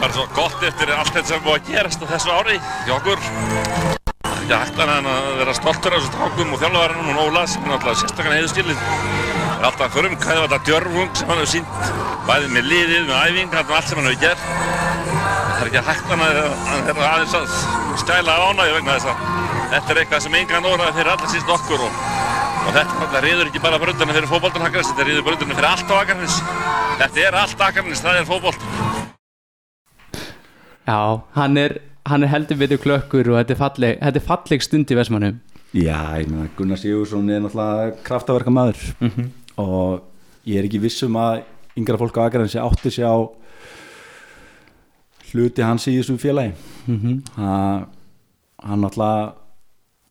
[0.00, 2.56] Bara svo gott eftir allt þetta sem er búið að gerast á þessu ári
[2.86, 3.18] hjá okkur.
[4.36, 7.44] Ekki hægt annað en að vera stoltur af þessu strákum og þjálfarinn og Óla
[9.56, 11.70] sem er sérstaklega heiðustilin er alltaf djörfung sem hann hefur sínt
[12.26, 14.42] bæðið með liðið, með æfingar og allt sem hann hefur gert.
[15.56, 17.46] Það er ekki hægt annað en að hann er aðeins að
[18.02, 19.16] stæla ánægju vegna þess að
[19.72, 22.00] þetta er eitthvað sem engan óraði fyrir allra síst okkur og,
[22.66, 25.96] og þetta reyður ekki bara brönduna fyrir fótboltan Akarnes, þetta reyður brönduna fyrir allt á
[26.02, 26.36] Akarnes
[27.00, 28.68] þetta er allt Akarnes, það er fótbolt.
[30.86, 31.00] Já,
[31.34, 34.92] hann er, hann er heldur betur klökkur og þetta er falleg, þetta er falleg stund
[34.94, 35.40] í Vestmannum
[35.76, 39.32] Já, ég meina Gunnar Sigursson er náttúrulega kraftaverka maður Mhm.
[39.58, 40.02] Og
[40.46, 41.42] ég er ekki viss um að
[41.76, 43.16] yngra fólk á Akarnes átti sig á
[45.32, 46.54] hluti hans í þessu félagi.
[46.86, 47.22] Mhm.
[47.36, 47.86] Ha-
[48.62, 49.32] hann náttúrulega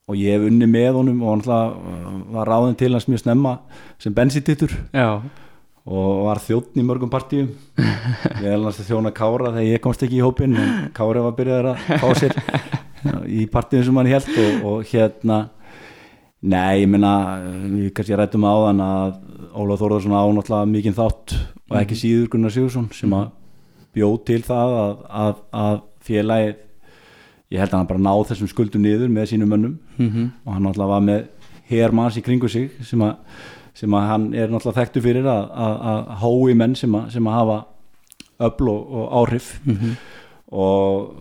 [0.08, 3.60] og ég hef unni með honum og hann náttúrulega var ráðin til hans mjög snemma
[3.98, 5.22] sem bensítittur Já,
[5.88, 7.50] og var þjóttn í mörgum partíum.
[7.78, 11.72] Ég hef náttúrulega þjóna Kára þegar ég komst ekki í hópin en Kára var byrjaður
[11.74, 12.38] að fá sér
[13.28, 15.50] í partíum sem hann held og, og hérna
[16.46, 17.12] nei, ég meina
[17.66, 19.16] við kannski rættum áðan að
[19.56, 21.36] Óla Þórðarsson á náttúrulega mikinn þátt
[21.70, 23.30] og ekki síður Gunnar Sigursson sem að
[23.96, 26.56] bjóð til það að, að, að félagið
[27.54, 29.78] ég held að hann bara náð þessum skuldum niður með sínum mönnum.
[29.98, 30.26] Mhm.
[30.44, 31.28] og hann náttúrulega var með
[31.70, 33.16] hermanns í kringu sig sem að
[33.76, 37.28] sem að hann er náttúrulega þekktu fyrir að, að, að hói menn sem að, sem
[37.28, 37.58] að hafa
[38.48, 39.50] öfl og, og áhrif.
[39.66, 39.98] Mhm.
[40.52, 41.12] og,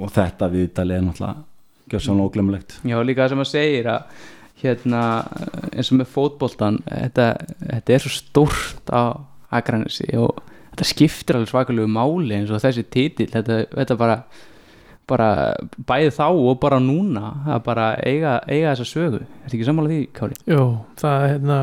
[0.00, 1.46] og þetta viðtalið er náttúrulega
[1.90, 4.20] gjössan óglemulegt Já, líka það sem að segir að
[4.62, 5.00] hérna,
[5.72, 7.26] eins og með fótboltan þetta,
[7.70, 9.02] þetta er svo stórt á
[9.50, 10.38] Akranesi og
[10.70, 14.20] þetta skiptir alveg svakalegu máli eins og þessi titill, þetta, þetta bara
[15.10, 15.26] bara
[15.88, 20.00] bæði þá og bara núna að bara eiga, eiga þessa sögu Ertu ekki sammála því,
[20.14, 20.36] Kári?
[20.46, 20.60] Jó,
[21.00, 21.56] það er hérna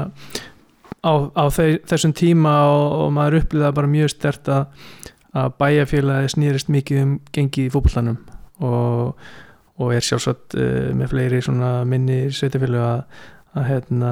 [0.99, 4.65] á, á þe- þessum tíma og, og maður upplýða bara mjög stert að,
[5.31, 8.19] að bæjarfélagi snýrist mikið um gengi í fótbollanum
[8.59, 9.15] og,
[9.77, 11.41] og er sjálfsagt uh, með fleiri
[11.85, 13.23] minni sveitafélagi að,
[13.57, 14.11] að hérna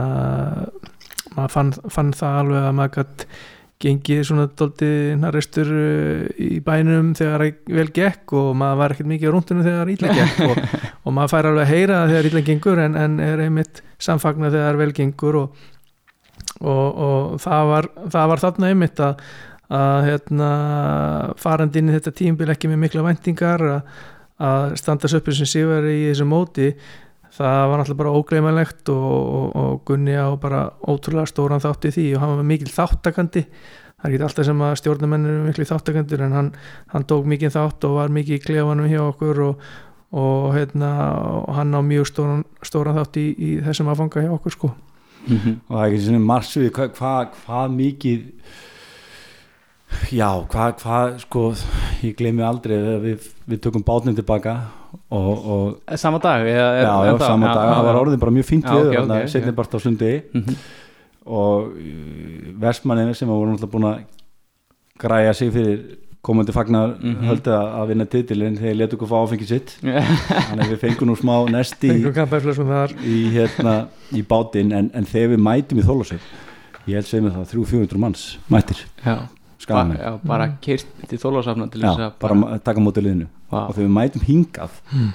[1.36, 3.28] maður fann, fann það alveg að maður gætt
[3.86, 4.90] gengið svona dólti
[5.20, 5.70] naristur
[6.40, 10.40] í bænum þegar vel gekk og maður var ekkert mikið á rúndunum þegar ítla gekk
[10.50, 10.62] og,
[11.04, 14.80] og maður fær alveg að heyra þegar ítla gengur en, en er einmitt samfagna þegar
[14.80, 15.68] vel gengur og,
[16.62, 19.28] og, og það, var, það var þarna einmitt að,
[19.82, 20.50] að hérna,
[21.42, 23.96] farandi inn í þetta tímbil ekki með mikla væntingar að,
[24.44, 26.74] að standa söpur sem síðar í þessu móti
[27.36, 31.96] það var náttúrulega bara ógleimalegt og, og, og Gunni á bara ótrúlega stóran þátt í
[31.96, 33.46] því og hann var mikil þáttakandi
[34.06, 36.52] það er ekki alltaf sem að stjórnumennir eru miklu þáttakandur en hann,
[36.92, 39.66] hann tók mikið þátt og var mikið í klefanum hjá okkur og,
[40.16, 40.92] og, hérna,
[41.58, 44.72] hann á mjög stóran, stóran þátt í, í þessum aðfanga hjá okkur sko.
[45.26, 47.14] Og það er ekki svona marsvið hvað hva,
[47.46, 48.28] hva mikið
[50.16, 51.44] já, hvað hva, sko
[52.06, 54.56] ég gleymi aldrei við, við tökum bátnum tilbaka
[55.10, 56.46] og, og Sama dag?
[56.46, 57.28] Eða, já, já, ennþá?
[57.28, 59.58] sama dag, það var orðin bara mjög fínt Já, við ok, okay, ok, setni ok.
[59.62, 60.56] bara á sundi Mhm.
[61.26, 64.04] og uh, versmanninu sem voru náttúrulega búin að
[65.02, 65.80] græja sig fyrir
[66.26, 67.26] komandi fagnar Mhm.
[67.30, 70.02] höldu að að vinna titilin þegar letu okkur fá áfengi sitt Já.
[70.02, 72.02] þannig að við fengum nú smá nesti í,
[73.06, 76.22] í, hérna, í bátinn en, en þegar við mætum í þólasveið
[76.88, 79.18] ég held segja með það 300-400 manns mættir Já,
[79.74, 83.28] Ba- já, bara kyrt til þólasafna til Já, þess að bara ma- taka móti liðinu
[83.52, 83.60] Vá.
[83.70, 85.14] og þegar við mætum hingað Hmm.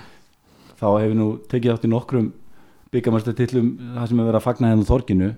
[0.81, 2.33] þá hefur nú tekið átt í nokkrum
[2.93, 5.35] byggamæstartillum það sem hefur verið að fagna henni á þorginu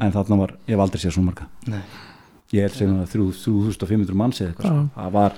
[0.00, 1.82] en þarna var, ég hef aldrei séð svona marga Nei.
[2.52, 4.88] ég held sem að 3500 manns eða eitthvað, sko.
[5.00, 5.32] það var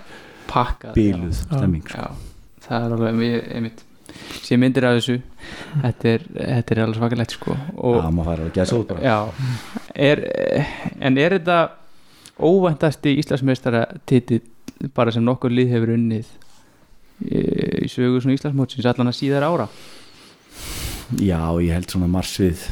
[0.48, 1.56] pakkað bíluð já.
[1.56, 1.98] stemming sko.
[1.98, 2.10] já,
[2.68, 3.82] það er alveg mjög einmitt
[4.46, 5.16] sé myndir af þessu
[5.82, 9.00] þetta er, þetta er alveg svakalegt sko og, Já, maður fær alveg gæsa út bara.
[9.00, 9.18] já,
[9.94, 10.22] er,
[11.00, 11.58] en er þetta
[12.40, 14.42] óvæntasti Íslandsmeistara titill
[14.94, 16.26] bara sem nokkur lið hefur unnið
[17.24, 17.44] í,
[17.86, 19.68] í sögu svona Íslandsmótsins allan að síðar ára
[21.16, 22.66] já, ég held svona marsvið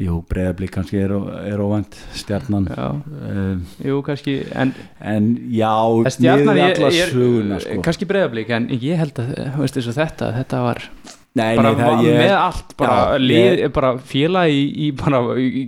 [0.00, 1.14] jú, breyðablík kannski er,
[1.46, 5.74] er óvænt stjarnan já, um, jú kannski en, en já,
[6.16, 7.82] stjarnan miðað ég, alla ég, söguna sko.
[7.86, 10.88] kannski breyðablík en ég held að, veist þetta þetta var
[11.34, 14.90] Nei, bara nei, það, ég, með allt bara, Já, lið, ég- bara félag í, í,
[14.94, 15.62] í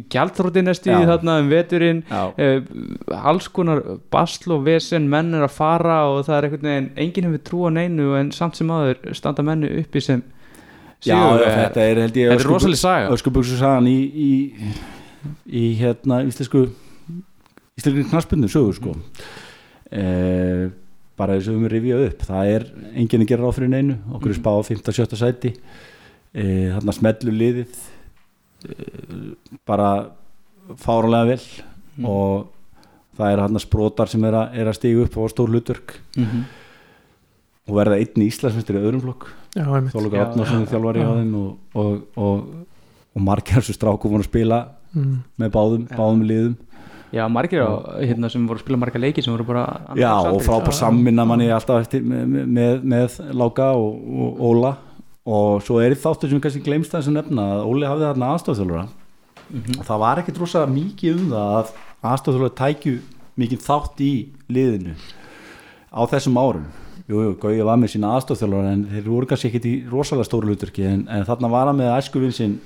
[1.02, 1.08] Já.
[1.10, 2.02] þarna um veturinn.
[2.12, 3.80] Uh, alls konar
[4.14, 7.64] basl og vesen menn er að fara og það er einhvern veginn enginn hefur trú
[7.66, 10.22] á neinu en samt sem aður standa menni uppi sem
[11.04, 12.30] Já, já, þetta er held ég.
[13.12, 14.30] Öskubuksu sagan í, í,
[15.50, 16.68] í hérna íslensku
[17.76, 18.94] íslensku knaspundu sögur sko
[19.92, 20.70] e,
[21.16, 24.32] bara þess að við rifja upp það er enginn að gera ráð fyrir neinu okkur
[24.34, 24.82] er spáð á 5.
[24.92, 25.16] 7.
[25.20, 25.52] sæti
[26.36, 26.44] e,
[26.74, 27.78] þarna smellu liðið
[28.66, 28.74] e,
[29.68, 29.90] bara
[30.82, 31.40] fárulega vel
[31.96, 32.04] Mm.
[32.12, 32.48] og
[33.16, 36.42] það er hann sprotar sem er að, er að stiga upp á stór hlutverk Mhm.
[37.68, 39.24] og verða einn í Íslandsmyndir í öðrum flokk.
[39.56, 42.44] Þóluga já, þjálfari á þeim og, og, og,
[43.16, 44.58] og margir þessu stráku voru að spila
[44.92, 45.16] Mm.
[45.40, 46.56] með báðum, báðum liðum
[47.16, 47.70] já, margir á,
[48.04, 49.64] hérna, sem voru að spila marga leiki sem voru bara
[49.98, 54.74] Já, og frábær samminna manni alltaf eftir með, með, með Láka og, og Óla.
[55.26, 58.86] Og svo er þáttur sem kannski glemst það sem nefna að Óli hafði þarna aðstofþjálfara
[59.46, 59.76] Mhm.
[59.78, 61.68] og það var ekkit rosa mikið um það að
[62.10, 62.94] aðstofþjálfara tækju
[63.38, 64.10] mikið þátt í
[64.50, 64.94] liðinu
[65.94, 66.64] á þessum árum.
[67.06, 70.50] Jú, jú, Gauði var með sína aðstofþjálfara en þeir voru kannski ekkit í rosalega stóru
[70.50, 72.56] hlutverki en, en þarna var hann með æskuvinn sinn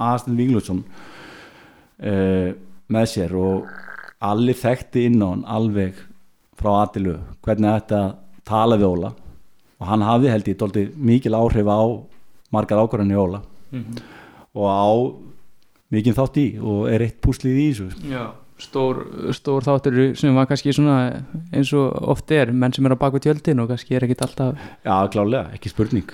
[0.00, 0.80] Aðastin Víglundsson
[2.00, 2.54] uh,
[2.88, 3.34] með sér.
[3.36, 3.68] Og
[4.20, 5.98] allir þekkti inn á hann alveg
[6.60, 8.00] frá aðilu hvernig þetta
[8.44, 9.14] tala við Óla.
[9.80, 11.80] Og hann hafði held ég dóldi mikil áhrif á
[12.52, 13.42] margar ákvarðan í Óla.
[13.70, 14.00] Mhm.
[14.50, 14.90] og á
[15.94, 18.08] mikið þátt í og er eitt púslið í þessu.
[18.10, 18.24] Já,
[18.58, 18.98] stór,
[19.34, 21.22] stór þáttur sem var kannski svona
[21.54, 24.58] eins og oft er menn sem er á baku tjöldin og kannski er ekkit alltaf
[24.84, 26.10] Já, klálega, ekki spurning.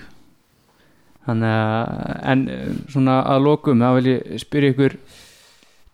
[1.27, 2.45] Þannig að, en
[2.93, 4.99] svona að lokum, þá vil ég spyrja ykkur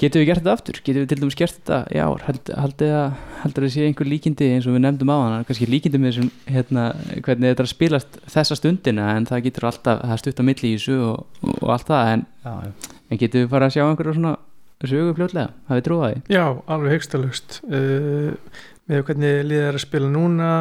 [0.00, 0.78] getum við gert þetta aftur?
[0.84, 2.24] Getum við til dæmis gert þetta í ár?
[2.26, 6.14] Hald, haldið að, sé einhver líkindi eins og við nefndum á hann, kannski líkindi með
[6.14, 6.86] þessum, hérna,
[7.26, 10.78] hvernig þetta að spilast þessa stundina, en það getur alltaf, það stutt á milli í
[10.78, 12.98] þessu og, og, allt það, en, Já, já.
[13.08, 14.34] en getum við fara að sjá einhverja svona
[14.82, 16.20] sögu fljótlega, hafið trúið því?
[16.34, 16.44] Já,
[16.74, 18.60] alveg hegstalust uh,
[18.90, 20.52] með hvernig liðið er að spila núna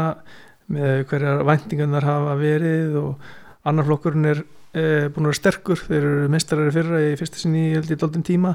[0.71, 3.31] með hverjar væntingarnar hafa verið og
[3.67, 7.71] annar flokkurinn er uh, búin að vera sterkur þeir eru mestarari fyrra í fyrsta sinni
[7.71, 8.53] í held í tíma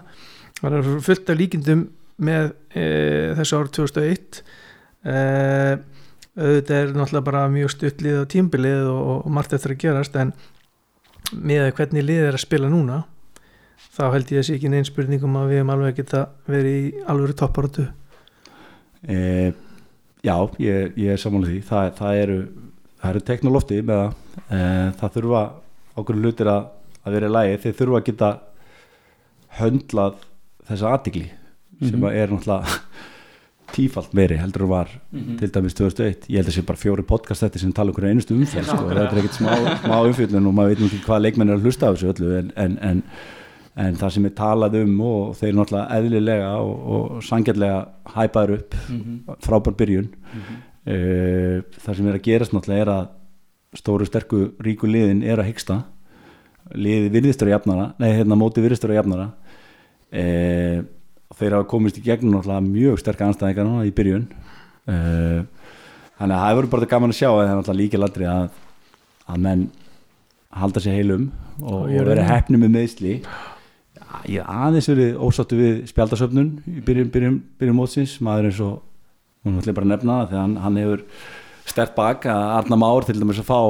[0.61, 1.85] það er fullt af líkindum
[2.27, 4.41] með uh, þessu ár 2001
[5.07, 5.75] uh,
[6.37, 10.33] auðvitað er náttúrulega bara mjög stuttlið og tímbilið og, og margt eftir að gerast en
[11.33, 13.03] með hvernig liðið er að spila núna
[13.97, 17.05] þá held ég að sé ekki neins spurningum að við hefum alveg geta verið í
[17.09, 17.87] alveg topparötu
[19.09, 19.17] e,
[20.27, 21.59] Já, ég, ég er samanlega því.
[21.69, 22.37] Það, það eru,
[23.11, 24.17] eru teknolófti með það.
[24.47, 24.61] E,
[24.99, 25.43] það þurfa
[26.03, 26.65] okkur hlutir að,
[27.05, 28.31] að vera í lægi þeir þurfa að geta
[29.61, 30.25] höndlað
[30.69, 31.31] þessa aðtikli mm
[31.81, 31.91] -hmm.
[31.91, 32.67] sem er náttúrulega
[33.77, 35.39] tífalt meiri heldur en var Mm -hmm.
[35.39, 38.09] til dæmis 2001, ég held að sé bara fjóri podcast þetta sem tala um hverju
[38.11, 38.89] einustu umfjöld sko.
[38.89, 41.87] þetta er ekkert smá, smá umfjöldun og maður veit ekki hvað leikmenn er að hlusta
[41.87, 43.03] á þessu öllu en, en, en,
[43.77, 48.75] en það sem er talað um og þeir náttúrulega eðlilega og, og sangjarlega hæpaður upp
[48.89, 49.19] Mhm.
[49.41, 50.09] frábær byrjun
[50.87, 53.07] uh, það sem er að gerast náttúrulega er að
[53.77, 55.83] stóru sterku ríku liðin er að hyggsta
[56.75, 59.29] liði virðistur að jafnara nei hérna móti virðistur að jafnara
[60.17, 60.85] uh,
[61.37, 62.41] þeir hafa komist í gegnum
[62.71, 64.29] mjög sterka anstæðingar núna í byrjun.
[64.87, 65.43] Uh,
[66.17, 68.47] þannig að það verður bara gaman að sjá að það er náttúrulega líka ladri að,
[69.27, 69.67] að menn
[70.57, 71.29] halda sér heilum
[71.61, 73.19] og, Og er vera hefni með meðsli
[74.31, 78.17] ég aðeins verið ósáttu við spjaldasöfnun í byrjun, byrjun, byrjun mótsins.
[78.25, 78.79] Maður eins og
[79.47, 81.05] hún ætla bara að nefna það þegar hann, hefur
[81.67, 83.61] stert bak að Arna Már til dæmis að fá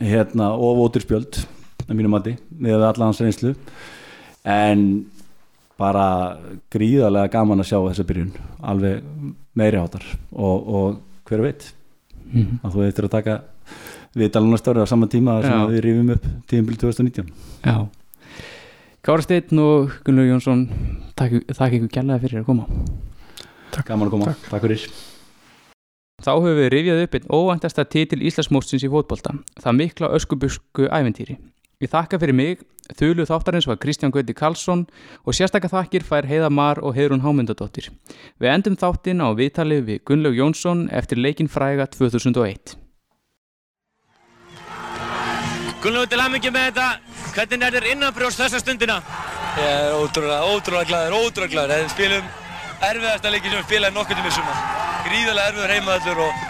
[0.00, 1.40] hérna ofótur spjöld
[1.86, 3.54] að mínum mati með allan hans reynslu.
[4.48, 4.84] En
[5.80, 6.06] bara
[6.72, 8.32] gríðarlega gaman að sjá þessa byrjun
[8.62, 9.02] alveg
[9.56, 11.00] meiri hátar og, og
[11.30, 11.70] hver veit
[12.30, 12.60] Mhm.
[12.62, 13.32] að þú eftir að taka
[14.14, 17.32] við dalunastöru á sama tíma sem við rifum upp tíðanbíl 2019
[17.66, 17.88] Já.
[19.02, 20.66] Kára Steinn og Gunnar Jónsson
[21.18, 22.66] takk, takk ykkur kjallaði fyrir að koma.
[23.86, 24.84] Gaman að koma, takk, takk fyrir.
[26.20, 29.32] Þá höfum við rifjað upp einn óvæntasta titil Íslandsmótsins í fótbolta,
[29.62, 31.38] það mikla öskubusku æventýri.
[31.80, 32.58] Ég þakka fyrir mig,
[32.92, 34.82] þulu þáttarins var Kristján Gauti Karlsson
[35.24, 37.86] og sérstakka þakkir fær Heiða Mar og Heiðrún Hámyndadóttir.
[38.36, 42.74] Við endum þáttinn á viðtalið við Gunnlaug Jónsson eftir leikin fræga 2001.
[45.80, 46.90] Gunnlaugur til hamingi með þetta.
[47.30, 48.98] Hvernig er þér innanbrjóst þessa stundina?
[49.56, 51.86] Ég er ótrúlega, ótrúlega glæður, ótrúlega glæður.
[51.86, 52.28] Við spilum
[52.90, 54.60] erfiðasta leiki sem við spilaði nokkur tíma í sumar.
[55.08, 56.46] Gríðarlega erfiður heimavöllur og,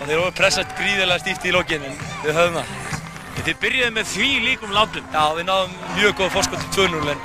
[0.00, 3.01] og þeir eru pressað gríðarlega stíft í lokin en við höfum það.
[3.42, 5.06] Þið byrjuðu með því líkum látum.
[5.10, 7.18] Já, við náðum mjög góð fórskot til 2-0 en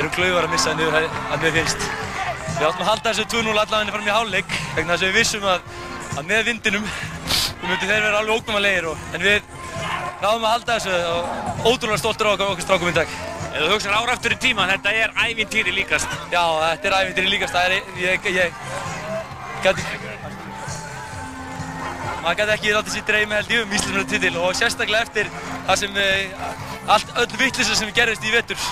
[0.00, 1.80] erum klauðar að missa það niður að mér finnst.
[2.56, 5.44] Við áttum að halda þessu 2-0 allavega fram í hálfleik vegna þess að við vissum
[5.46, 5.60] að,
[6.16, 6.86] að með vindinum
[7.62, 9.40] myndi þeir vera alveg óknumalegir en við
[10.20, 11.22] náðum að halda þessu og
[11.70, 13.08] ótrúlega stoltur á okkur, strákum í dag.
[13.50, 16.10] Ef þú hugsaður ára aftur í tíma, þetta er ævintýri líkast.
[16.32, 17.54] Já, þetta er ævintýri líkast.
[22.22, 25.30] Maður gæti ekki látið sér dreymi held ég um Íslandsmjöld titil og sérstaklega eftir
[25.66, 28.66] það sem eh, allt, öll vittlisa sem gerðist í vetur.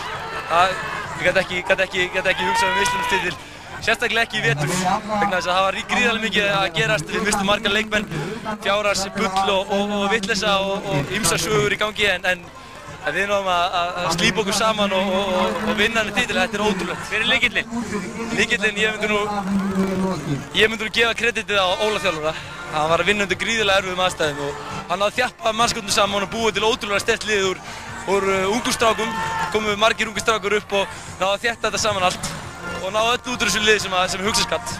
[0.49, 0.75] Það,
[1.23, 3.37] gæti ekki, ekki, ekki hugsað um Íslandsmjöld titil.
[3.79, 7.47] Sérstaklega ekki í vetur, vegna þess að það var gríðarlega mikið að gerast, við mistum
[7.47, 8.09] margar leikmenn,
[8.65, 12.43] fjárars, bull og, vittlisa og, ymsar sögur í gangi en, en
[13.07, 16.39] En við náðum að, að, að slípa okkur saman og, og, og vinna henni titil,
[16.41, 17.05] þetta er ótrúlegt.
[17.09, 17.69] Hver er líkillinn?
[18.37, 19.21] Líkillinn, ég myndi nú,
[20.59, 22.35] ég myndi nú gefa kreditið á Óla þjálfura.
[22.75, 24.59] Hann var að vinna undir gríðilega erfiðum aðstæðum og
[24.91, 27.63] hann náði þjappa mannskotnum saman og búið til ótrúlega stert lið úr,
[28.13, 29.15] úr uh, ungustrákum,
[29.55, 32.31] komu margir ungustrákur upp og náði að þjætta þetta saman allt
[32.83, 34.77] og náði öll út úr þessu lið sem, að, sem hugsa skatt.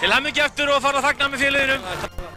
[0.00, 2.35] Til hamingi aftur og fara að þakna með félaginu.